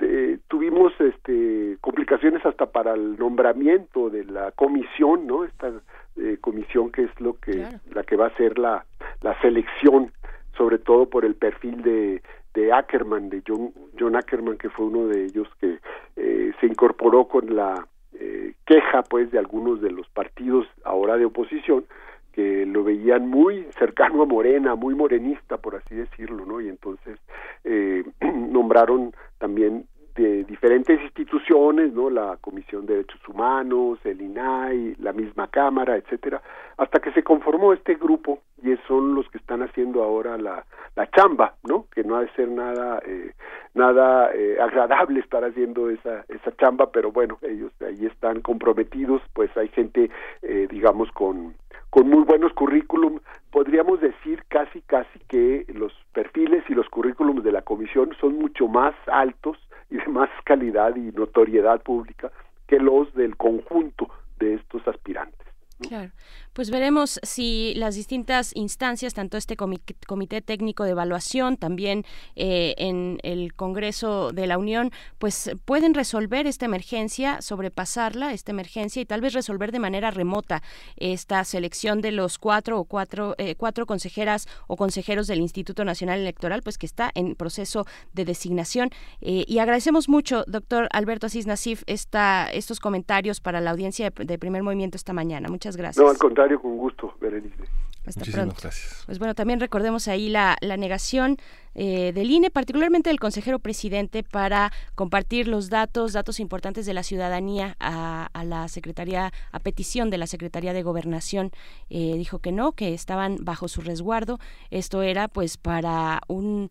[0.00, 5.72] eh, tuvimos este complicaciones hasta para el nombramiento de la comisión no esta
[6.16, 7.78] eh, comisión que es lo que claro.
[7.94, 8.84] la que va a ser la
[9.22, 10.12] la selección
[10.56, 12.22] sobre todo por el perfil de
[12.54, 15.78] de Ackerman de John John Ackerman que fue uno de ellos que
[16.16, 21.26] eh, se incorporó con la eh, queja pues de algunos de los partidos ahora de
[21.26, 21.84] oposición
[22.32, 26.60] que lo veían muy cercano a Morena, muy morenista, por así decirlo, ¿no?
[26.60, 27.18] Y entonces
[27.64, 32.10] eh, nombraron también de diferentes instituciones, ¿no?
[32.10, 36.42] La Comisión de Derechos Humanos, el INAI, la misma Cámara, etcétera,
[36.78, 40.64] hasta que se conformó este grupo y son los que están haciendo ahora la,
[40.94, 41.86] la chamba, ¿no?
[41.94, 43.32] Que no ha de ser nada, eh,
[43.76, 49.54] nada eh, agradable estar haciendo esa esa chamba pero bueno ellos ahí están comprometidos pues
[49.56, 50.10] hay gente
[50.42, 51.54] eh, digamos con
[51.90, 53.20] con muy buenos currículum
[53.50, 58.66] podríamos decir casi casi que los perfiles y los currículums de la comisión son mucho
[58.66, 59.58] más altos
[59.90, 62.30] y de más calidad y notoriedad pública
[62.66, 64.08] que los del conjunto
[64.38, 65.46] de estos aspirantes
[65.88, 66.10] Claro.
[66.56, 73.18] Pues veremos si las distintas instancias, tanto este comité, técnico de evaluación, también eh, en
[73.24, 79.20] el Congreso de la Unión, pues pueden resolver esta emergencia, sobrepasarla, esta emergencia y tal
[79.20, 80.62] vez resolver de manera remota
[80.96, 86.20] esta selección de los cuatro o cuatro, eh, cuatro consejeras o consejeros del Instituto Nacional
[86.20, 87.84] Electoral, pues que está en proceso
[88.14, 88.88] de designación.
[89.20, 94.38] Eh, y agradecemos mucho, doctor Alberto Asís Nasif, esta, estos comentarios para la audiencia de,
[94.38, 95.50] Primer Movimiento esta mañana.
[95.50, 96.02] Muchas gracias.
[96.02, 97.64] No, al contrario, con gusto, Berenice.
[98.06, 98.54] Hasta pronto.
[98.62, 99.02] gracias.
[99.06, 101.38] Pues bueno, también recordemos ahí la, la negación
[101.74, 107.02] eh, del INE, particularmente del consejero presidente, para compartir los datos, datos importantes de la
[107.02, 111.50] ciudadanía a, a la Secretaría, a petición de la Secretaría de Gobernación.
[111.90, 114.38] Eh, dijo que no, que estaban bajo su resguardo.
[114.70, 116.68] Esto era pues para un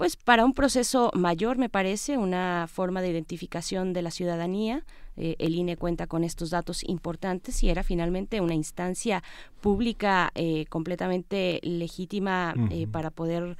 [0.00, 4.82] pues para un proceso mayor, me parece, una forma de identificación de la ciudadanía.
[5.22, 9.22] Eh, el INE cuenta con estos datos importantes y era finalmente una instancia
[9.60, 13.58] pública eh, completamente legítima eh, para poder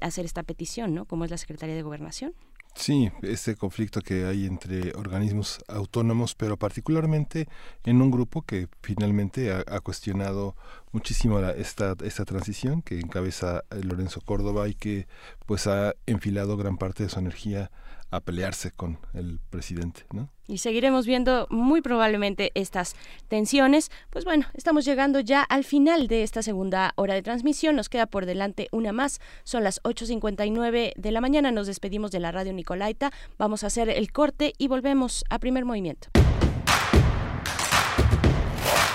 [0.00, 1.04] hacer esta petición, ¿no?
[1.04, 2.32] Como es la Secretaría de Gobernación.
[2.76, 7.48] Sí, este conflicto que hay entre organismos autónomos, pero particularmente
[7.84, 10.56] en un grupo que finalmente ha, cuestionado
[10.92, 15.06] muchísimo esta, esta transición que encabeza Lorenzo Córdoba y que
[15.46, 17.70] pues ha enfilado gran parte de su energía
[18.14, 20.30] a pelearse con el presidente, ¿no?
[20.46, 22.94] Y seguiremos viendo muy probablemente estas
[23.28, 23.90] tensiones.
[24.10, 27.76] Pues bueno, estamos llegando ya al final de esta segunda hora de transmisión.
[27.76, 29.20] Nos queda por delante una más.
[29.42, 31.50] Son las 8.59 de la mañana.
[31.50, 33.10] Nos despedimos de la radio Nicolaita.
[33.38, 36.08] Vamos a hacer el corte y volvemos a primer movimiento.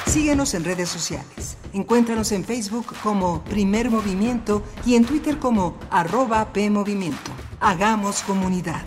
[0.06, 1.58] Síguenos en redes sociales.
[1.74, 7.49] Encuéntranos en Facebook como Primer Movimiento y en Twitter como arroba PMovimiento.
[7.62, 8.82] Hagamos comunidad.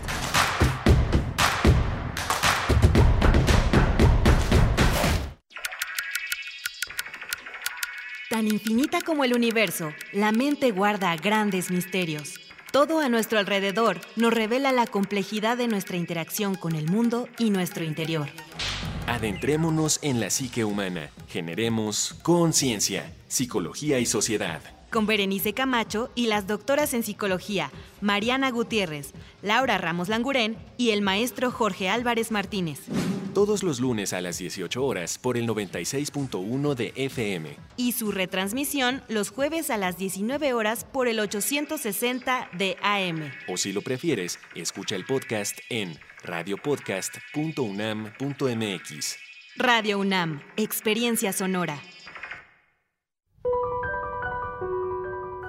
[8.31, 12.39] Tan infinita como el universo, la mente guarda grandes misterios.
[12.71, 17.51] Todo a nuestro alrededor nos revela la complejidad de nuestra interacción con el mundo y
[17.51, 18.27] nuestro interior.
[19.05, 21.11] Adentrémonos en la psique humana.
[21.27, 24.61] Generemos conciencia, psicología y sociedad
[24.93, 29.11] con Berenice Camacho y las doctoras en psicología Mariana Gutiérrez,
[29.41, 32.79] Laura Ramos Langurén y el maestro Jorge Álvarez Martínez.
[33.33, 37.57] Todos los lunes a las 18 horas por el 96.1 de FM.
[37.75, 43.31] Y su retransmisión los jueves a las 19 horas por el 860 de AM.
[43.47, 49.17] O si lo prefieres, escucha el podcast en radiopodcast.unam.mx.
[49.55, 51.81] Radio UNAM, Experiencia Sonora.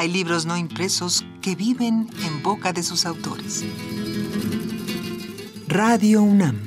[0.00, 3.62] hay libros no impresos que viven en boca de sus autores.
[5.68, 6.58] Radio UNAM.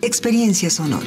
[0.00, 1.06] Experiencia sonora.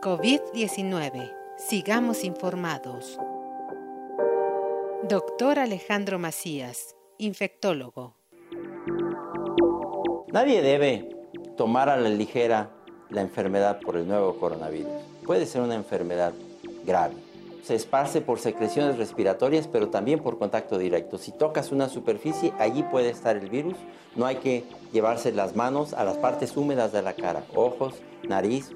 [0.00, 1.32] COVID-19.
[1.56, 3.18] Sigamos informados.
[5.08, 8.14] Doctor Alejandro Macías, infectólogo.
[10.32, 11.08] Nadie debe
[11.56, 12.70] tomar a la ligera
[13.08, 14.92] la enfermedad por el nuevo coronavirus.
[15.24, 16.34] Puede ser una enfermedad
[16.84, 17.14] grave.
[17.64, 21.16] Se esparce por secreciones respiratorias, pero también por contacto directo.
[21.16, 23.76] Si tocas una superficie, allí puede estar el virus.
[24.14, 27.94] No hay que llevarse las manos a las partes húmedas de la cara, ojos,
[28.28, 28.75] nariz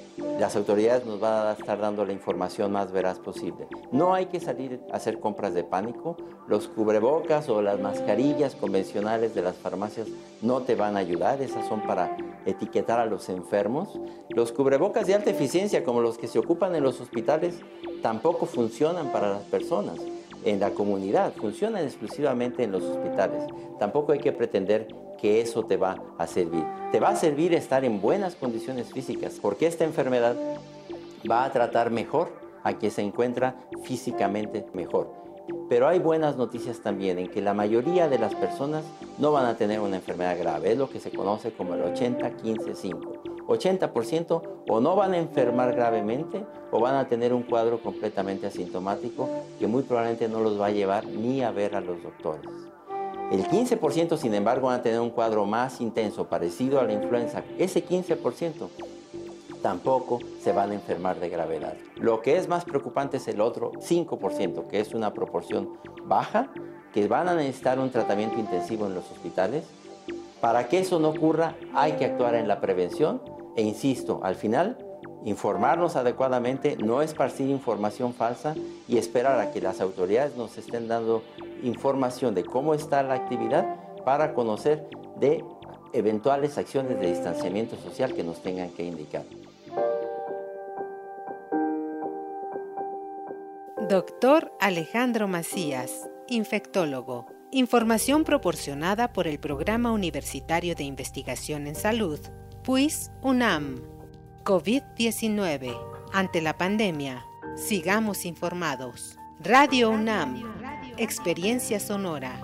[0.17, 3.67] las autoridades nos van a estar dando la información más veraz posible.
[3.91, 6.17] No hay que salir a hacer compras de pánico.
[6.47, 10.07] Los cubrebocas o las mascarillas convencionales de las farmacias
[10.41, 11.41] no te van a ayudar.
[11.41, 13.99] Esas son para etiquetar a los enfermos.
[14.29, 17.59] Los cubrebocas de alta eficiencia, como los que se ocupan en los hospitales,
[18.01, 19.97] tampoco funcionan para las personas
[20.43, 23.43] en la comunidad, funcionan exclusivamente en los hospitales.
[23.79, 24.87] Tampoco hay que pretender
[25.21, 26.63] que eso te va a servir.
[26.91, 30.35] Te va a servir estar en buenas condiciones físicas, porque esta enfermedad
[31.29, 32.29] va a tratar mejor
[32.63, 35.21] a quien se encuentra físicamente mejor.
[35.69, 38.83] Pero hay buenas noticias también en que la mayoría de las personas
[39.17, 43.21] no van a tener una enfermedad grave, es lo que se conoce como el 80-15-5.
[43.47, 49.27] 80% o no van a enfermar gravemente o van a tener un cuadro completamente asintomático
[49.59, 52.70] que muy probablemente no los va a llevar ni a ver a los doctores.
[53.31, 57.43] El 15% sin embargo van a tener un cuadro más intenso, parecido a la influenza.
[57.57, 58.67] Ese 15%
[59.61, 61.75] tampoco se van a enfermar de gravedad.
[61.95, 65.69] Lo que es más preocupante es el otro 5%, que es una proporción
[66.03, 66.51] baja,
[66.93, 69.63] que van a necesitar un tratamiento intensivo en los hospitales.
[70.41, 73.21] Para que eso no ocurra hay que actuar en la prevención
[73.55, 74.77] e insisto, al final
[75.25, 78.55] informarnos adecuadamente, no esparcir información falsa
[78.87, 81.23] y esperar a que las autoridades nos estén dando
[81.63, 84.87] información de cómo está la actividad para conocer
[85.19, 85.43] de
[85.93, 89.23] eventuales acciones de distanciamiento social que nos tengan que indicar.
[93.89, 97.25] Doctor Alejandro Macías, infectólogo.
[97.51, 102.19] Información proporcionada por el Programa Universitario de Investigación en Salud,
[102.63, 103.90] PUIS UNAM.
[104.43, 105.77] COVID-19.
[106.13, 109.17] Ante la pandemia, sigamos informados.
[109.39, 110.43] Radio UNAM.
[110.97, 112.39] Experiencia sonora.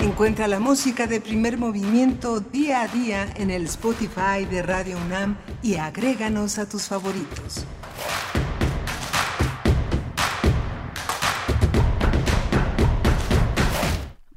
[0.00, 5.36] Encuentra la música de primer movimiento día a día en el Spotify de Radio UNAM
[5.62, 7.64] y agréganos a tus favoritos.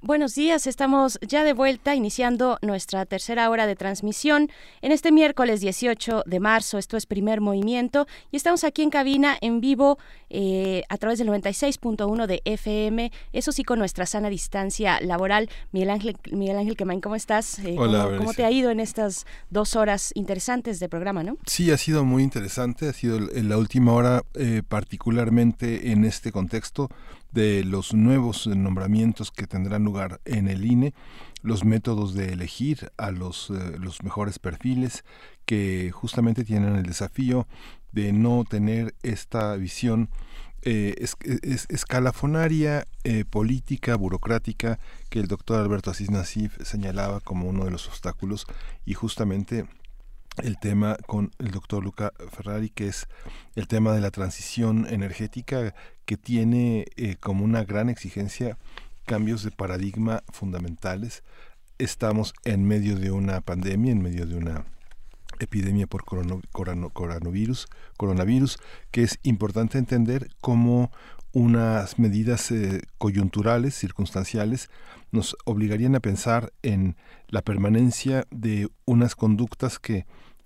[0.06, 4.52] Buenos días, estamos ya de vuelta iniciando nuestra tercera hora de transmisión
[4.84, 6.78] en este miércoles 18 de marzo.
[6.78, 9.98] Esto es primer movimiento y estamos aquí en cabina en vivo
[10.30, 15.50] eh, a través del 96.1 de FM, eso sí con nuestra sana distancia laboral.
[15.72, 17.58] Miguel Ángel, Miguel Ángel Quemain, ¿cómo estás?
[17.58, 21.38] Eh, Hola, ¿cómo, te ha ido en estas dos horas interesantes de programa, no?
[21.48, 26.32] Sí, ha sido muy interesante, ha sido en la última hora eh, particularmente en este
[26.32, 26.92] contexto
[27.36, 30.94] de los nuevos nombramientos que tendrán lugar en el INE,
[31.42, 35.04] los métodos de elegir a los, eh, los mejores perfiles
[35.46, 37.46] que justamente tienen el desafío
[37.92, 40.10] de no tener esta visión
[40.62, 40.96] eh,
[41.70, 44.80] escalafonaria, eh, política, burocrática,
[45.10, 48.48] que el doctor Alberto Asís Nasif señalaba como uno de los obstáculos
[48.86, 49.66] y justamente
[50.44, 53.08] el tema con el doctor Luca Ferrari, que es
[53.56, 55.74] el tema de la transición energética
[56.06, 58.58] que tiene eh, como una gran exigencia
[59.06, 61.24] cambios de paradigma fundamentales.
[61.78, 64.66] Estamos en medio de una pandemia, en medio de una
[65.40, 67.68] epidemia por coronavirus,
[67.98, 68.58] coronavirus,
[68.92, 70.92] que es importante entender cómo
[71.34, 74.70] unas medidas eh, coyunturales, circunstanciales,
[75.12, 76.96] nos obligarían a pensar en
[77.28, 80.06] la permanencia de unas conductas que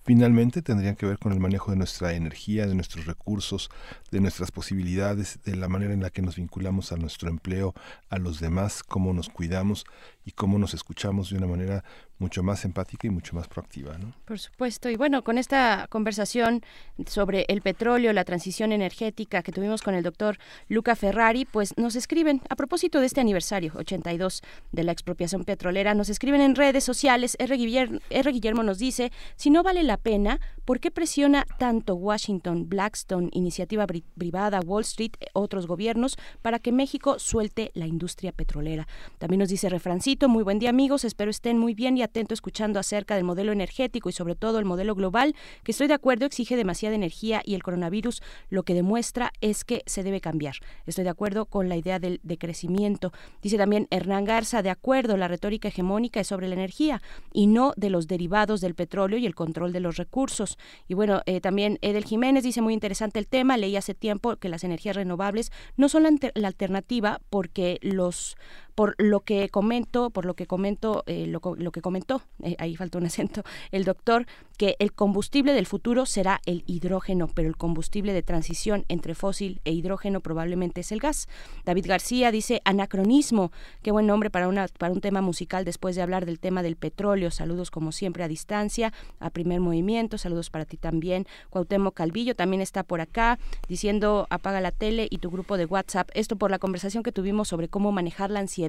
[0.09, 3.69] finalmente tendrían que ver con el manejo de nuestra energía, de nuestros recursos,
[4.09, 7.75] de nuestras posibilidades, de la manera en la que nos vinculamos a nuestro empleo,
[8.09, 9.85] a los demás, cómo nos cuidamos
[10.25, 11.83] y cómo nos escuchamos de una manera
[12.19, 13.97] mucho más empática y mucho más proactiva.
[13.97, 14.13] ¿no?
[14.25, 14.89] Por supuesto.
[14.89, 16.61] Y bueno, con esta conversación
[17.07, 20.37] sobre el petróleo, la transición energética que tuvimos con el doctor
[20.67, 24.41] Luca Ferrari, pues nos escriben, a propósito de este aniversario 82
[24.71, 27.37] de la expropiación petrolera, nos escriben en redes sociales.
[27.39, 27.55] R.
[27.55, 33.87] Guillermo, nos dice, si no vale la pena, ¿por qué presiona tanto Washington, Blackstone, Iniciativa
[33.87, 38.87] Privada, Wall Street, otros gobiernos, para que México suelte la industria petrolera?
[39.19, 42.79] También nos dice Refrancito, muy buen día amigos, espero estén muy bien y atento escuchando
[42.79, 46.55] acerca del modelo energético y sobre todo el modelo global, que estoy de acuerdo exige
[46.55, 50.55] demasiada energía y el coronavirus lo que demuestra es que se debe cambiar.
[50.87, 53.13] Estoy de acuerdo con la idea del decrecimiento.
[53.43, 57.73] Dice también Hernán Garza, de acuerdo, la retórica hegemónica es sobre la energía y no
[57.77, 60.57] de los derivados del petróleo y el control de los recursos.
[60.87, 64.49] Y bueno, eh, también Edel Jiménez dice muy interesante el tema, leí hace tiempo que
[64.49, 68.37] las energías renovables no son la alternativa porque los
[68.79, 72.97] por lo que comento, por lo que comento, eh, lo, que comentó, eh, ahí faltó
[72.97, 73.43] un acento,
[73.73, 74.25] el doctor,
[74.57, 79.59] que el combustible del futuro será el hidrógeno, pero el combustible de transición entre fósil
[79.65, 81.27] e hidrógeno probablemente es el gas.
[81.65, 83.51] David García dice anacronismo,
[83.81, 86.77] qué buen nombre para, una, para un tema musical después de hablar del tema del
[86.77, 87.31] petróleo.
[87.31, 91.27] Saludos como siempre a distancia, a primer movimiento, saludos para ti también.
[91.49, 96.09] Cuauhtémoc Calvillo también está por acá diciendo apaga la tele y tu grupo de WhatsApp.
[96.13, 98.68] Esto por la conversación que tuvimos sobre cómo manejar la ansiedad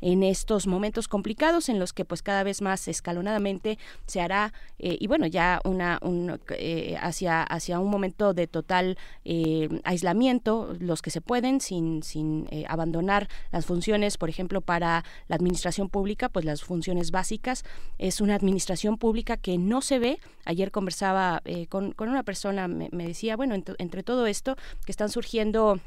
[0.00, 4.96] en estos momentos complicados en los que pues cada vez más escalonadamente se hará eh,
[5.00, 11.02] y bueno ya una un, eh, hacia hacia un momento de total eh, aislamiento los
[11.02, 16.44] que se pueden sin sin abandonar las funciones por ejemplo para la administración pública pues
[16.44, 17.64] las funciones básicas.
[17.98, 20.18] Es una administración pública que no se ve.
[20.44, 25.80] Ayer conversaba con, con, una persona me, decía bueno entre todo esto que están surgiendo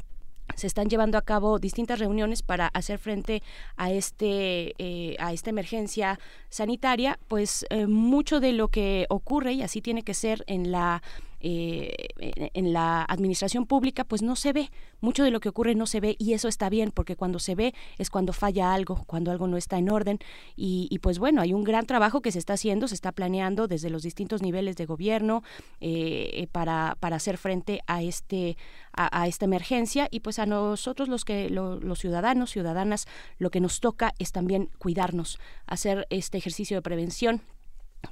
[0.56, 3.42] se están llevando a cabo distintas reuniones para hacer frente
[3.78, 6.20] a este eh, a esta emergencia
[6.50, 11.02] sanitaria pues eh, mucho de lo que ocurre y así tiene que ser en la
[11.40, 14.72] eh, en la administración pública pues no se ve,
[15.02, 17.56] mucho de lo que ocurre no se ve y eso está bien porque cuando se
[17.56, 20.20] ve es cuando falla algo, cuando algo no está en orden.
[20.56, 23.90] Y, pues bueno, hay un gran trabajo que se está haciendo, se está planeando desde
[23.90, 25.44] los distintos niveles de gobierno
[25.80, 28.58] eh, para, para hacer frente a este
[28.94, 30.08] a, esta emergencia.
[30.12, 33.08] Y pues a nosotros los que los ciudadanos, ciudadanas,
[33.38, 37.42] lo que nos toca es también cuidarnos, hacer este ejercicio de prevención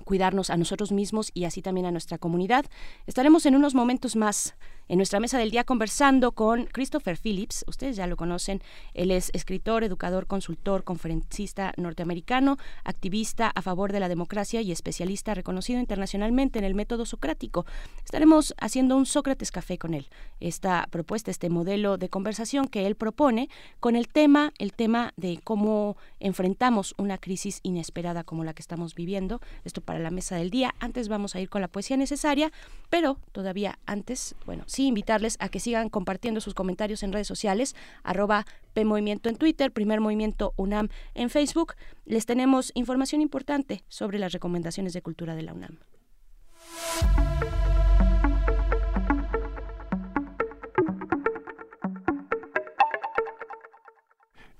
[0.03, 2.65] cuidarnos a nosotros mismos y así también a nuestra comunidad.
[3.05, 4.55] Estaremos en unos momentos más
[4.89, 7.65] en nuestra mesa del día conversando con Christopher Phillips.
[7.67, 8.61] Ustedes ya lo conocen.
[8.93, 15.33] Él es escritor, educador, consultor, conferencista norteamericano, activista a favor de la democracia y especialista
[15.33, 17.65] reconocido internacionalmente en el método socrático.
[18.05, 20.09] Estaremos haciendo un Sócrates Café con él.
[20.39, 23.49] Esta propuesta, este modelo de conversación que él propone
[23.79, 28.95] con el tema, el tema de cómo enfrentamos una crisis inesperada como la que estamos
[28.95, 29.41] viviendo.
[29.81, 30.73] Para la mesa del día.
[30.79, 32.51] Antes vamos a ir con la poesía necesaria,
[32.89, 38.45] pero todavía antes, bueno, invitarles a que sigan compartiendo sus comentarios en redes sociales, arroba
[38.73, 41.75] PMovimiento en Twitter, Primer Movimiento UNAM en Facebook.
[42.05, 45.79] Les tenemos información importante sobre las recomendaciones de cultura de la UNAM.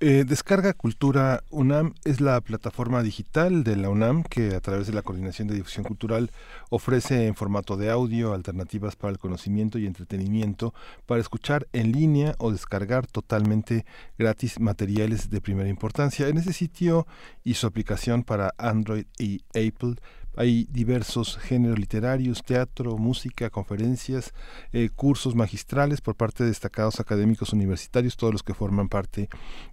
[0.00, 4.92] Eh, Descarga Cultura UNAM es la plataforma digital de la UNAM que a través de
[4.92, 6.30] la Coordinación de Difusión Cultural
[6.70, 10.72] ofrece en formato de audio alternativas para el conocimiento y entretenimiento
[11.04, 13.84] para escuchar en línea o descargar totalmente
[14.16, 16.28] gratis materiales de primera importancia.
[16.28, 17.08] En ese sitio
[17.42, 19.96] y su aplicación para Android y Apple
[20.38, 24.32] hay diversos géneros literarios, teatro, música, conferencias,
[24.72, 29.28] eh, cursos magistrales por parte de destacados académicos universitarios, todos los que forman parte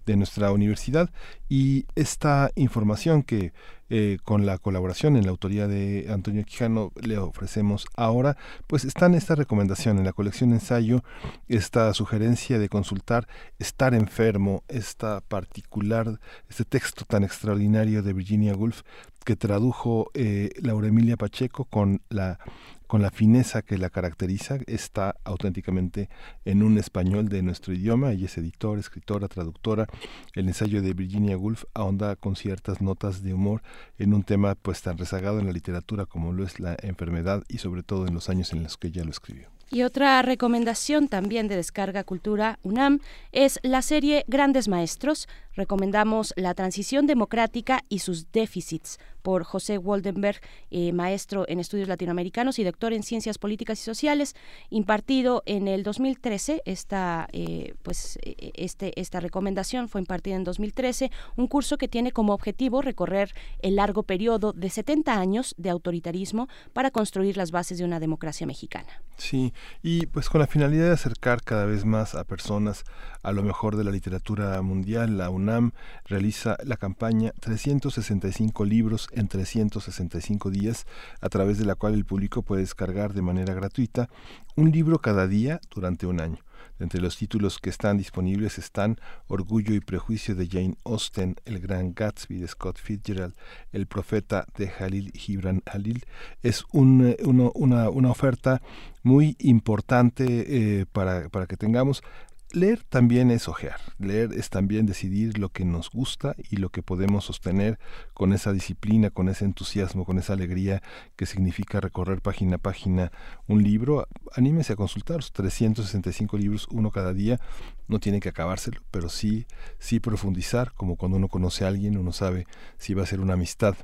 [0.06, 1.08] de nuestra universidad.
[1.48, 3.52] Y esta información que
[3.88, 8.36] eh, con la colaboración en la autoría de Antonio Quijano le ofrecemos ahora,
[8.66, 11.02] pues está en esta recomendación, en la colección ensayo,
[11.48, 18.82] esta sugerencia de consultar Estar enfermo, esta particular, este texto tan extraordinario de Virginia Woolf,
[19.24, 22.38] que tradujo eh, Laura Emilia Pacheco con la
[22.86, 26.08] con la fineza que la caracteriza, está auténticamente
[26.44, 28.12] en un español de nuestro idioma.
[28.12, 29.86] Ella es editora, escritora, traductora.
[30.34, 33.62] El ensayo de Virginia Woolf ahonda con ciertas notas de humor
[33.98, 37.58] en un tema pues tan rezagado en la literatura como lo es la enfermedad y
[37.58, 39.48] sobre todo en los años en los que ella lo escribió.
[39.68, 43.00] Y otra recomendación también de Descarga Cultura UNAM
[43.32, 45.26] es la serie Grandes Maestros.
[45.56, 50.40] Recomendamos La Transición Democrática y sus déficits por José Waldenberg,
[50.70, 54.36] eh, maestro en estudios latinoamericanos y doctor en ciencias políticas y sociales,
[54.70, 56.62] impartido en el 2013.
[56.64, 62.12] Esta, eh, pues, e, este, esta recomendación fue impartida en 2013, un curso que tiene
[62.12, 67.78] como objetivo recorrer el largo periodo de 70 años de autoritarismo para construir las bases
[67.78, 69.02] de una democracia mexicana.
[69.16, 72.84] Sí, y pues con la finalidad de acercar cada vez más a personas
[73.24, 75.72] a lo mejor de la literatura mundial, la UNAM
[76.04, 80.86] realiza la campaña 365 libros en 365 días,
[81.20, 84.08] a través de la cual el público puede descargar de manera gratuita
[84.54, 86.38] un libro cada día durante un año.
[86.78, 88.98] Entre los títulos que están disponibles están
[89.28, 93.34] Orgullo y Prejuicio de Jane Austen, El Gran Gatsby de Scott Fitzgerald,
[93.72, 96.04] El Profeta de Halil Gibran Halil.
[96.42, 97.16] Es un,
[97.54, 98.60] una, una, oferta
[99.02, 102.02] muy importante eh, para, para que tengamos
[102.52, 106.80] Leer también es ojear, leer es también decidir lo que nos gusta y lo que
[106.80, 107.78] podemos sostener
[108.14, 110.80] con esa disciplina, con ese entusiasmo, con esa alegría
[111.16, 113.10] que significa recorrer página a página
[113.48, 114.06] un libro.
[114.32, 117.40] Anímese a consultar, 365 libros, uno cada día,
[117.88, 119.46] no tiene que acabárselo, pero sí,
[119.80, 122.46] sí profundizar, como cuando uno conoce a alguien, uno sabe
[122.78, 123.74] si va a ser una amistad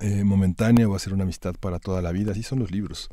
[0.00, 2.70] eh, momentánea o va a ser una amistad para toda la vida, así son los
[2.70, 3.10] libros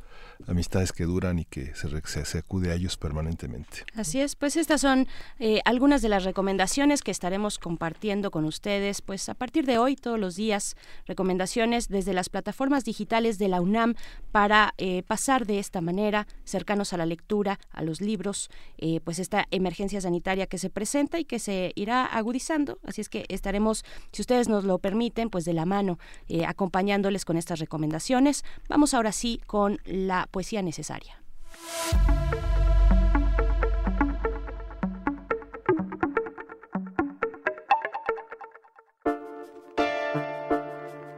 [0.47, 3.85] amistades que duran y que se, acude a ellos permanentemente.
[3.95, 5.07] Así es, pues estas son
[5.39, 9.95] eh, algunas de las recomendaciones que estaremos compartiendo con ustedes, pues a partir de hoy,
[9.95, 10.75] todos los días,
[11.05, 13.95] recomendaciones desde las plataformas digitales de la UNAM
[14.31, 19.19] para eh, pasar de esta manera, cercanos a la lectura, a los libros, eh, pues
[19.19, 23.83] esta emergencia sanitaria que se presenta y que se irá agudizando, así es que estaremos,
[24.11, 25.99] si ustedes nos lo permiten, pues de la mano,
[26.47, 28.43] acompañándoles con estas recomendaciones.
[28.67, 31.21] Vamos ahora sí con la poesía necesaria.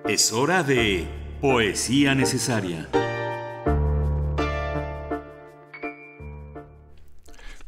[0.07, 1.07] Es hora de
[1.41, 2.89] poesía necesaria.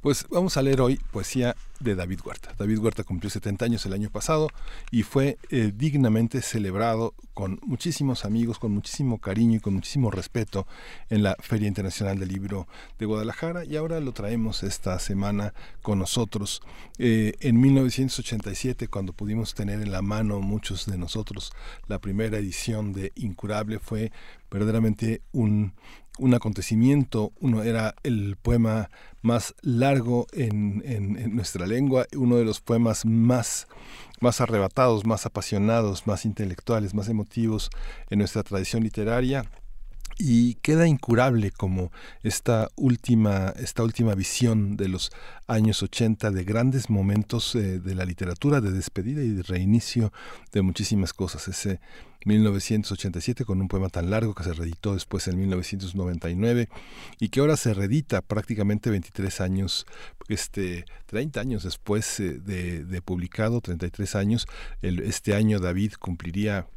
[0.01, 2.55] Pues vamos a leer hoy poesía de David Huerta.
[2.57, 4.47] David Huerta cumplió 70 años el año pasado
[4.91, 10.65] y fue eh, dignamente celebrado con muchísimos amigos, con muchísimo cariño y con muchísimo respeto
[11.09, 12.65] en la Feria Internacional del Libro
[12.97, 16.61] de Guadalajara y ahora lo traemos esta semana con nosotros.
[16.97, 21.51] Eh, en 1987, cuando pudimos tener en la mano muchos de nosotros
[21.87, 24.13] la primera edición de Incurable, fue
[24.49, 25.73] verdaderamente un,
[26.19, 28.89] un acontecimiento, uno era el poema
[29.21, 33.67] más largo en, en, nuestra lengua, uno de los poemas más,
[34.21, 37.69] más arrebatados, más apasionados, más intelectuales, más emotivos
[38.09, 39.45] en nuestra tradición literaria
[40.21, 41.93] y queda incurable como
[42.23, 45.11] esta última, esta última visión de los
[45.47, 50.11] años 80 de grandes momentos eh, de la literatura, de despedida y de reinicio
[50.51, 51.47] de muchísimas cosas.
[51.47, 51.79] Ese
[52.25, 56.67] 1987 con un poema tan largo que se reeditó después en 1999
[57.17, 59.85] y que ahora se reedita prácticamente 23 años,
[60.27, 64.47] este, 30 años después eh, de, de, publicado, 33 años.
[64.81, 66.67] El, este año David cumpliría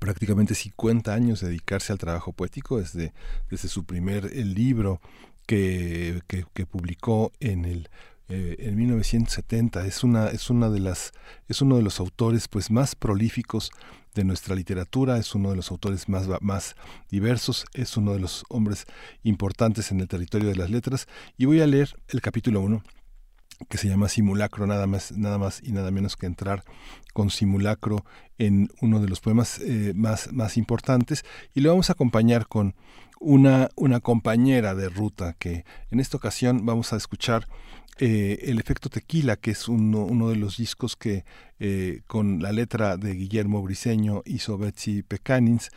[0.00, 3.12] prácticamente 50 años de dedicarse al trabajo poético desde,
[3.50, 5.00] desde su primer el libro
[5.46, 7.88] que, que, publicó en el
[8.28, 11.12] eh, en 1970 es una es una de las
[11.48, 13.70] es uno de los autores pues más prolíficos
[14.14, 16.76] de nuestra literatura es uno de los autores más más
[17.10, 18.84] diversos es uno de los hombres
[19.22, 21.06] importantes en el territorio de las letras.
[21.38, 22.82] Y voy a leer el capítulo 1
[23.68, 26.64] que se llama Simulacro, nada más, nada más y nada menos que entrar
[27.12, 28.04] con Simulacro
[28.38, 31.24] en uno de los poemas eh, más, más importantes.
[31.54, 32.74] Y lo vamos a acompañar con
[33.20, 37.48] una, una compañera de ruta que en esta ocasión vamos a escuchar
[38.00, 41.24] eh, El efecto tequila, que es uno, uno de los discos que
[41.58, 45.72] eh, con la letra de Guillermo Briseño hizo Betsy Pecanins,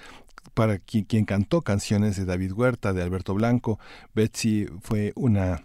[0.54, 3.80] para quien, quien cantó canciones de David Huerta, de Alberto Blanco.
[4.14, 5.64] Betsy fue una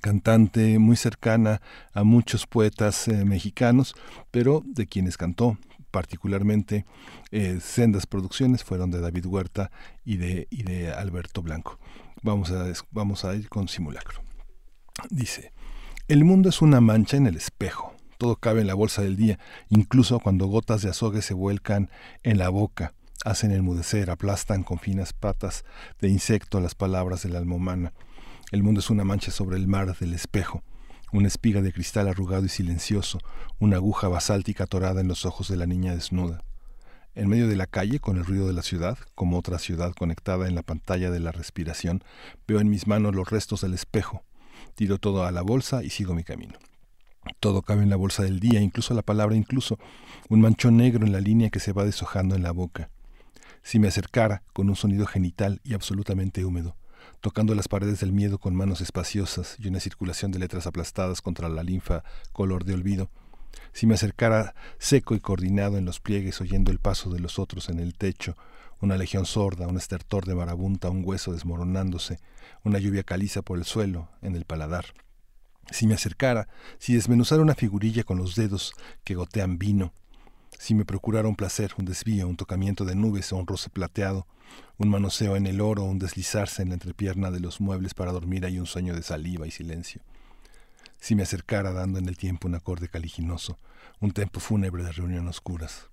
[0.00, 1.60] cantante muy cercana
[1.92, 3.94] a muchos poetas eh, mexicanos,
[4.30, 5.58] pero de quienes cantó
[5.90, 6.84] particularmente
[7.30, 9.70] eh, sendas producciones fueron de David Huerta
[10.04, 11.78] y de, y de Alberto Blanco.
[12.22, 14.22] Vamos a, vamos a ir con simulacro.
[15.10, 15.52] Dice,
[16.08, 19.38] el mundo es una mancha en el espejo, todo cabe en la bolsa del día,
[19.68, 21.90] incluso cuando gotas de azogue se vuelcan
[22.22, 22.94] en la boca,
[23.24, 25.64] hacen enmudecer, aplastan con finas patas
[26.00, 27.92] de insecto las palabras del alma humana
[28.52, 30.62] el mundo es una mancha sobre el mar del espejo,
[31.12, 33.18] una espiga de cristal arrugado y silencioso,
[33.58, 36.42] una aguja basáltica atorada en los ojos de la niña desnuda.
[37.14, 40.46] En medio de la calle, con el ruido de la ciudad, como otra ciudad conectada
[40.46, 42.04] en la pantalla de la respiración,
[42.46, 44.22] veo en mis manos los restos del espejo.
[44.74, 46.58] Tiro todo a la bolsa y sigo mi camino.
[47.40, 49.78] Todo cabe en la bolsa del día, incluso la palabra incluso,
[50.28, 52.90] un manchón negro en la línea que se va deshojando en la boca.
[53.62, 56.76] Si me acercara con un sonido genital y absolutamente húmedo,
[57.26, 61.48] tocando las paredes del miedo con manos espaciosas y una circulación de letras aplastadas contra
[61.48, 63.10] la linfa color de olvido,
[63.72, 67.68] si me acercara seco y coordinado en los pliegues oyendo el paso de los otros
[67.68, 68.36] en el techo,
[68.80, 72.20] una legión sorda, un estertor de marabunta, un hueso desmoronándose,
[72.62, 74.84] una lluvia caliza por el suelo, en el paladar.
[75.72, 76.46] Si me acercara,
[76.78, 78.72] si desmenuzara una figurilla con los dedos
[79.02, 79.92] que gotean vino,
[80.60, 84.28] si me procurara un placer, un desvío, un tocamiento de nubes o un roce plateado,
[84.78, 88.44] un manoseo en el oro, un deslizarse en la entrepierna de los muebles para dormir
[88.44, 90.02] hay un sueño de saliva y silencio.
[91.00, 93.58] Si me acercara dando en el tiempo un acorde caliginoso,
[94.00, 95.88] un tempo fúnebre de reunión oscuras.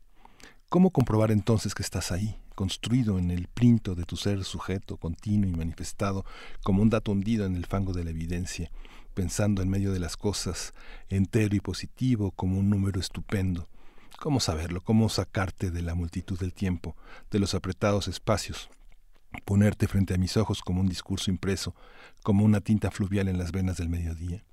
[0.69, 5.49] ¿Cómo comprobar entonces que estás ahí, construido en el printo de tu ser sujeto, continuo
[5.49, 6.25] y manifestado,
[6.63, 8.71] como un dato hundido en el fango de la evidencia,
[9.13, 10.73] pensando en medio de las cosas,
[11.09, 13.69] entero y positivo, como un número estupendo?
[14.19, 14.81] ¿Cómo saberlo?
[14.81, 16.95] ¿Cómo sacarte de la multitud del tiempo,
[17.31, 18.69] de los apretados espacios?
[19.45, 21.75] Ponerte frente a mis ojos como un discurso impreso,
[22.23, 24.43] como una tinta fluvial en las venas del mediodía.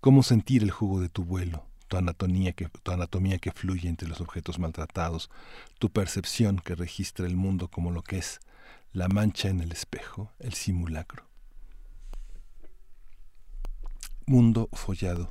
[0.00, 4.08] ¿Cómo sentir el jugo de tu vuelo, tu anatomía que, tu anatomía que fluye entre
[4.08, 5.30] los objetos maltratados,
[5.78, 8.40] tu percepción que registra el mundo como lo que es,
[8.92, 11.26] la mancha en el espejo, el simulacro?
[14.26, 15.28] Mundo follado.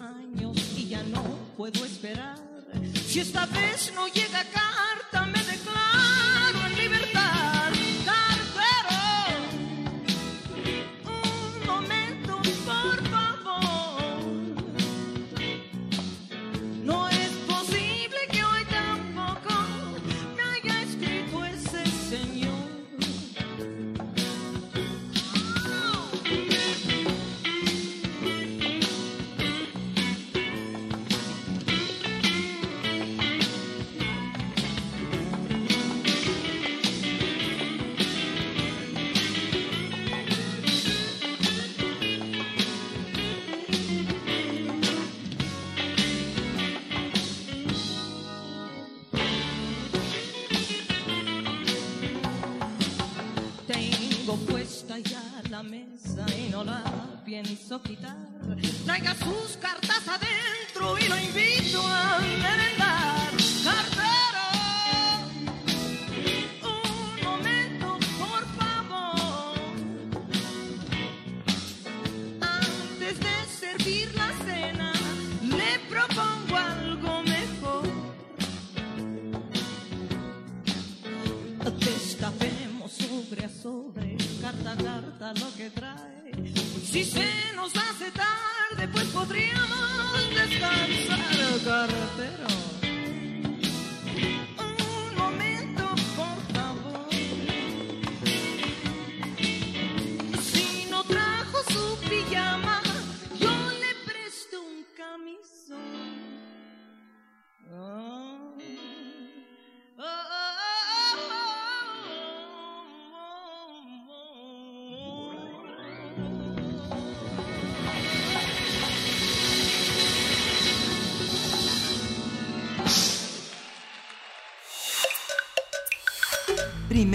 [0.00, 1.22] Años y ya no
[1.56, 2.36] puedo esperar.
[3.06, 5.03] Si esta vez no llega carta,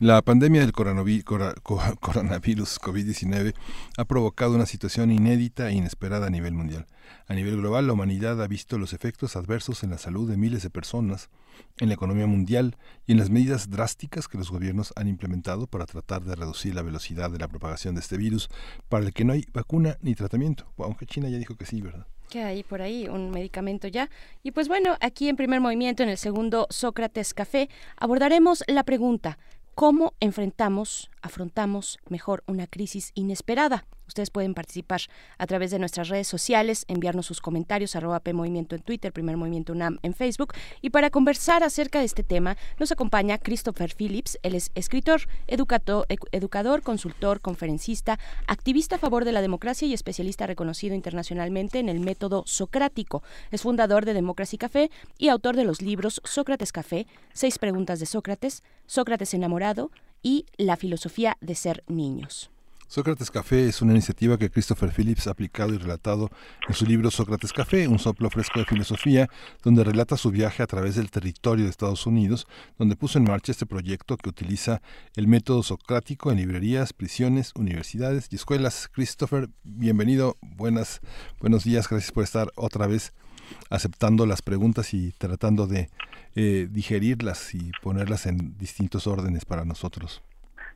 [0.00, 1.28] La pandemia del coronavirus
[2.80, 3.54] COVID-19
[3.98, 6.86] ha provocado una situación inédita e inesperada a nivel mundial.
[7.26, 10.62] A nivel global, la humanidad ha visto los efectos adversos en la salud de miles
[10.62, 11.28] de personas,
[11.80, 15.84] en la economía mundial y en las medidas drásticas que los gobiernos han implementado para
[15.84, 18.48] tratar de reducir la velocidad de la propagación de este virus,
[18.88, 22.06] para el que no hay vacuna ni tratamiento, aunque China ya dijo que sí, ¿verdad?
[22.30, 24.08] que hay por ahí un medicamento ya.
[24.42, 29.36] Y pues bueno, aquí en primer movimiento, en el segundo Sócrates Café, abordaremos la pregunta,
[29.74, 33.86] ¿cómo enfrentamos, afrontamos mejor una crisis inesperada?
[34.10, 35.02] Ustedes pueden participar
[35.38, 39.72] a través de nuestras redes sociales, enviarnos sus comentarios, arroba P en Twitter, Primer Movimiento
[39.72, 40.52] UNAM en Facebook.
[40.80, 44.36] Y para conversar acerca de este tema, nos acompaña Christopher Phillips.
[44.42, 50.96] Él es escritor, educador, consultor, conferencista, activista a favor de la democracia y especialista reconocido
[50.96, 53.22] internacionalmente en el método socrático.
[53.52, 58.06] Es fundador de Democracy Café y autor de los libros Sócrates Café, Seis preguntas de
[58.06, 62.50] Sócrates, Sócrates enamorado y La filosofía de ser niños.
[62.90, 66.28] Sócrates Café es una iniciativa que Christopher Phillips ha aplicado y relatado
[66.66, 69.28] en su libro Sócrates Café, un soplo fresco de filosofía,
[69.62, 73.52] donde relata su viaje a través del territorio de Estados Unidos, donde puso en marcha
[73.52, 74.82] este proyecto que utiliza
[75.14, 78.88] el método socrático en librerías, prisiones, universidades y escuelas.
[78.92, 80.98] Christopher, bienvenido, buenas,
[81.38, 83.12] buenos días, gracias por estar otra vez
[83.68, 85.90] aceptando las preguntas y tratando de
[86.34, 90.24] eh, digerirlas y ponerlas en distintos órdenes para nosotros.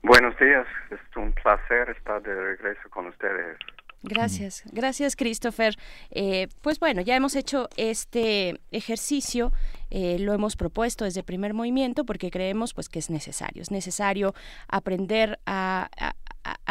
[0.05, 3.57] Buenos días, es un placer estar de regreso con ustedes.
[4.03, 5.77] Gracias, gracias Christopher.
[6.11, 9.51] Eh, pues bueno, ya hemos hecho este ejercicio,
[9.91, 13.71] eh, lo hemos propuesto desde el primer movimiento porque creemos pues que es necesario, es
[13.71, 14.35] necesario
[14.69, 16.15] aprender a, a,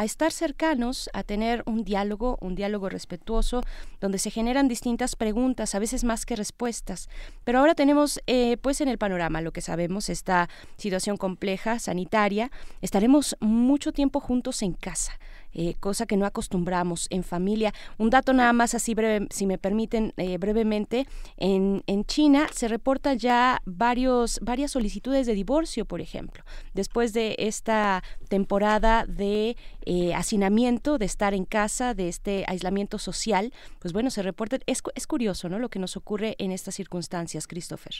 [0.03, 3.63] estar cercanos, a tener un diálogo, un diálogo respetuoso,
[3.99, 7.09] donde se generan distintas preguntas, a veces más que respuestas.
[7.43, 12.51] Pero ahora tenemos, eh, pues en el panorama, lo que sabemos, esta situación compleja, sanitaria.
[12.81, 15.13] Estaremos mucho tiempo juntos en casa.
[15.53, 17.73] Eh, cosa que no acostumbramos en familia.
[17.97, 21.05] Un dato nada más así breve, si me permiten eh, brevemente,
[21.37, 27.35] en, en China se reporta ya varios, varias solicitudes de divorcio, por ejemplo, después de
[27.37, 34.09] esta temporada de eh, hacinamiento, de estar en casa, de este aislamiento social, pues bueno,
[34.09, 35.59] se reporta, es, es curioso, ¿no?
[35.59, 37.93] Lo que nos ocurre en estas circunstancias, Christopher.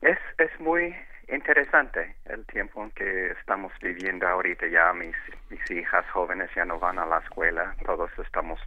[0.00, 0.94] Es, es muy
[1.32, 4.66] interesante el tiempo en que estamos viviendo ahorita.
[4.66, 5.14] Ya mis,
[5.52, 8.58] mis hijas jóvenes ya no van a la escuela, todos estamos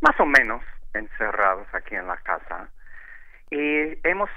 [0.00, 0.62] más o menos
[0.94, 2.68] encerrados aquí en la casa.
[3.50, 4.30] Y hemos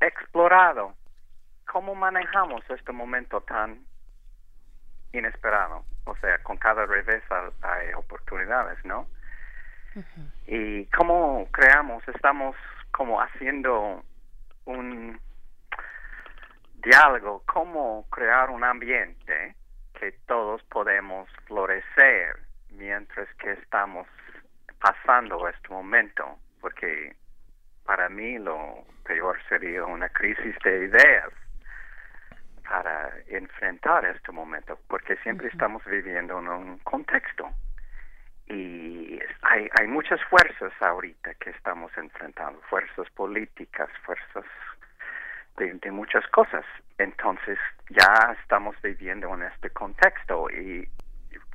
[0.00, 0.94] explorado
[1.70, 3.80] cómo manejamos este momento tan
[5.12, 5.84] inesperado.
[6.04, 7.22] O sea, con cada revés
[7.62, 9.08] hay oportunidades, ¿no?
[10.46, 12.56] Y cómo creamos, estamos
[12.92, 14.02] como haciendo
[14.64, 15.20] un
[16.74, 19.56] diálogo, cómo crear un ambiente
[20.02, 22.36] que todos podemos florecer
[22.70, 24.08] mientras que estamos
[24.80, 27.14] pasando este momento, porque
[27.84, 31.30] para mí lo peor sería una crisis de ideas
[32.68, 37.48] para enfrentar este momento, porque siempre estamos viviendo en un contexto.
[38.48, 44.46] Y hay, hay muchas fuerzas ahorita que estamos enfrentando, fuerzas políticas, fuerzas
[45.56, 46.64] de, muchas cosas.
[46.98, 47.58] Entonces
[47.90, 50.88] ya estamos viviendo en este contexto y,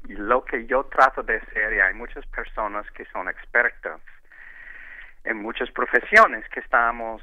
[0.07, 3.99] lo que yo trato de hacer, y hay muchas personas que son expertas
[5.25, 7.21] en muchas profesiones que estamos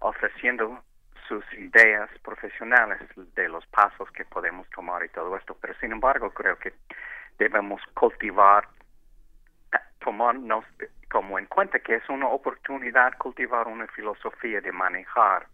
[0.00, 0.82] ofreciendo
[1.26, 3.00] sus ideas profesionales
[3.34, 6.74] de los pasos que podemos tomar y todo esto, pero sin embargo creo que
[7.38, 8.68] debemos cultivar,
[10.00, 10.64] tomarnos
[11.10, 15.46] como en cuenta que es una oportunidad cultivar una filosofía de manejar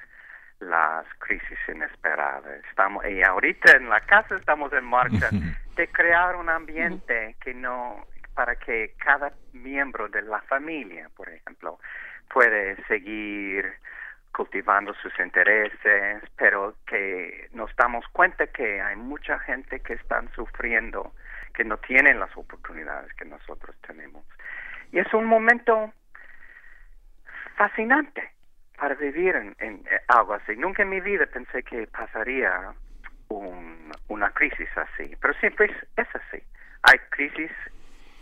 [0.60, 2.64] las crisis inesperadas.
[2.68, 5.30] Estamos, y ahorita en la casa estamos en marcha
[5.76, 11.78] de crear un ambiente que no, para que cada miembro de la familia, por ejemplo,
[12.32, 13.74] puede seguir
[14.32, 21.12] cultivando sus intereses, pero que nos damos cuenta que hay mucha gente que están sufriendo,
[21.54, 24.24] que no tienen las oportunidades que nosotros tenemos.
[24.92, 25.92] Y es un momento
[27.56, 28.35] fascinante
[28.76, 30.56] para vivir en, en, eh, algo así.
[30.56, 32.74] Nunca en mi vida pensé que pasaría
[33.28, 36.42] un, una crisis así, pero siempre es, así.
[36.82, 37.50] Hay crisis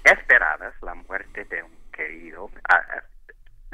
[0.05, 3.03] esperadas, la muerte de un querido, ah, ah,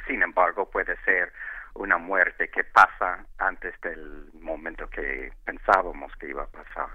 [0.07, 1.33] sin embargo puede ser
[1.75, 6.89] una muerte que pasa antes del momento que pensábamos que iba a pasar.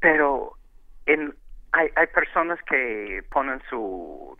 [0.00, 0.54] Pero
[1.06, 1.34] en,
[1.72, 4.36] hay, hay personas que ponen su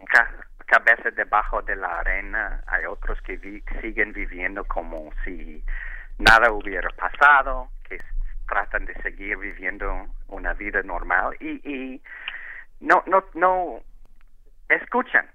[0.69, 5.65] cabeza debajo de la arena, hay otros que siguen viviendo como si
[6.19, 7.99] nada hubiera pasado, que
[8.47, 12.03] tratan de seguir viviendo una vida normal y, y
[12.81, 13.81] no, no, no
[14.69, 15.27] escuchan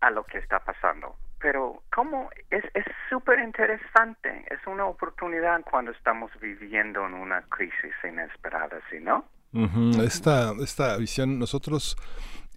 [0.00, 1.16] a lo que está pasando.
[1.40, 2.64] Pero como es
[3.10, 9.24] súper interesante, es una oportunidad cuando estamos viviendo en una crisis inesperada, ¿sí no?
[10.02, 11.96] esta, esta visión, nosotros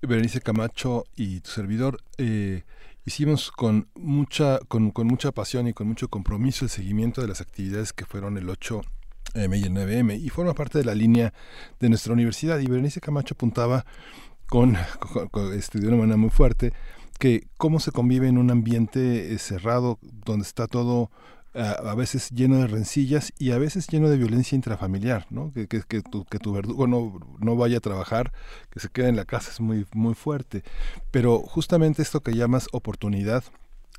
[0.01, 2.63] Berenice Camacho y tu servidor, eh,
[3.05, 7.41] hicimos con mucha, con, con mucha pasión y con mucho compromiso el seguimiento de las
[7.41, 8.81] actividades que fueron el 8
[9.35, 11.33] M y el 9M y forma parte de la línea
[11.79, 12.59] de nuestra universidad.
[12.59, 13.85] Y Berenice Camacho apuntaba
[14.47, 14.77] con,
[15.53, 16.73] este, de una manera muy fuerte
[17.19, 21.09] que cómo se convive en un ambiente eh, cerrado donde está todo
[21.55, 25.51] a, veces lleno de rencillas y a veces lleno de violencia intrafamiliar, ¿no?
[25.53, 28.33] Que, que, que, tu, que tu verdugo no, no vaya a trabajar,
[28.69, 30.63] que se quede en la casa es muy, muy fuerte.
[31.11, 33.43] Pero justamente esto que llamas oportunidad,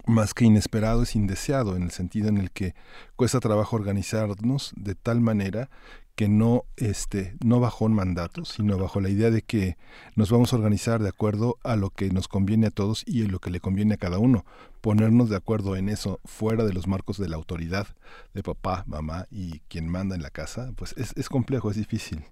[0.05, 2.75] más que inesperado es indeseado en el sentido en el que
[3.17, 5.71] cuesta trabajo organizarnos de tal manera
[6.17, 9.77] que no este no bajo un mandato sino bajo la idea de que
[10.17, 13.31] nos vamos a organizar de acuerdo a lo que nos conviene a todos y en
[13.31, 14.45] lo que le conviene a cada uno.
[14.81, 17.87] Ponernos de acuerdo en eso fuera de los marcos de la autoridad
[18.33, 22.25] de papá mamá y quien manda en la casa pues es, es complejo es difícil.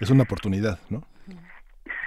[0.00, 1.02] Es una oportunidad no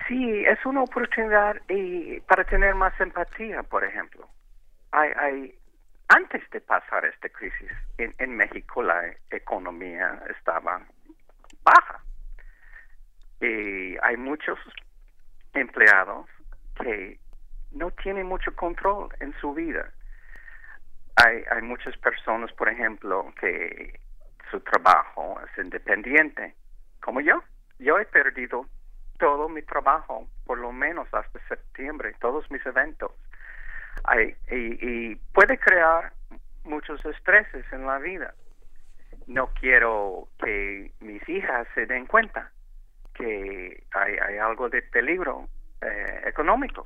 [0.08, 4.30] sí es una oportunidad y para tener más empatía por ejemplo.
[4.92, 5.56] Hay, hay
[6.08, 10.82] antes de pasar esta crisis en, en México la economía estaba
[11.68, 12.02] baja.
[13.42, 14.58] Y hay muchos
[15.54, 16.28] empleados
[16.82, 17.20] que
[17.72, 19.92] no tienen mucho control en su vida.
[21.18, 24.00] Hay, hay muchas personas, por ejemplo, que
[24.50, 26.56] su trabajo es independiente,
[27.02, 27.44] como yo.
[27.80, 28.66] Yo he perdido
[29.20, 33.12] todo mi trabajo, por lo menos hasta septiembre, todos mis eventos.
[34.06, 36.14] Hay, y, y puede crear
[36.64, 38.34] muchos estreses en la vida
[39.28, 42.52] no quiero que mis hijas se den cuenta
[43.14, 45.48] que hay, hay algo de peligro
[45.82, 46.84] eh, económico.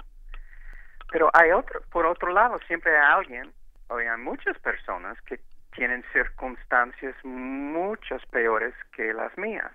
[1.11, 3.51] Pero hay otro, por otro lado, siempre hay alguien,
[3.89, 5.39] o hay muchas personas que
[5.75, 9.71] tienen circunstancias muchas peores que las mías.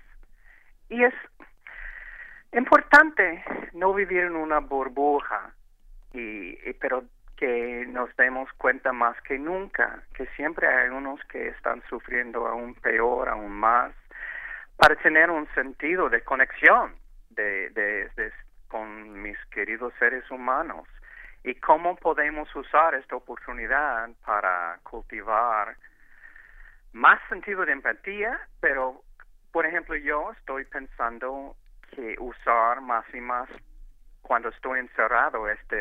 [0.88, 1.14] Y es
[2.52, 5.52] importante no vivir en una burbuja,
[6.12, 7.04] y, y pero
[7.36, 12.74] que nos demos cuenta más que nunca que siempre hay unos que están sufriendo aún
[12.74, 13.92] peor, aún más,
[14.76, 16.94] para tener un sentido de conexión
[17.30, 18.32] de, de, de,
[18.68, 20.88] con mis queridos seres humanos.
[21.44, 25.76] Y cómo podemos usar esta oportunidad para cultivar
[26.92, 29.02] más sentido de empatía, pero
[29.52, 31.54] por ejemplo yo estoy pensando
[31.90, 33.48] que usar más y más
[34.22, 35.76] cuando estoy encerrado esta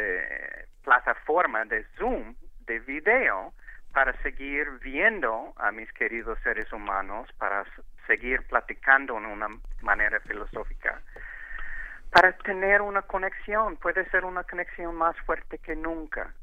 [0.86, 3.54] plataforma de Zoom, de video,
[3.92, 7.66] para seguir viendo a mis queridos seres humanos, para
[8.08, 9.48] seguir platicando en una
[9.82, 11.02] manera filosófica,
[12.12, 16.34] para tener una conexión, puede ser una conexión más fuerte que nunca,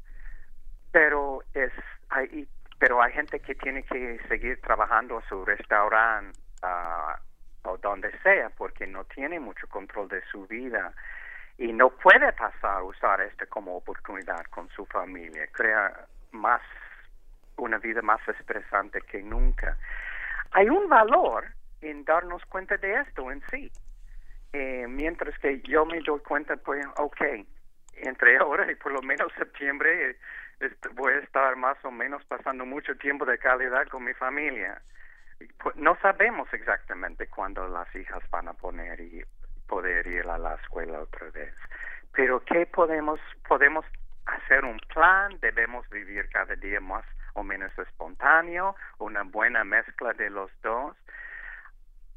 [0.91, 1.71] pero es
[2.09, 2.47] hay,
[2.79, 8.49] pero hay gente que tiene que seguir trabajando a su restaurante uh, o donde sea
[8.49, 10.93] porque no tiene mucho control de su vida
[11.57, 16.61] y no puede pasar a usar esto como oportunidad con su familia, crea más
[17.57, 19.77] una vida más estresante que nunca.
[20.51, 21.45] Hay un valor
[21.81, 23.71] en darnos cuenta de esto en sí.
[24.53, 27.21] Eh, mientras que yo me doy cuenta, pues, ok,
[27.95, 30.17] entre ahora y por lo menos septiembre
[30.93, 34.81] voy a estar más o menos pasando mucho tiempo de calidad con mi familia.
[35.61, 39.23] Pues, no sabemos exactamente cuándo las hijas van a poner y
[39.67, 41.53] poder ir a la escuela otra vez.
[42.13, 43.85] Pero ¿qué podemos, podemos
[44.25, 45.37] hacer un plan?
[45.41, 50.95] Debemos vivir cada día más o menos espontáneo, una buena mezcla de los dos.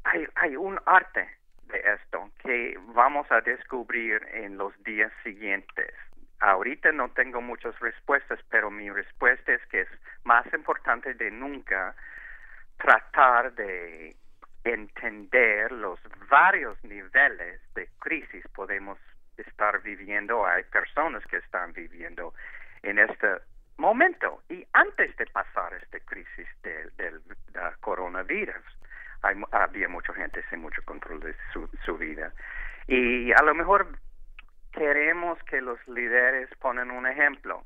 [0.03, 1.27] Hay, hay un arte
[1.67, 5.93] de esto que vamos a descubrir en los días siguientes.
[6.39, 9.89] Ahorita no tengo muchas respuestas, pero mi respuesta es que es
[10.23, 11.95] más importante de nunca
[12.77, 14.15] tratar de
[14.73, 18.97] entender los varios niveles de crisis podemos
[19.37, 22.33] estar viviendo, hay personas que están viviendo
[22.83, 23.27] en este
[23.77, 24.41] momento.
[24.49, 27.21] Y antes de pasar esta crisis del, del,
[27.81, 28.63] coronavirus,
[29.51, 32.31] había mucha gente sin mucho control de su, vida.
[32.87, 33.87] Y a lo mejor
[34.71, 37.63] queremos que los líderes ponen un ejemplo,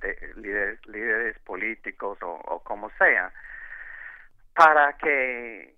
[0.00, 3.32] de líderes, políticos o como sea,
[4.54, 5.73] para que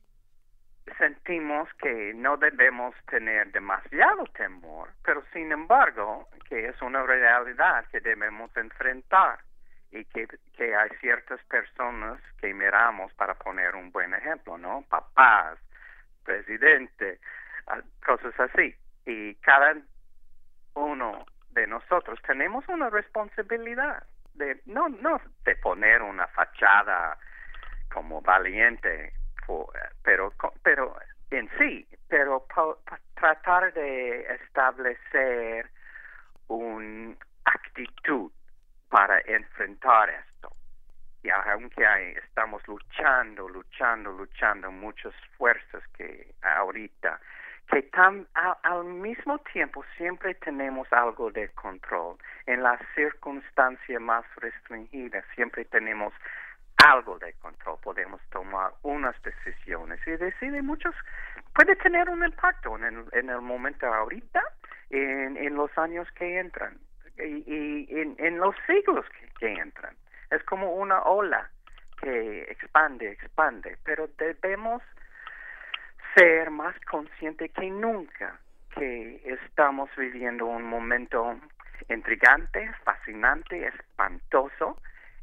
[0.98, 8.00] sentimos que no debemos tener demasiado temor, pero sin embargo que es una realidad que
[8.00, 9.40] debemos enfrentar
[9.90, 14.84] y que, que hay ciertas personas que miramos para poner un buen ejemplo, ¿no?
[14.88, 15.58] Papás,
[16.24, 17.18] presidente,
[17.66, 18.74] ah, cosas así.
[19.06, 19.76] Y cada
[20.74, 27.16] uno de nosotros tenemos una responsabilidad de no no de poner una fachada
[27.90, 29.14] como valiente
[30.02, 30.96] pero pero
[31.30, 32.46] en sí pero
[33.14, 35.68] tratar de establecer
[36.48, 38.30] una actitud
[38.88, 40.52] para enfrentar esto.
[41.22, 41.84] Y aunque
[42.24, 47.20] estamos luchando, luchando, luchando muchas fuerzas que ahorita,
[47.68, 52.16] que tan, al mismo tiempo siempre tenemos algo de control.
[52.46, 56.12] En la circunstancia más restringida siempre tenemos
[56.84, 60.94] algo de control, podemos tomar unas decisiones y decide muchos,
[61.54, 64.42] puede tener un impacto en el, en el momento ahorita,
[64.90, 66.78] en, en los años que entran
[67.18, 69.06] y, y en, los siglos
[69.38, 69.94] que, entran.
[70.30, 71.48] Es como una ola
[72.00, 74.82] que expande, expande, pero debemos
[76.14, 78.38] ser más conscientes que nunca
[78.74, 81.38] que estamos viviendo un momento
[81.88, 84.78] intrigante, fascinante, espantoso,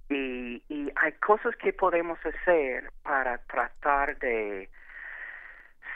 [0.10, 4.70] y, y hay cosas que podemos hacer para tratar de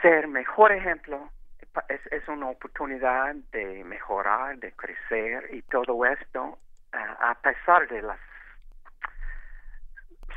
[0.01, 1.31] ser mejor ejemplo
[1.89, 6.57] es, es una oportunidad de mejorar, de crecer y todo esto
[6.91, 8.19] a pesar de las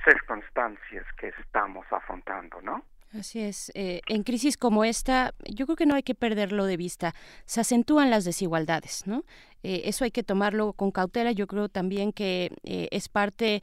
[0.04, 2.84] circunstancias que estamos afrontando, ¿no?
[3.18, 3.72] Así es.
[3.74, 7.12] Eh, en crisis como esta, yo creo que no hay que perderlo de vista.
[7.44, 9.24] Se acentúan las desigualdades, ¿no?
[9.62, 11.32] Eh, eso hay que tomarlo con cautela.
[11.32, 13.62] Yo creo también que eh, es parte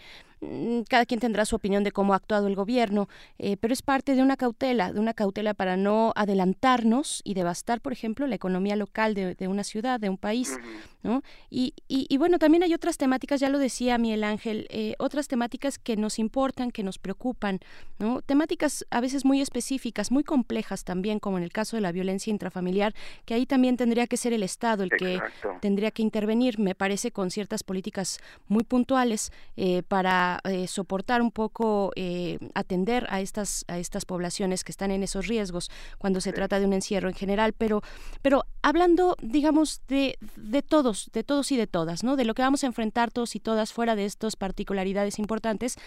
[0.88, 3.10] cada quien tendrá su opinión de cómo ha actuado el gobierno,
[3.40, 7.82] eh, pero es parte de una cautela, de una cautela para no adelantarnos y devastar,
[7.82, 10.58] por ejemplo, la economía local de, una ciudad, de un país,
[11.04, 11.24] ¿no?
[11.50, 15.80] Y, y, bueno, también hay otras temáticas, ya lo decía Miguel Ángel, eh, otras temáticas
[15.80, 17.60] que nos importan, que nos preocupan,
[18.00, 18.22] ¿no?
[18.22, 22.32] Temáticas a veces muy específicas, muy complejas también, como en el caso de la violencia
[22.32, 22.94] intrafamiliar,
[23.26, 25.20] que ahí también tendría que ser el Estado el que
[25.62, 29.84] tendría que intervenir, me parece, con ciertas políticas muy puntuales eh,
[30.28, 35.04] para eh, soportar un poco, eh, atender a estas, a estas poblaciones que están en
[35.04, 37.54] esos riesgos cuando se trata de un encierro en general.
[37.54, 37.82] Pero,
[38.22, 42.16] pero hablando, digamos, de, de todos, de todos y de todas, ¿no?
[42.16, 45.78] De lo que vamos a enfrentar todos y todas fuera de estas particularidades importantes,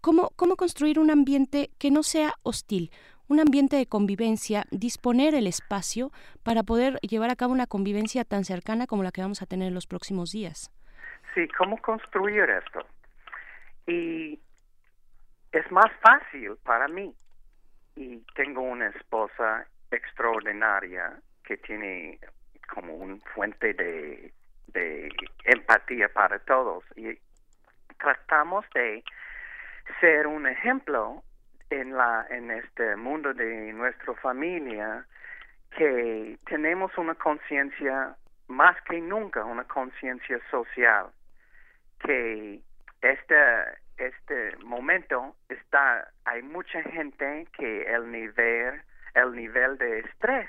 [0.00, 2.90] ¿cómo, cómo construir un ambiente que no sea hostil?
[3.28, 6.12] un ambiente de convivencia, disponer el espacio
[6.44, 9.66] para poder llevar a cabo una convivencia tan cercana como la que vamos a tener
[9.66, 10.70] en los próximos días.
[11.34, 12.86] Sí, ¿cómo construir esto?
[13.86, 14.40] Y
[15.52, 17.14] es más fácil para mí.
[17.94, 22.18] Y tengo una esposa extraordinaria que tiene
[22.68, 24.32] como un fuente de,
[24.68, 25.08] de
[25.44, 26.84] empatía para todos.
[26.96, 27.18] Y
[27.98, 29.02] tratamos de
[30.00, 31.22] ser un ejemplo
[31.70, 35.04] en la en este mundo de nuestra familia
[35.76, 38.16] que tenemos una conciencia
[38.48, 41.06] más que nunca una conciencia social
[42.00, 42.60] que
[43.00, 43.36] este,
[43.96, 48.82] este momento está, hay mucha gente que el nivel,
[49.14, 50.48] el nivel de estrés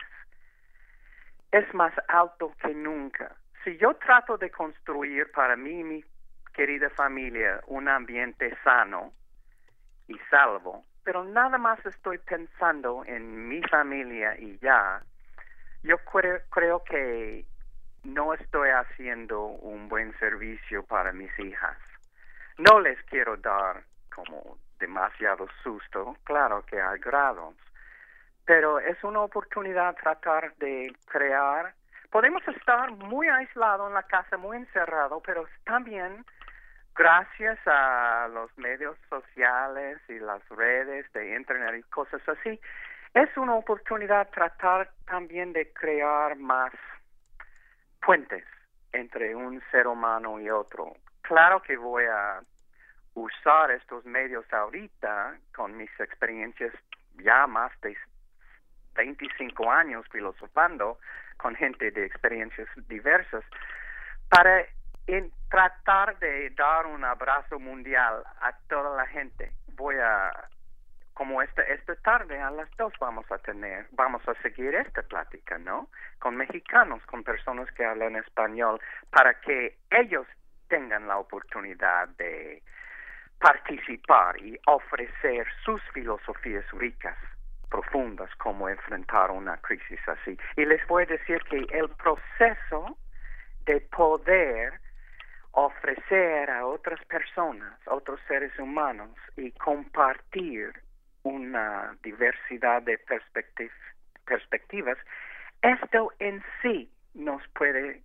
[1.51, 3.35] es más alto que nunca.
[3.63, 6.05] Si yo trato de construir para mí y mi
[6.53, 9.13] querida familia un ambiente sano
[10.07, 15.01] y salvo, pero nada más estoy pensando en mi familia y ya,
[15.83, 17.45] yo creo, creo que
[18.03, 21.77] no estoy haciendo un buen servicio para mis hijas.
[22.57, 27.55] No les quiero dar como demasiado susto, claro que hay grados,
[28.45, 31.73] pero es una oportunidad tratar de crear.
[32.09, 36.25] Podemos estar muy aislados en la casa, muy encerrado, pero también
[36.95, 42.59] gracias a los medios sociales y las redes de internet y cosas así,
[43.13, 46.73] es una oportunidad tratar también de crear más
[48.03, 48.43] puentes
[48.93, 50.95] entre un ser humano y otro,
[51.27, 52.41] claro que voy a
[53.13, 56.73] usar estos medios ahorita con mis experiencias
[57.23, 57.97] ya más de
[58.95, 60.99] 25 años filosofando
[61.37, 63.43] con gente de experiencias diversas
[64.29, 64.65] para
[65.49, 69.51] tratar de dar un abrazo mundial a toda la gente.
[69.75, 70.31] Voy a,
[71.13, 75.57] como esta, esta tarde a las dos vamos a tener, vamos a seguir esta plática,
[75.57, 75.89] ¿no?
[76.19, 80.27] Con mexicanos, con personas que hablan español, para que ellos
[80.67, 82.61] tengan la oportunidad de
[83.39, 87.17] participar y ofrecer sus filosofías ricas,
[87.69, 90.37] profundas, como enfrentar una crisis así.
[90.55, 92.97] Y les voy a decir que el proceso
[93.65, 94.79] de poder
[95.51, 100.71] ofrecer a otras personas, otros seres humanos y compartir
[101.23, 102.97] una diversidad de
[104.25, 104.97] perspectivas,
[105.61, 108.01] esto en sí nos puede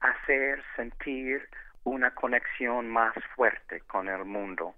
[0.00, 1.48] hacer sentir
[1.88, 4.74] una conexión más fuerte con el mundo,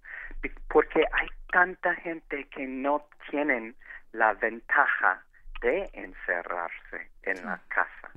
[0.69, 3.75] porque hay tanta gente que no tienen
[4.13, 5.23] la ventaja
[5.61, 8.11] de encerrarse en la casa,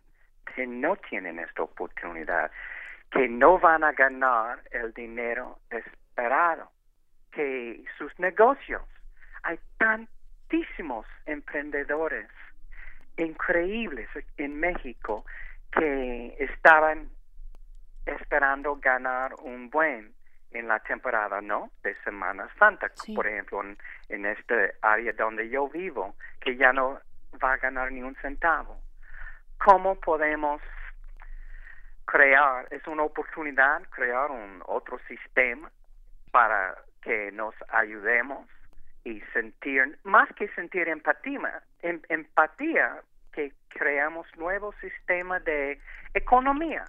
[0.56, 2.52] que no tienen esta oportunidad,
[3.12, 6.72] que no van a ganar el dinero esperado,
[7.32, 8.82] que sus negocios,
[9.44, 12.30] hay tantísimos emprendedores
[13.18, 15.26] increíbles en México
[15.72, 17.10] que estaban
[18.06, 20.14] esperando ganar un buen
[20.52, 21.72] en la temporada, ¿no?
[21.82, 23.78] De Semana Santa, por ejemplo, en,
[24.10, 27.00] en este área donde yo vivo, que ya no
[27.44, 28.80] va a ganar ni un centavo.
[29.58, 30.62] ¿Cómo podemos
[32.06, 35.72] crear, es una oportunidad crear un otro sistema
[36.32, 38.48] para que nos ayudemos
[39.04, 43.02] y sentir, más que sentir empatía, em, empatía,
[43.32, 45.80] que creamos nuevo sistema de
[46.14, 46.86] economía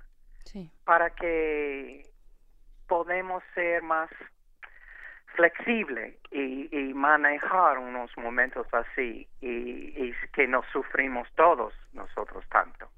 [0.85, 2.03] para que
[2.87, 4.11] podemos ser más
[5.35, 12.89] flexible y, y, manejar unos momentos así y, que nos sufrimos todos nosotros tanto.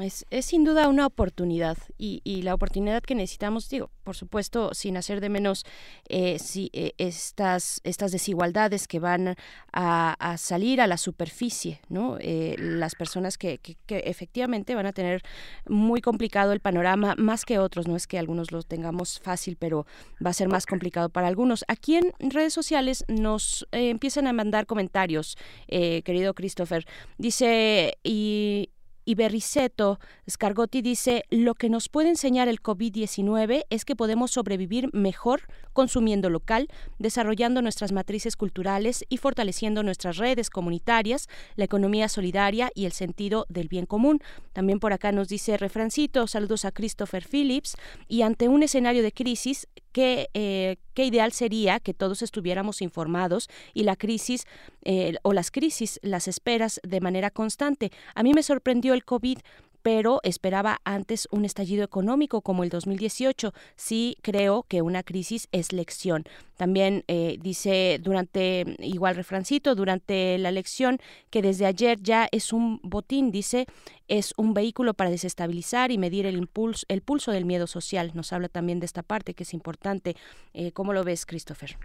[0.00, 4.74] Es, es, sin duda una oportunidad y, y, la oportunidad que necesitamos, digo, por supuesto,
[4.74, 5.64] sin hacer de menos
[6.08, 9.36] eh, si, eh, estas, estas desigualdades que van
[9.72, 12.18] a, a, salir a la superficie, ¿no?
[12.20, 15.22] Eh, las personas que, que, que, efectivamente van a tener
[15.68, 19.86] muy complicado el panorama, más que otros, no es que algunos lo tengamos fácil, pero
[20.24, 21.64] va a ser más complicado para algunos.
[21.68, 25.36] Aquí en redes sociales nos eh, empiezan a mandar comentarios,
[25.68, 26.86] querido Christopher.
[27.18, 28.70] Dice, y
[29.04, 34.90] y Berriceto Scargotti dice, lo que nos puede enseñar el COVID-19 es que podemos sobrevivir
[34.92, 35.42] mejor
[35.72, 36.68] consumiendo local,
[36.98, 43.46] desarrollando nuestras matrices culturales y fortaleciendo nuestras redes comunitarias, la economía solidaria y el sentido
[43.48, 44.20] del bien común.
[44.52, 47.76] También por acá nos dice Refrancito, saludos a Christopher Phillips,
[48.08, 53.48] y ante un escenario de crisis, qué, eh, qué ideal sería que todos estuviéramos informados
[53.72, 54.44] y la crisis
[54.82, 57.92] eh, o las crisis las esperas de manera constante.
[58.16, 59.38] A mí me sorprendió el COVID
[59.84, 63.52] pero esperaba antes un estallido económico como el 2018.
[63.76, 66.24] Sí creo que una crisis es lección.
[66.56, 72.80] También eh, dice durante, igual refrancito, durante la elección que desde ayer ya es un
[72.82, 73.66] botín, dice,
[74.08, 78.12] es un vehículo para desestabilizar y medir el impulso, el pulso del miedo social.
[78.14, 80.14] Nos habla también de esta parte que es importante.
[80.54, 81.76] Eh, ¿Cómo lo ves, Christopher?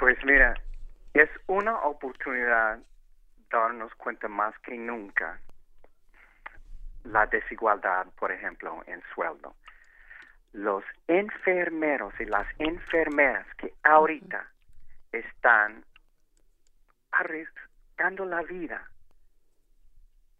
[0.00, 0.60] Pues mira,
[1.12, 2.80] es una oportunidad
[3.48, 5.40] darnos cuenta más que nunca
[7.04, 9.54] la desigualdad, por ejemplo, en sueldo.
[10.52, 14.48] Los enfermeros y las enfermeras que ahorita
[15.12, 15.84] están
[17.12, 18.88] arriesgando la vida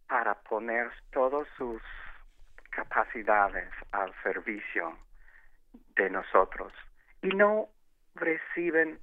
[0.09, 1.83] para poner todas sus
[2.71, 4.97] capacidades al servicio
[5.97, 6.73] de nosotros
[7.23, 7.69] y no
[8.15, 8.99] reciben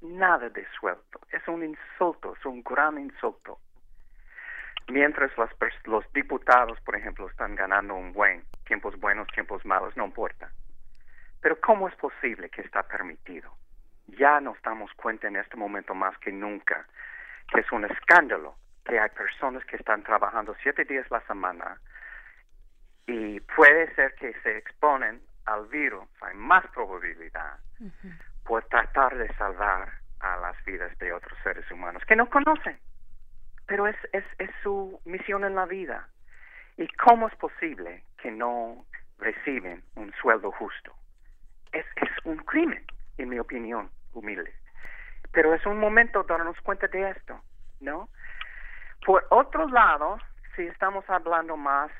[0.00, 1.20] nada de sueldo.
[1.30, 3.60] Es un insulto, es un gran insulto
[4.88, 5.50] mientras los,
[5.84, 10.50] los diputados, por ejemplo, están ganando un buen, tiempos buenos, tiempos malos, no importa.
[11.40, 13.50] Pero ¿cómo es posible que está permitido?
[14.08, 16.86] Ya nos damos cuenta en este momento más que nunca
[17.50, 21.80] que es un escándalo que hay personas que están trabajando siete días a la semana
[23.06, 27.58] y puede ser que se exponen al virus, hay más probabilidad
[28.44, 32.78] por tratar de salvar a las vidas de otros seres humanos que no conocen
[33.70, 36.08] pero es, es, su misión en la vida.
[36.76, 38.84] ¿Y cómo es posible que no
[39.18, 40.92] reciben un sueldo justo?
[41.70, 42.84] Es, es un crimen,
[43.16, 44.52] en mi opinión, humilde.
[45.30, 47.40] Pero es un momento darnos cuenta de esto,
[47.78, 48.08] ¿no?
[49.06, 50.18] Por otro lado,
[50.56, 51.92] si estamos hablando más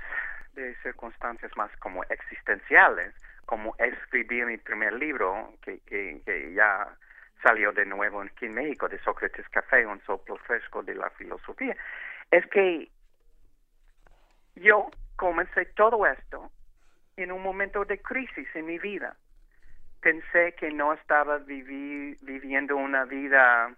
[0.55, 3.15] de circunstancias más como existenciales,
[3.47, 6.89] como escribir mi primer libro, que, que ya
[7.43, 11.77] salió de nuevo aquí en México, de Sócrates Café, un soplo fresco de la filosofía,
[12.31, 12.89] es que
[14.57, 16.51] yo comencé todo esto
[17.17, 19.17] en un momento de crisis en mi vida.
[20.01, 23.75] Pensé que no estaba viviendo una vida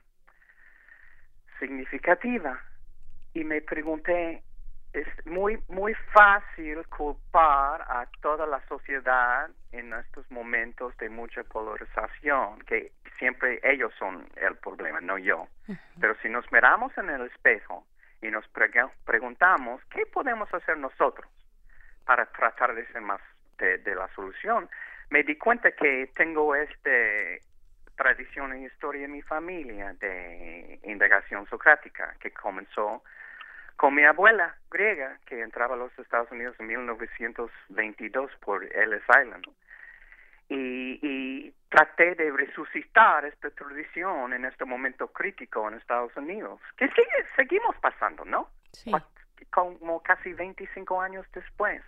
[1.58, 2.60] significativa
[3.34, 4.42] y me pregunté,
[4.92, 12.60] es muy muy fácil culpar a toda la sociedad en estos momentos de mucha polarización,
[12.60, 15.48] que siempre ellos son el problema, no yo.
[16.00, 17.86] Pero si nos miramos en el espejo
[18.20, 18.44] y nos
[19.04, 21.26] preguntamos qué podemos hacer nosotros
[22.04, 23.20] para tratar de ser más
[23.58, 24.68] de, de la solución,
[25.10, 27.40] me di cuenta que tengo este
[27.96, 33.02] tradición en historia en mi familia de indagación socrática que comenzó
[33.76, 39.46] con mi abuela griega que entraba a los Estados Unidos en 1922 por Ellis Island.
[40.48, 46.90] Y, y traté de resucitar esta tradición en este momento crítico en Estados Unidos, que
[47.36, 48.48] seguimos pasando, ¿no?
[49.50, 51.82] Como casi 25 años después.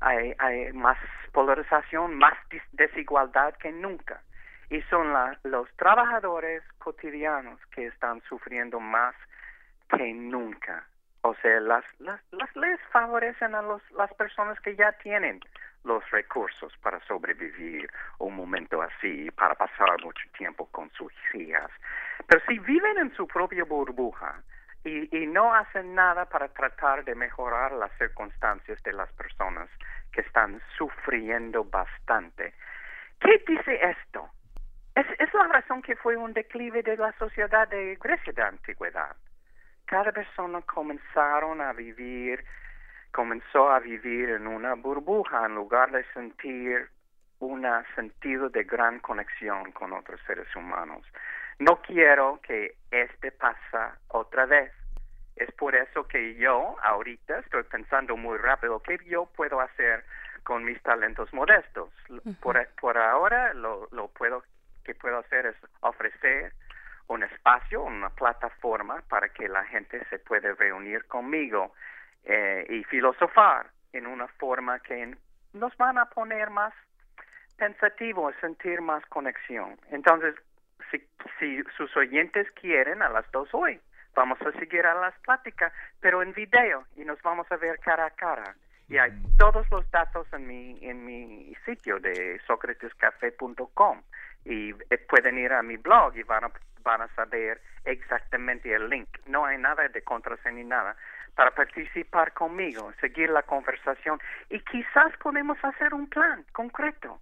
[0.00, 0.98] hay, hay más
[1.32, 2.34] polarización, más
[2.72, 4.22] desigualdad que nunca.
[4.70, 9.14] Y son los trabajadores cotidianos que están sufriendo más
[9.88, 10.86] que nunca.
[11.26, 15.40] O sea, las, las, las leyes favorecen a los, las personas que ya tienen
[15.82, 21.70] los recursos para sobrevivir un momento así, para pasar mucho tiempo con sus hijas.
[22.26, 24.42] Pero si viven en su propia burbuja
[24.84, 29.70] y, y no hacen nada para tratar de mejorar las circunstancias de las personas
[30.12, 32.52] que están sufriendo bastante,
[33.20, 34.28] ¿qué dice esto?
[34.94, 39.16] Es, es la razón que fue un declive de la sociedad de Grecia de antigüedad.
[39.86, 42.44] Cada persona comenzaron a vivir
[43.14, 46.88] comenzó a vivir en una burbuja en lugar de sentir
[47.38, 47.64] un
[47.94, 51.06] sentido de gran conexión con otros seres humanos.
[51.60, 54.72] No quiero que este pasa otra vez.
[55.36, 60.04] Es por eso que yo ahorita estoy pensando muy rápido qué yo puedo hacer
[60.42, 61.90] con mis talentos modestos.
[62.40, 64.42] por, por, ahora lo, lo puedo
[64.84, 66.52] que puedo hacer es ofrecer
[67.08, 71.74] un espacio, una plataforma para que la gente se pueda reunir conmigo
[72.24, 75.16] eh, y filosofar en una forma que
[75.52, 76.72] nos van a poner más
[77.56, 79.78] pensativos, sentir más conexión.
[79.90, 80.34] Entonces,
[80.90, 80.98] si,
[81.38, 83.80] si sus oyentes quieren, a las dos hoy,
[84.14, 88.06] vamos a seguir a las pláticas, pero en video y nos vamos a ver cara
[88.06, 88.56] a cara.
[88.88, 94.02] Y hay todos los datos en mi, en mi sitio de socratescafé.com
[94.44, 96.52] y eh, pueden ir a mi blog y van a,
[96.84, 99.08] van a saber exactamente el link.
[99.26, 100.96] No hay nada de contraseña ni nada
[101.34, 107.18] para participar conmigo, seguir la conversación y quizás podemos hacer un plan concreto.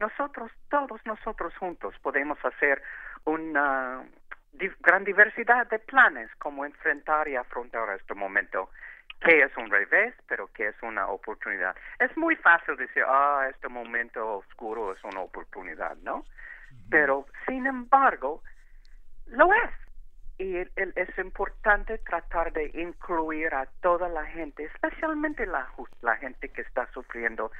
[0.00, 2.82] Nosotros, todos nosotros juntos podemos hacer
[3.24, 4.02] una
[4.80, 8.70] gran diversidad de planes como enfrentar y afrontar este momento
[9.20, 11.76] que es un revés, pero que es una oportunidad.
[12.00, 16.24] Es muy fácil decir, ah, este momento oscuro es una oportunidad, ¿no?
[16.90, 18.42] Pero, sin embargo,
[19.26, 19.70] lo es
[20.38, 25.68] y es importante tratar de incluir a toda la gente, especialmente la,
[26.00, 27.52] la gente que está sufriendo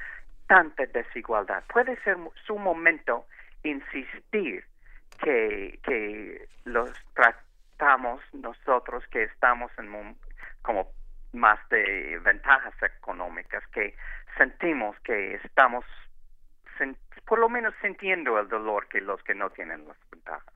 [0.49, 1.63] tanta desigualdad.
[1.73, 3.27] Puede ser su momento
[3.63, 4.65] insistir
[5.23, 10.17] que, que los tratamos nosotros que estamos en
[10.63, 10.89] como
[11.33, 13.95] más de ventajas económicas, que
[14.37, 15.85] sentimos que estamos
[17.27, 20.53] por lo menos sintiendo el dolor que los que no tienen las ventajas.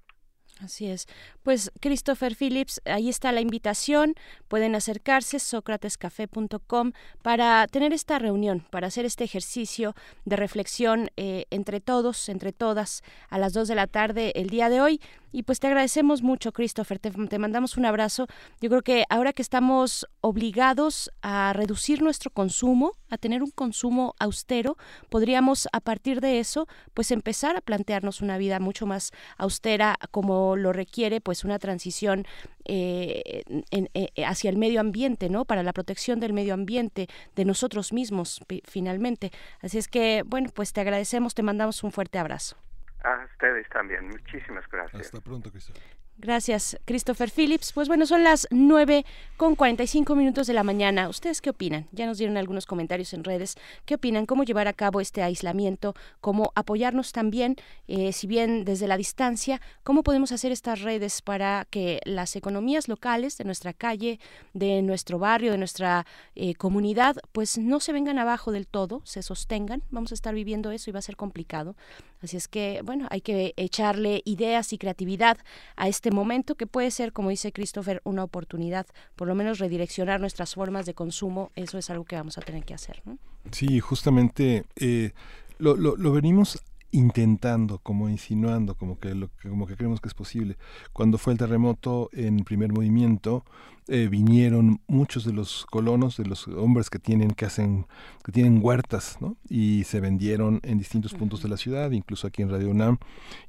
[0.61, 1.07] Así es.
[1.43, 4.15] Pues Christopher Phillips, ahí está la invitación.
[4.49, 9.95] Pueden acercarse socratescafé.com para tener esta reunión, para hacer este ejercicio
[10.25, 14.71] de reflexión eh, entre todos, entre todas, a las dos de la tarde el día
[14.71, 15.01] de hoy.
[15.37, 18.27] Y pues te agradecemos mucho, Christopher, te, mandamos un abrazo.
[18.63, 24.15] Yo creo que ahora que estamos obligados a reducir nuestro consumo, a tener un consumo
[24.19, 24.79] austero,
[25.11, 30.46] podríamos a partir de eso, pues empezar a plantearnos una vida mucho más austera como
[30.55, 32.25] lo requiere pues una transición
[32.65, 35.45] eh, eh, hacia el medio ambiente, ¿no?
[35.45, 39.33] Para la protección del medio ambiente, de nosotros mismos, finalmente.
[39.63, 42.57] Así es que, bueno, pues te agradecemos, te mandamos un fuerte abrazo.
[43.03, 44.07] A ustedes también.
[44.09, 45.07] Muchísimas gracias.
[45.07, 46.06] Hasta pronto, Christopher.
[46.19, 47.73] Gracias, Christopher Phillips.
[47.73, 49.05] Pues bueno, son las 9
[49.37, 51.11] con 45 minutos de la mañana.
[51.11, 51.89] ¿Ustedes qué opinan?
[51.93, 53.57] Ya nos dieron algunos comentarios en redes.
[53.85, 54.25] ¿Qué opinan?
[54.25, 55.95] ¿Cómo llevar a cabo este aislamiento?
[56.23, 59.61] ¿Cómo apoyarnos también, eh, si bien desde la distancia?
[59.83, 64.19] ¿Cómo podemos hacer estas redes para que las economías locales de nuestra calle,
[64.55, 69.23] de nuestro barrio, de nuestra eh, comunidad, pues no se vengan abajo del todo, se
[69.23, 69.83] sostengan?
[69.91, 71.77] Vamos a estar viviendo eso y va a ser complicado.
[72.23, 75.37] Así es que, bueno, hay que echarle ideas y creatividad
[75.77, 80.21] a este momento que puede ser, como dice Christopher, una oportunidad, por lo menos redireccionar
[80.21, 83.03] nuestras formas de consumo, eso es algo que vamos a tener que hacer.
[83.51, 85.13] Sí, justamente eh,
[85.59, 90.15] lo, lo, lo venimos intentando, como insinuando, como que, lo, como que creemos que es
[90.15, 90.57] posible.
[90.93, 93.45] Cuando fue el terremoto en primer movimiento,
[93.89, 97.87] eh, vinieron muchos de los colonos, de los hombres que tienen, que hacen,
[98.25, 99.37] que tienen huertas, ¿no?
[99.49, 102.99] Y se vendieron en distintos puntos de la ciudad, incluso aquí en Radio UNAM.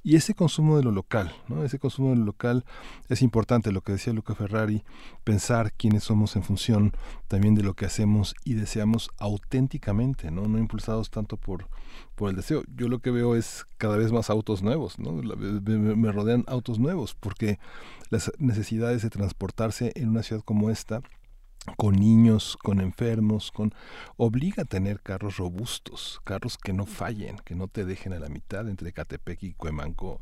[0.03, 1.64] Y ese consumo de lo local, ¿no?
[1.64, 2.66] Ese consumo de lo local
[3.09, 4.83] es importante, lo que decía Luca Ferrari,
[5.24, 6.93] pensar quiénes somos en función
[7.27, 10.48] también de lo que hacemos y deseamos auténticamente, ¿no?
[10.48, 11.67] No impulsados tanto por,
[12.16, 12.64] por el deseo.
[12.75, 15.14] Yo lo que veo es cada vez más autos nuevos, ¿no?
[15.14, 17.59] me rodean autos nuevos, porque
[18.09, 21.01] las necesidades de transportarse en una ciudad como esta
[21.75, 23.73] con niños, con enfermos, con
[24.15, 28.30] obliga a tener carros robustos, carros que no fallen, que no te dejen a la
[28.30, 30.22] mitad entre Catepec y Cuemanco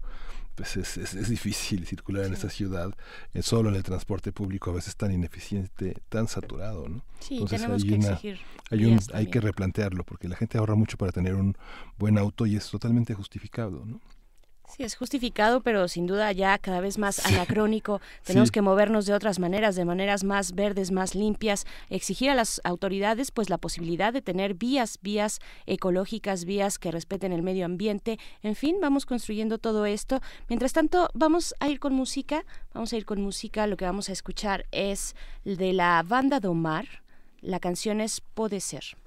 [0.55, 2.95] pues es, es, difícil circular en esta ciudad,
[3.33, 7.03] eh, solo en el transporte público a veces tan ineficiente, tan saturado, ¿no?
[7.19, 8.39] Sí, tenemos hay que una, exigir
[8.71, 11.57] hay, un, hay que replantearlo porque la gente ahorra mucho para tener un
[11.99, 13.99] buen auto y es totalmente justificado, ¿no?
[14.67, 18.01] Sí, es justificado, pero sin duda ya cada vez más anacrónico.
[18.23, 22.59] Tenemos que movernos de otras maneras, de maneras más verdes, más limpias, exigir a las
[22.63, 28.19] autoridades pues la posibilidad de tener vías, vías ecológicas, vías que respeten el medio ambiente.
[28.43, 30.21] En fin, vamos construyendo todo esto.
[30.49, 33.67] Mientras tanto, vamos a ir con música, vamos a ir con música.
[33.67, 37.03] Lo que vamos a escuchar es de la banda Domar.
[37.41, 38.97] La canción es Puede ser.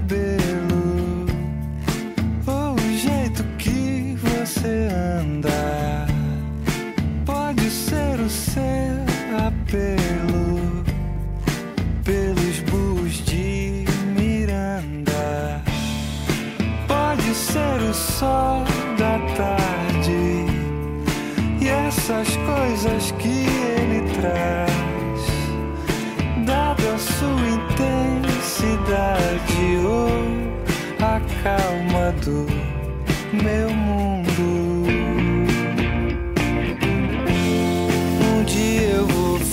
[0.00, 0.49] habit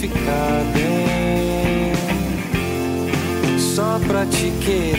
[0.08, 1.94] ficar bem,
[3.60, 4.97] só pra te querer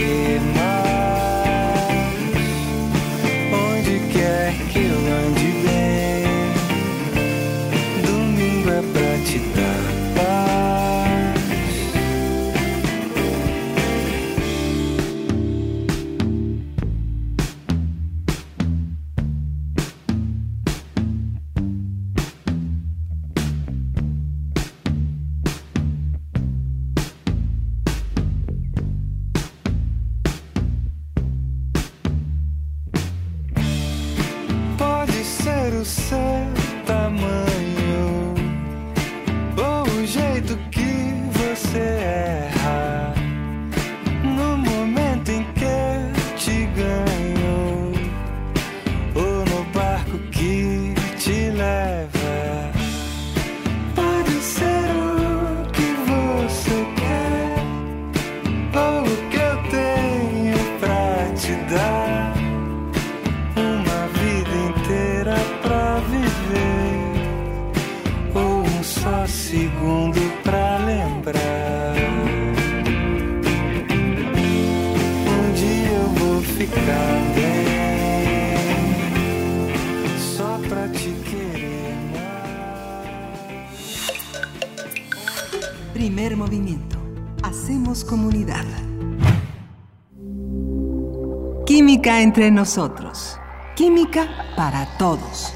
[92.08, 93.38] Química entre nosotros.
[93.76, 95.52] Química para todos.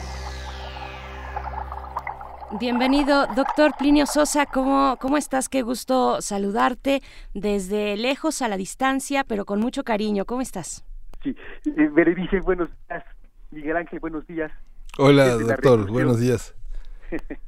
[2.60, 4.44] Bienvenido, doctor Plinio Sosa.
[4.44, 5.48] ¿Cómo, ¿Cómo estás?
[5.48, 7.00] Qué gusto saludarte
[7.32, 10.26] desde lejos a la distancia, pero con mucho cariño.
[10.26, 10.84] ¿Cómo estás?
[11.22, 13.02] Sí, eh, Berenice, buenos días.
[13.50, 14.52] Miguel Ángel, buenos días.
[14.98, 16.54] Hola, Desde doctor, buenos días.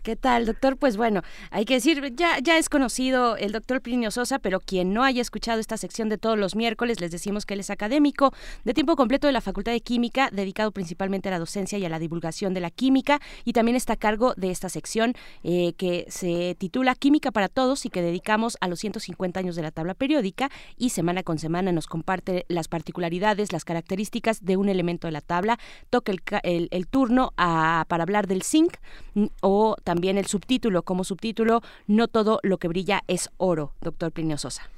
[0.03, 0.77] ¿Qué tal, doctor?
[0.77, 4.93] Pues bueno, hay que decir, ya, ya es conocido el doctor Plinio Sosa, pero quien
[4.93, 8.33] no haya escuchado esta sección de todos los miércoles, les decimos que él es académico
[8.65, 11.89] de tiempo completo de la Facultad de Química, dedicado principalmente a la docencia y a
[11.89, 16.05] la divulgación de la química, y también está a cargo de esta sección eh, que
[16.09, 19.95] se titula Química para Todos y que dedicamos a los 150 años de la tabla
[19.95, 25.13] periódica y semana con semana nos comparte las particularidades, las características de un elemento de
[25.13, 25.59] la tabla,
[25.91, 28.77] toca el, el- el turno para hablar del zinc
[29.15, 34.11] mm, o también el subtítulo, como subtítulo, No todo lo que brilla es oro, doctor
[34.13, 34.69] Plinio Sosa.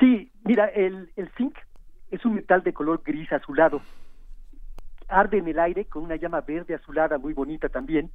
[0.00, 1.56] Sí, mira, el, el zinc
[2.10, 3.82] es un metal de color gris azulado.
[5.08, 8.10] Arde en el aire con una llama verde azulada muy bonita también.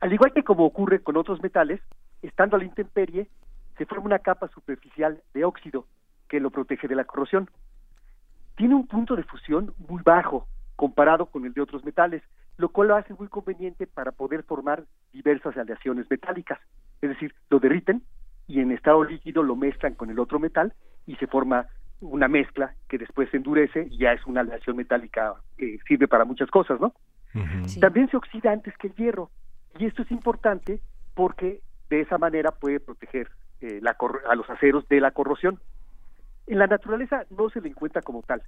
[0.00, 1.80] Al igual que como ocurre con otros metales,
[2.22, 3.28] estando a la intemperie,
[3.76, 5.86] se forma una capa superficial de óxido
[6.28, 7.50] que lo protege de la corrosión.
[8.56, 10.46] Tiene un punto de fusión muy bajo
[10.76, 12.22] comparado con el de otros metales,
[12.56, 16.58] lo cual lo hace muy conveniente para poder formar diversas aleaciones metálicas.
[17.00, 18.02] Es decir, lo derriten
[18.46, 20.72] y en estado líquido lo mezclan con el otro metal
[21.06, 21.66] y se forma
[22.00, 26.24] una mezcla que después se endurece y ya es una aleación metálica que sirve para
[26.24, 26.94] muchas cosas, ¿no?
[27.80, 29.30] También se oxida antes que el hierro
[29.78, 30.80] y esto es importante
[31.14, 31.60] porque
[31.90, 33.28] de esa manera puede proteger
[33.60, 35.58] eh, la corro- a los aceros de la corrosión.
[36.46, 38.42] En la naturaleza no se le encuentra como tal,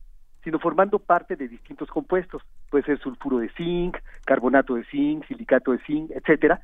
[0.47, 2.41] sino formando parte de distintos compuestos.
[2.71, 6.61] Puede ser sulfuro de zinc, carbonato de zinc, silicato de zinc, etcétera.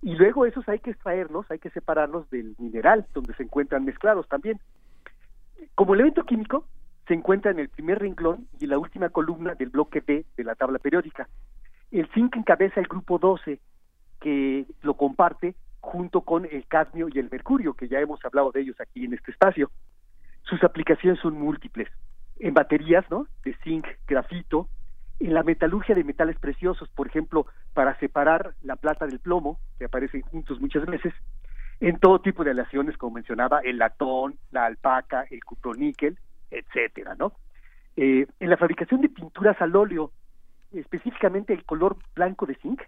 [0.00, 4.26] Y luego esos hay que extraerlos, hay que separarlos del mineral donde se encuentran mezclados
[4.26, 4.58] también.
[5.74, 6.64] Como elemento químico,
[7.06, 10.44] se encuentra en el primer renglón y en la última columna del bloque B de
[10.44, 11.28] la tabla periódica.
[11.90, 13.60] El zinc encabeza el grupo 12,
[14.18, 18.62] que lo comparte junto con el cadmio y el mercurio, que ya hemos hablado de
[18.62, 19.70] ellos aquí en este espacio.
[20.44, 21.90] Sus aplicaciones son múltiples.
[22.38, 23.26] En baterías, ¿no?
[23.44, 24.68] De zinc, grafito,
[25.20, 29.86] en la metalurgia de metales preciosos, por ejemplo, para separar la plata del plomo, que
[29.86, 31.14] aparecen juntos muchas veces,
[31.80, 36.18] en todo tipo de aleaciones, como mencionaba, el latón, la alpaca, el cuproníquel,
[36.50, 37.32] etcétera, ¿no?
[37.96, 40.12] Eh, en la fabricación de pinturas al óleo,
[40.72, 42.82] específicamente el color blanco de zinc,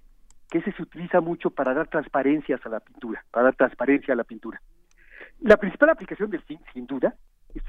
[0.50, 4.16] que ese se utiliza mucho para dar transparencias a la pintura, para dar transparencia a
[4.16, 4.60] la pintura.
[5.40, 7.14] La principal aplicación del zinc, sin duda,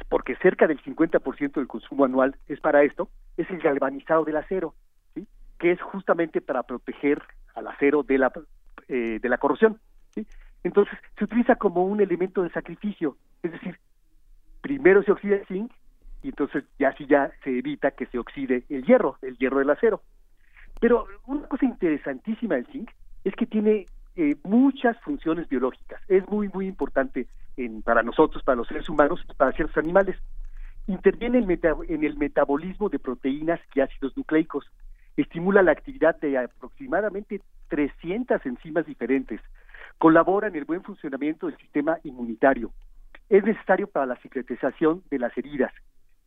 [0.10, 4.76] porque cerca del 50% del consumo anual es para esto, es el galvanizado del acero,
[5.14, 5.28] ¿sí?
[5.58, 7.22] que es justamente para proteger
[7.56, 8.32] al acero de la,
[8.88, 9.80] eh, de la corrosión.
[10.14, 10.26] ¿sí?
[10.64, 13.80] Entonces, se utiliza como un elemento de sacrificio, es decir,
[14.62, 15.72] primero se oxida el zinc
[16.22, 19.70] y entonces ya así ya se evita que se oxide el hierro, el hierro del
[19.70, 20.02] acero.
[20.82, 22.90] Pero una cosa interesantísima del zinc
[23.24, 23.86] es que tiene
[24.16, 26.02] eh, muchas funciones biológicas.
[26.08, 27.28] Es muy, muy importante
[27.84, 30.18] para nosotros, para los seres humanos y para ciertos animales.
[30.88, 34.66] Interviene en, meta, en el metabolismo de proteínas y ácidos nucleicos.
[35.18, 39.42] Estimula la actividad de aproximadamente 300 enzimas diferentes.
[39.98, 42.72] Colabora en el buen funcionamiento del sistema inmunitario.
[43.28, 45.72] Es necesario para la cicatrización de las heridas.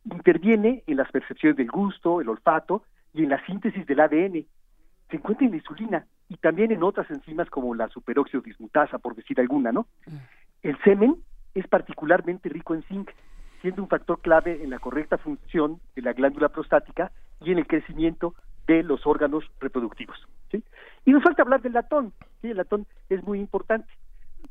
[0.05, 4.45] Interviene en las percepciones del gusto, el olfato y en la síntesis del ADN.
[5.09, 9.15] Se encuentra en la insulina y también en otras enzimas como la superóxido dismutasa, por
[9.15, 9.87] decir alguna, ¿no?
[10.63, 11.17] El semen
[11.53, 13.11] es particularmente rico en zinc,
[13.61, 17.11] siendo un factor clave en la correcta función de la glándula prostática
[17.41, 18.33] y en el crecimiento
[18.65, 20.17] de los órganos reproductivos.
[21.05, 22.13] Y nos falta hablar del latón.
[22.41, 23.91] El latón es muy importante.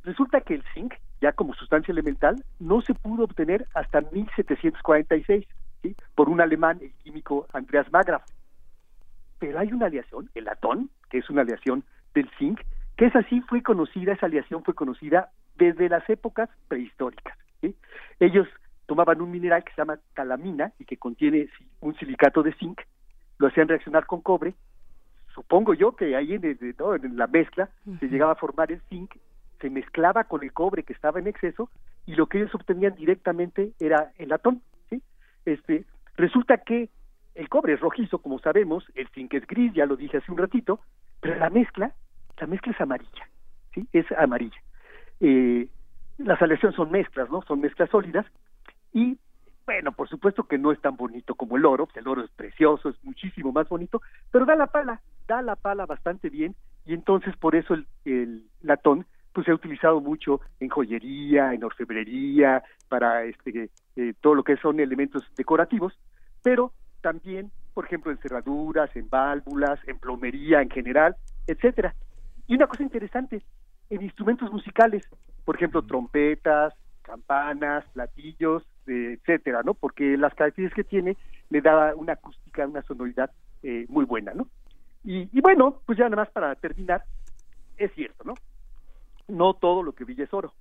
[0.05, 5.47] Resulta que el zinc, ya como sustancia elemental, no se pudo obtener hasta 1746
[5.83, 5.97] ¿sí?
[6.15, 8.23] por un alemán, el químico Andreas Magraf.
[9.39, 11.85] Pero hay una aleación, el latón, que es una aleación
[12.15, 12.61] del zinc,
[12.97, 17.37] que es así, fue conocida, esa aleación fue conocida desde las épocas prehistóricas.
[17.61, 17.75] ¿sí?
[18.21, 18.49] Ellos
[18.87, 21.49] tomaban un mineral que se llama calamina y que contiene
[21.81, 22.81] un silicato de zinc,
[23.39, 24.55] lo hacían reaccionar con cobre.
[25.35, 26.95] Supongo yo que ahí en, el, ¿no?
[26.95, 29.15] en la mezcla se llegaba a formar el zinc,
[29.61, 31.71] se mezclaba con el cobre que estaba en exceso
[32.05, 34.63] y lo que ellos obtenían directamente era el latón.
[34.91, 35.03] ¿sí?
[35.47, 35.85] Este,
[36.17, 36.91] resulta que
[37.35, 40.39] el cobre es rojizo, como sabemos, el zinc es gris, ya lo dije hace un
[40.39, 40.81] ratito,
[41.21, 41.95] pero la mezcla,
[42.39, 43.29] la mezcla es amarilla,
[43.73, 43.87] ¿sí?
[43.93, 44.61] Es amarilla.
[45.23, 45.69] Eh,
[46.19, 47.43] las aleaciones son mezclas, ¿no?
[47.43, 48.27] Son mezclas sólidas
[48.93, 49.17] y
[49.65, 52.89] bueno, por supuesto que no es tan bonito como el oro, el oro es precioso,
[52.89, 54.03] es muchísimo más bonito,
[54.33, 59.07] pero da la pala, da la pala bastante bien y entonces por eso el, latón
[59.33, 64.57] pues se ha utilizado mucho en joyería, en orfebrería, para este eh, todo lo que
[64.57, 65.97] son elementos decorativos,
[66.43, 71.95] pero también, por ejemplo, en cerraduras, en válvulas, en plomería en general, etcétera.
[72.49, 73.43] Y una cosa interesante,
[73.93, 75.07] en instrumentos musicales,
[75.45, 76.73] por ejemplo, trompetas,
[77.03, 79.75] campanas, platillos, eh, etcétera, ¿no?
[79.75, 81.17] Porque las características que tiene
[81.51, 83.31] le da una acústica, una sonoridad
[83.63, 84.49] eh, muy buena, ¿no?
[85.05, 87.05] Y, y bueno, pues ya nada más para terminar,
[87.77, 88.35] es cierto, ¿no?
[89.29, 90.55] No todo lo que brilla es oro.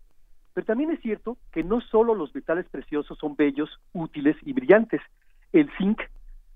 [0.54, 5.00] Pero también es cierto que no solo los metales preciosos son bellos, útiles y brillantes.
[5.54, 6.02] El zinc,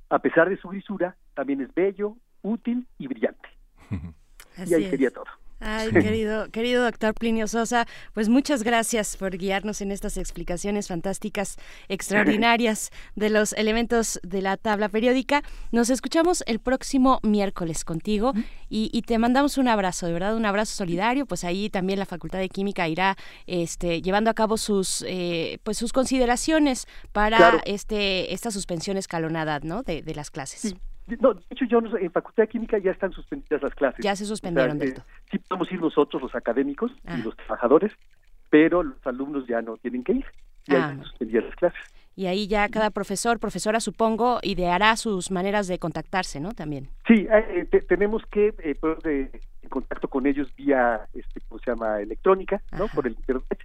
[0.10, 3.48] a pesar de su grisura, también es bello, útil y brillante.
[4.58, 4.90] Así y ahí es.
[4.90, 5.26] sería todo.
[5.68, 11.58] Ay, querido, querido doctor Plinio Sosa, pues muchas gracias por guiarnos en estas explicaciones fantásticas,
[11.90, 15.42] extraordinarias de los elementos de la tabla periódica.
[15.72, 18.34] Nos escuchamos el próximo miércoles contigo
[18.70, 21.26] y, y te mandamos un abrazo, de verdad, un abrazo solidario.
[21.26, 25.78] Pues ahí también la Facultad de Química irá este, llevando a cabo sus, eh, pues
[25.80, 27.62] sus consideraciones para Claro.
[27.66, 29.82] este, esta suspensión escalonada, ¿no?
[29.82, 30.76] De, de las clases.
[31.20, 34.04] No, de hecho, yo en Facultad de Química ya están suspendidas las clases.
[34.04, 34.96] Ya se suspendieron O sea, eh,
[35.32, 37.92] sí podemos ir nosotros, los académicos y los trabajadores,
[38.50, 40.26] pero los alumnos ya no tienen que ir.
[40.68, 40.92] Ya Ah.
[40.92, 41.80] están suspendidas las clases.
[42.18, 46.54] Y ahí ya cada profesor, profesora, supongo, ideará sus maneras de contactarse, ¿no?
[46.54, 46.88] También.
[47.06, 51.72] Sí, eh, te- tenemos que eh, poner en contacto con ellos vía, este, ¿cómo se
[51.72, 53.60] llama?, electrónica, ¿no?, por el Internet,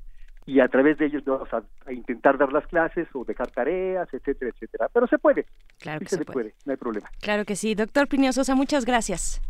[0.51, 4.09] y a través de ellos vamos a, a intentar dar las clases o dejar tareas,
[4.12, 4.89] etcétera, etcétera.
[4.93, 5.47] Pero se puede.
[5.79, 6.33] Claro Sí que se, puede.
[6.33, 7.09] puede, no hay problema.
[7.20, 7.77] Claro que sí.
[7.77, 9.41] Doctor Plinio Sosa, muchas gracias.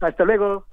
[0.00, 0.64] Hasta luego.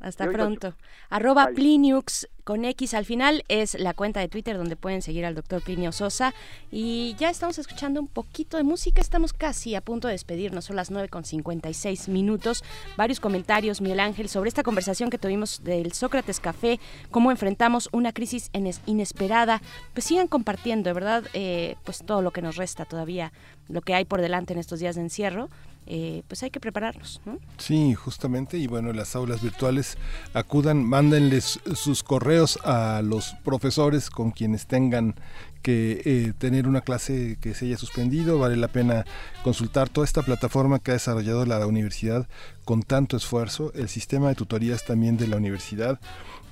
[0.00, 0.74] Hasta, pronto.
[1.08, 5.36] Arroba Pliniux con X al final es la cuenta de Twitter donde pueden seguir al
[5.36, 6.34] doctor Plinio Sosa.
[6.72, 9.00] Y ya estamos escuchando un poquito de música.
[9.00, 10.64] Estamos casi a punto de despedirnos.
[10.64, 12.64] Son las 9 con 56 minutos.
[12.96, 16.80] Varios comentarios, Miguel Ángel, sobre esta conversación que tuvimos del Sócrates Café,
[17.12, 18.50] cómo enfrentamos una crisis
[18.86, 19.62] inesperada.
[19.92, 23.32] Pues sigan compartiendo, de verdad, eh, pues todo lo que nos resta todavía,
[23.68, 25.48] lo que hay por delante en estos días de encierro.
[25.86, 27.20] Eh, pues hay que prepararnos.
[27.24, 27.38] ¿no?
[27.58, 29.98] Sí, justamente, y bueno, las aulas virtuales
[30.32, 35.16] acudan, mándenles sus correos a los profesores con quienes tengan
[35.62, 39.04] que eh, tener una clase que se haya suspendido, vale la pena
[39.44, 42.28] consultar toda esta plataforma que ha desarrollado la universidad
[42.64, 46.00] con tanto esfuerzo, el sistema de tutorías también de la universidad,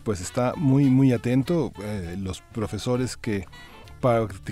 [0.05, 3.47] pues está muy, muy atento, eh, los profesores que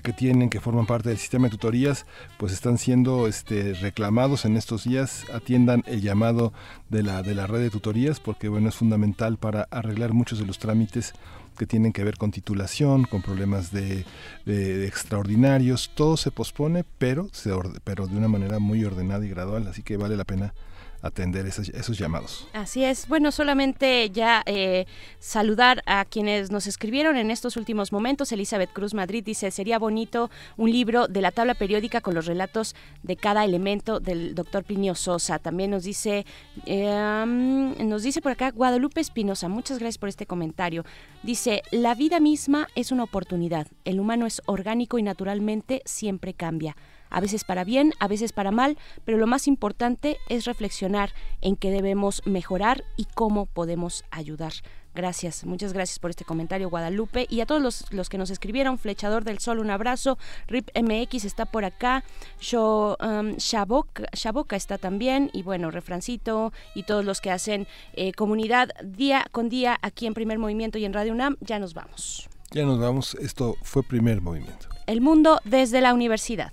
[0.03, 2.07] que tienen, que forman parte del sistema de tutorías,
[2.39, 6.53] pues están siendo este, reclamados en estos días, atiendan el llamado
[6.89, 10.47] de la, de la red de tutorías, porque bueno, es fundamental para arreglar muchos de
[10.47, 11.15] los trámites
[11.59, 14.05] que tienen que ver con titulación, con problemas de,
[14.47, 17.51] de, extraordinarios, todo se pospone, pero, se
[17.85, 20.55] pero de una manera muy ordenada y gradual, así que vale la pena
[21.03, 22.49] atender esos, esos, llamados.
[22.53, 23.07] Así es.
[23.09, 24.87] Bueno, solamente ya eh,
[25.19, 28.33] saludar a quienes nos escribieron en estos últimos momentos.
[28.33, 32.75] Elizabeth Cruz Madrid dice, sería bonito un libro de la tabla periódica con los relatos
[33.03, 35.39] de cada elemento del doctor Plinio Sosa.
[35.39, 36.27] También nos dice,
[36.67, 40.85] em, nos dice por acá Guadalupe Espinosa, muchas gracias por este comentario.
[41.23, 43.69] Dice, la vida misma es una oportunidad.
[43.85, 46.77] El humano es orgánico y naturalmente siempre cambia
[47.11, 51.57] a veces para bien, a veces para mal, pero lo más importante es reflexionar en
[51.57, 54.53] qué debemos mejorar y cómo podemos ayudar.
[54.99, 57.29] Gracias, muchas gracias por este comentario, Guadalupe.
[57.31, 60.19] Y a todos los, que nos escribieron, Flechador del Sol, un abrazo.
[60.49, 62.03] Rip MX está por acá.
[62.41, 65.31] Yo, um, Shaboka, está también.
[65.33, 70.15] Y bueno, Refrancito y todos los que hacen eh, comunidad día con día aquí en
[70.15, 71.37] Primer Movimiento y en Radio UNAM.
[71.41, 72.29] Ya nos vamos.
[72.51, 73.15] Ya nos vamos.
[73.15, 74.69] Esto fue Primer Movimiento.
[74.87, 76.53] El mundo desde la universidad.